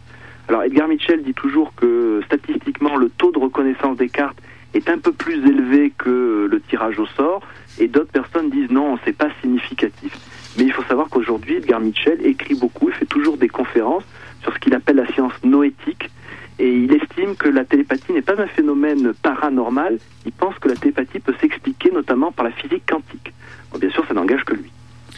Alors 0.49 0.65
Edgar 0.65 0.89
Mitchell 0.89 1.23
dit 1.23 1.35
toujours 1.35 1.73
que 1.77 2.21
statistiquement, 2.27 2.97
le 2.97 3.09
taux 3.09 3.31
de 3.31 3.39
reconnaissance 3.39 3.97
des 3.97 4.09
cartes 4.09 4.39
est 4.75 4.89
un 4.89 4.99
peu 4.99 5.13
plus 5.13 5.37
élevé 5.47 5.93
que 5.97 6.49
le 6.51 6.61
tirage 6.61 6.99
au 6.99 7.07
sort, 7.07 7.43
et 7.79 7.87
d'autres 7.87 8.11
personnes 8.11 8.51
disent 8.51 8.71
non, 8.71 8.99
c'est 9.05 9.17
pas 9.17 9.29
significatif. 9.41 10.13
Mais 10.59 10.65
il 10.65 10.73
faut 10.73 10.83
savoir 10.83 11.09
qu'aujourd'hui, 11.09 11.57
Edgar 11.57 11.81
Mitchell 11.81 12.27
écrit 12.27 12.55
beaucoup 12.55 12.89
et 12.89 12.93
fait 12.93 13.07
toujours 13.07 13.37
des 13.37 13.49
conférences 13.49 14.05
sur 14.43 14.53
ce 14.53 14.59
qu'il 14.59 14.75
appelle 14.75 14.97
la 14.97 15.07
science 15.13 15.33
noétique. 15.45 16.11
Et 16.59 16.71
il 16.71 16.93
estime 16.95 17.35
que 17.35 17.49
la 17.49 17.65
télépathie 17.65 18.13
n'est 18.13 18.23
pas 18.23 18.41
un 18.41 18.47
phénomène 18.47 19.13
paranormal. 19.23 19.99
Il 20.27 20.33
pense 20.33 20.59
que 20.59 20.69
la 20.69 20.77
télépathie 20.77 21.19
peut 21.19 21.35
s'expliquer 21.41 21.91
notamment 21.91 22.31
par 22.31 22.45
la 22.45 22.53
physique 22.53 22.85
quantique. 22.89 23.33
bien 23.79 23.91
sûr, 23.91 24.07
ça 24.07 24.15
n'engage 24.15 24.45
que 24.45 24.55
lui. 24.55 24.71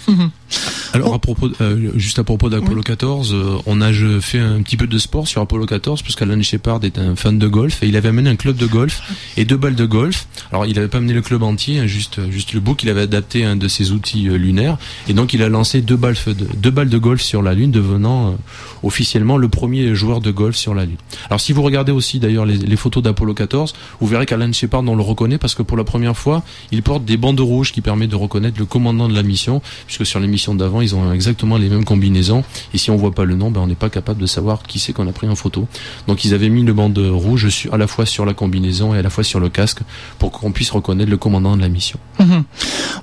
Alors 0.93 1.13
à 1.13 1.19
propos, 1.19 1.49
euh, 1.61 1.91
juste 1.97 2.21
à 2.21 2.25
propos 2.25 2.49
d'Apollo 2.49 2.81
14, 2.81 3.35
euh, 3.35 3.57
on 3.67 3.81
a 3.81 3.93
fait 4.21 4.39
un 4.39 4.63
petit 4.63 4.77
peu 4.77 4.87
de 4.87 4.99
sport 4.99 5.27
sur 5.27 5.41
Apollo 5.41 5.67
14 5.67 6.03
parce 6.03 6.15
qu'Alan 6.15 6.41
Shepard 6.41 6.85
est 6.85 6.99
un 6.99 7.17
fan 7.17 7.37
de 7.37 7.49
golf 7.49 7.83
et 7.83 7.89
il 7.89 7.97
avait 7.97 8.11
amené 8.11 8.31
un 8.31 8.37
club 8.37 8.57
de 8.57 8.67
golf 8.67 9.03
et 9.37 9.45
deux 9.45 9.57
balles 9.57 9.75
de 9.75 9.87
golf. 9.87 10.29
Alors 10.53 10.67
il 10.67 10.79
avait 10.79 10.87
pas 10.87 10.99
amené 10.99 11.13
le 11.13 11.23
club 11.23 11.43
entier, 11.43 11.81
hein, 11.81 11.87
juste 11.89 12.21
juste 12.31 12.53
le 12.53 12.61
bout. 12.61 12.81
Il 12.85 12.91
avait 12.91 13.03
adapté 13.03 13.45
un 13.45 13.57
de 13.57 13.67
ses 13.67 13.91
outils 13.91 14.29
euh, 14.29 14.37
lunaires 14.37 14.79
et 15.09 15.15
donc 15.15 15.35
il 15.35 15.43
a 15.43 15.49
lancé 15.49 15.81
deux 15.81 15.97
balles 15.97 16.17
de, 16.27 16.47
deux 16.57 16.71
balles 16.71 16.91
de 16.91 16.99
golf 16.99 17.21
sur 17.21 17.43
la 17.43 17.55
Lune, 17.55 17.73
devenant 17.73 18.37
officiellement 18.85 19.37
le 19.37 19.49
premier 19.49 19.97
joueur 19.97 20.21
de 20.21 20.31
golf 20.31 20.55
sur 20.55 20.75
la 20.75 20.85
Lune. 20.85 20.97
Alors 21.29 21.41
si 21.41 21.53
vous 21.53 21.63
regardez 21.63 21.91
aussi 21.91 22.21
d'ailleurs 22.21 22.47
les, 22.47 22.57
les 22.57 22.77
photos 22.77 23.03
d'Apollo 23.03 23.35
14, 23.35 23.75
vous 24.01 24.07
verrez 24.07 24.27
qu'Alan 24.27 24.53
Shepard 24.53 24.85
on 24.87 24.97
le 24.97 25.03
reconnaît 25.03 25.39
parce 25.39 25.55
que 25.55 25.63
pour 25.63 25.77
la 25.77 25.85
première 25.85 26.17
fois, 26.17 26.43
il 26.71 26.83
porte 26.83 27.05
des 27.05 27.17
bandes 27.17 27.41
rouges 27.41 27.73
qui 27.73 27.81
permettent 27.81 28.11
de 28.11 28.17
reconnaître 28.17 28.59
le 28.59 28.65
commandant 28.65 29.09
de 29.09 29.15
la 29.15 29.23
mission, 29.23 29.63
puisque 29.95 30.11
sur 30.11 30.19
les 30.19 30.27
missions 30.27 30.55
d'avant, 30.57 30.81
ils 30.81 30.97
ont 30.97 31.13
exactement 31.13 31.57
les 31.57 31.69
mêmes 31.69 31.85
combinaisons. 31.85 32.43
Et 32.73 32.79
si 32.79 32.91
on 32.91 32.97
voit 32.97 33.13
pas 33.13 33.25
le 33.25 33.37
nom, 33.37 33.53
ben 33.53 33.61
on 33.61 33.69
n'est 33.69 33.77
pas 33.77 33.91
capable 33.91 34.21
de 34.21 34.27
savoir 34.27 34.65
qui 34.65 34.81
c'est 34.81 34.93
qu'on 34.93 35.07
a 35.07 35.13
pris 35.13 35.29
en 35.29 35.37
photo. 35.37 35.69
Donc 36.09 36.25
ils 36.25 36.35
avaient 36.35 36.49
mis 36.49 36.63
une 36.63 36.73
bande 36.73 36.99
rouge 36.99 37.69
à 37.71 37.77
la 37.77 37.87
fois 37.87 38.05
sur 38.05 38.27
la 38.27 38.35
combinaison 38.35 38.93
et 38.93 38.99
à 38.99 39.03
la 39.03 39.11
fois 39.11 39.23
sur 39.23 39.39
le 39.39 39.49
casque 39.49 39.81
pour 40.19 40.33
qu'on 40.33 40.51
puisse 40.51 40.71
reconnaître 40.73 41.11
le 41.11 41.17
commandant 41.17 41.57
de 41.57 41.63
la 41.63 41.69
mission. 41.69 42.01
Mhm. 42.19 42.43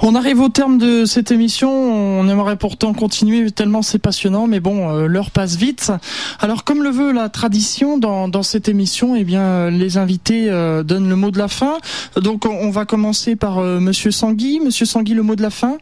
On 0.01 0.15
arrive 0.15 0.41
au 0.41 0.49
terme 0.49 0.79
de 0.79 1.05
cette 1.05 1.31
émission. 1.31 1.71
On 1.71 2.27
aimerait 2.27 2.57
pourtant 2.57 2.93
continuer 2.93 3.51
tellement 3.51 3.81
c'est 3.81 3.99
passionnant, 3.99 4.47
mais 4.47 4.59
bon, 4.59 4.89
euh, 4.89 5.07
l'heure 5.07 5.31
passe 5.31 5.55
vite. 5.55 5.93
Alors 6.39 6.65
comme 6.65 6.83
le 6.83 6.89
veut 6.89 7.13
la 7.13 7.29
tradition 7.29 7.97
dans, 7.97 8.43
cette 8.43 8.67
émission, 8.67 9.15
eh 9.15 9.23
bien 9.23 9.69
les 9.69 9.97
invités 9.97 10.49
euh, 10.49 10.83
donnent 10.83 11.07
le 11.07 11.15
mot 11.15 11.31
de 11.31 11.37
la 11.37 11.47
fin. 11.47 11.77
Donc 12.17 12.45
on 12.45 12.69
va 12.69 12.83
commencer 12.83 13.37
par 13.37 13.59
euh, 13.59 13.79
Monsieur 13.79 14.11
Sangui. 14.11 14.59
Monsieur 14.59 14.85
Sangui, 14.85 15.13
le 15.13 15.23
mot 15.23 15.35
de 15.35 15.41
la 15.41 15.51
fin 15.51 15.77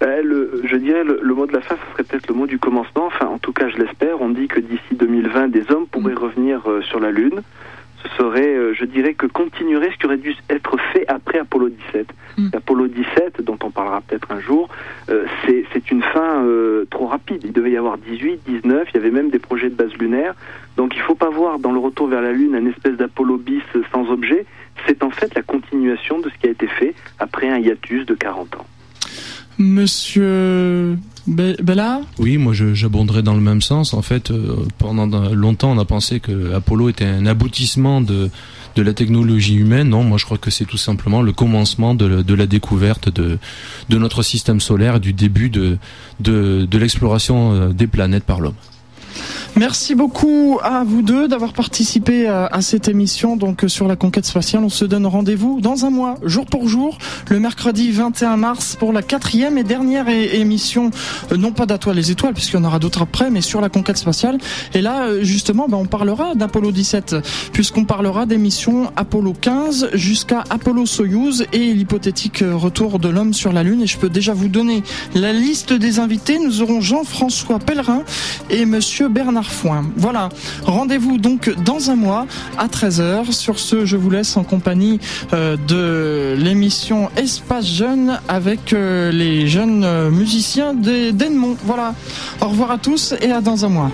ben, 0.00 0.24
le, 0.24 0.62
je 0.64 0.76
dirais 0.76 1.02
le, 1.02 1.18
le, 1.20 1.34
mot 1.34 1.46
de 1.46 1.52
la 1.52 1.60
fin, 1.60 1.76
ce 1.76 1.92
serait 1.92 2.04
peut-être 2.04 2.28
le 2.28 2.34
mot 2.34 2.46
du 2.46 2.58
commencement. 2.58 3.06
Enfin, 3.06 3.26
en 3.26 3.38
tout 3.38 3.52
cas, 3.52 3.68
je 3.68 3.78
l'espère. 3.78 4.20
On 4.20 4.28
dit 4.30 4.46
que 4.46 4.60
d'ici 4.60 4.94
2020, 4.94 5.48
des 5.48 5.70
hommes 5.72 5.86
pourraient 5.86 6.14
mm. 6.14 6.18
revenir 6.18 6.70
euh, 6.70 6.82
sur 6.82 7.00
la 7.00 7.10
Lune. 7.10 7.42
Ce 8.04 8.08
serait, 8.16 8.54
euh, 8.54 8.74
je 8.74 8.84
dirais, 8.84 9.14
que 9.14 9.26
continuerait 9.26 9.90
ce 9.90 9.98
qui 9.98 10.06
aurait 10.06 10.18
dû 10.18 10.36
être 10.50 10.76
fait 10.92 11.04
après 11.08 11.40
Apollo 11.40 11.70
17. 11.70 12.06
Mm. 12.36 12.48
Apollo 12.52 12.86
17, 12.86 13.42
dont 13.42 13.58
on 13.64 13.70
parlera 13.72 14.00
peut-être 14.02 14.30
un 14.30 14.38
jour, 14.38 14.68
euh, 15.10 15.24
c'est 15.46 15.90
une 15.90 16.02
fin 16.02 16.44
trop 16.90 17.06
rapide. 17.06 17.42
Il 17.44 17.52
devait 17.52 17.72
y 17.72 17.76
avoir 17.76 17.98
18, 17.98 18.40
19, 18.46 18.88
il 18.90 18.96
y 18.96 19.00
avait 19.00 19.10
même 19.10 19.30
des 19.30 19.38
projets 19.38 19.70
de 19.70 19.74
base 19.74 19.92
lunaire. 19.94 20.34
Donc 20.76 20.94
il 20.94 20.98
ne 20.98 21.04
faut 21.04 21.14
pas 21.14 21.30
voir 21.30 21.58
dans 21.58 21.72
le 21.72 21.78
retour 21.78 22.06
vers 22.06 22.22
la 22.22 22.32
Lune 22.32 22.54
un 22.54 22.66
espèce 22.66 22.96
d'Apollo 22.96 23.36
bis 23.36 23.62
sans 23.92 24.08
objet. 24.10 24.46
C'est 24.86 25.02
en 25.02 25.10
fait 25.10 25.34
la 25.34 25.42
continuation 25.42 26.20
de 26.20 26.28
ce 26.28 26.38
qui 26.38 26.46
a 26.46 26.50
été 26.50 26.66
fait 26.68 26.94
après 27.18 27.48
un 27.48 27.58
hiatus 27.58 28.06
de 28.06 28.14
40 28.14 28.56
ans. 28.56 28.66
Monsieur 29.58 30.98
Bella 31.26 32.00
Oui, 32.18 32.38
moi 32.38 32.52
j'abonderai 32.54 33.22
dans 33.22 33.34
le 33.34 33.40
même 33.40 33.60
sens. 33.60 33.92
En 33.92 34.02
fait, 34.02 34.30
euh, 34.30 34.56
pendant 34.78 35.06
longtemps, 35.30 35.72
on 35.72 35.78
a 35.78 35.84
pensé 35.84 36.20
que 36.20 36.54
Apollo 36.54 36.88
était 36.88 37.04
un 37.04 37.26
aboutissement 37.26 38.00
de, 38.00 38.30
de 38.76 38.82
la 38.82 38.94
technologie 38.94 39.56
humaine. 39.56 39.90
Non, 39.90 40.04
moi 40.04 40.16
je 40.16 40.24
crois 40.24 40.38
que 40.38 40.50
c'est 40.50 40.64
tout 40.64 40.76
simplement 40.78 41.20
le 41.20 41.32
commencement 41.32 41.94
de, 41.94 42.22
de 42.22 42.34
la 42.34 42.46
découverte 42.46 43.08
de, 43.08 43.38
de 43.88 43.98
notre 43.98 44.22
système 44.22 44.60
solaire 44.60 45.00
du 45.00 45.12
début 45.12 45.50
de, 45.50 45.76
de, 46.20 46.66
de 46.70 46.78
l'exploration 46.78 47.52
euh, 47.52 47.68
des 47.72 47.86
planètes 47.86 48.24
par 48.24 48.40
l'homme. 48.40 48.54
Merci 49.58 49.96
beaucoup 49.96 50.60
à 50.62 50.84
vous 50.84 51.02
deux 51.02 51.26
d'avoir 51.26 51.52
participé 51.52 52.28
euh, 52.28 52.46
à 52.46 52.62
cette 52.62 52.86
émission 52.86 53.36
donc 53.36 53.64
euh, 53.64 53.68
sur 53.68 53.88
la 53.88 53.96
conquête 53.96 54.24
spatiale. 54.24 54.62
On 54.62 54.68
se 54.68 54.84
donne 54.84 55.04
rendez-vous 55.04 55.60
dans 55.60 55.84
un 55.84 55.90
mois, 55.90 56.14
jour 56.22 56.46
pour 56.46 56.68
jour, 56.68 56.96
le 57.28 57.40
mercredi 57.40 57.90
21 57.90 58.36
mars 58.36 58.76
pour 58.78 58.92
la 58.92 59.02
quatrième 59.02 59.58
et 59.58 59.64
dernière 59.64 60.08
émission, 60.08 60.92
euh, 61.32 61.36
non 61.36 61.50
pas 61.50 61.66
d'Atoile 61.66 61.96
les 61.96 62.12
étoiles 62.12 62.34
puisqu'il 62.34 62.56
y 62.56 62.60
en 62.60 62.64
aura 62.64 62.78
d'autres 62.78 63.02
après, 63.02 63.30
mais 63.30 63.40
sur 63.40 63.60
la 63.60 63.68
conquête 63.68 63.96
spatiale. 63.96 64.38
Et 64.74 64.80
là, 64.80 65.22
justement, 65.22 65.66
ben, 65.68 65.78
on 65.78 65.86
parlera 65.86 66.36
d'Apollo 66.36 66.70
17 66.70 67.16
puisqu'on 67.52 67.84
parlera 67.84 68.26
des 68.26 68.38
missions 68.38 68.92
Apollo 68.94 69.34
15 69.40 69.90
jusqu'à 69.94 70.44
Apollo 70.50 70.86
Soyuz 70.86 71.46
et 71.52 71.72
l'hypothétique 71.72 72.44
retour 72.52 73.00
de 73.00 73.08
l'homme 73.08 73.34
sur 73.34 73.52
la 73.52 73.64
Lune. 73.64 73.82
Et 73.82 73.86
je 73.88 73.98
peux 73.98 74.08
déjà 74.08 74.34
vous 74.34 74.48
donner 74.48 74.84
la 75.14 75.32
liste 75.32 75.72
des 75.72 75.98
invités. 75.98 76.38
Nous 76.38 76.62
aurons 76.62 76.80
Jean-François 76.80 77.58
Pellerin 77.58 78.04
et 78.50 78.64
Monsieur 78.64 79.07
Bernard 79.08 79.50
Foin. 79.50 79.84
Voilà, 79.96 80.28
rendez-vous 80.64 81.18
donc 81.18 81.50
dans 81.64 81.90
un 81.90 81.96
mois 81.96 82.26
à 82.56 82.66
13h. 82.66 83.32
Sur 83.32 83.58
ce, 83.58 83.84
je 83.84 83.96
vous 83.96 84.10
laisse 84.10 84.36
en 84.36 84.44
compagnie 84.44 85.00
euh, 85.32 85.56
de 85.68 86.34
l'émission 86.40 87.10
Espace 87.16 87.66
Jeune 87.66 88.20
avec 88.28 88.72
euh, 88.72 89.10
les 89.10 89.46
jeunes 89.46 89.84
euh, 89.84 90.10
musiciens 90.10 90.74
d'Edmond. 90.74 91.56
Voilà, 91.64 91.94
au 92.40 92.48
revoir 92.48 92.70
à 92.70 92.78
tous 92.78 93.14
et 93.20 93.30
à 93.30 93.40
dans 93.40 93.64
un 93.64 93.68
mois. 93.68 93.90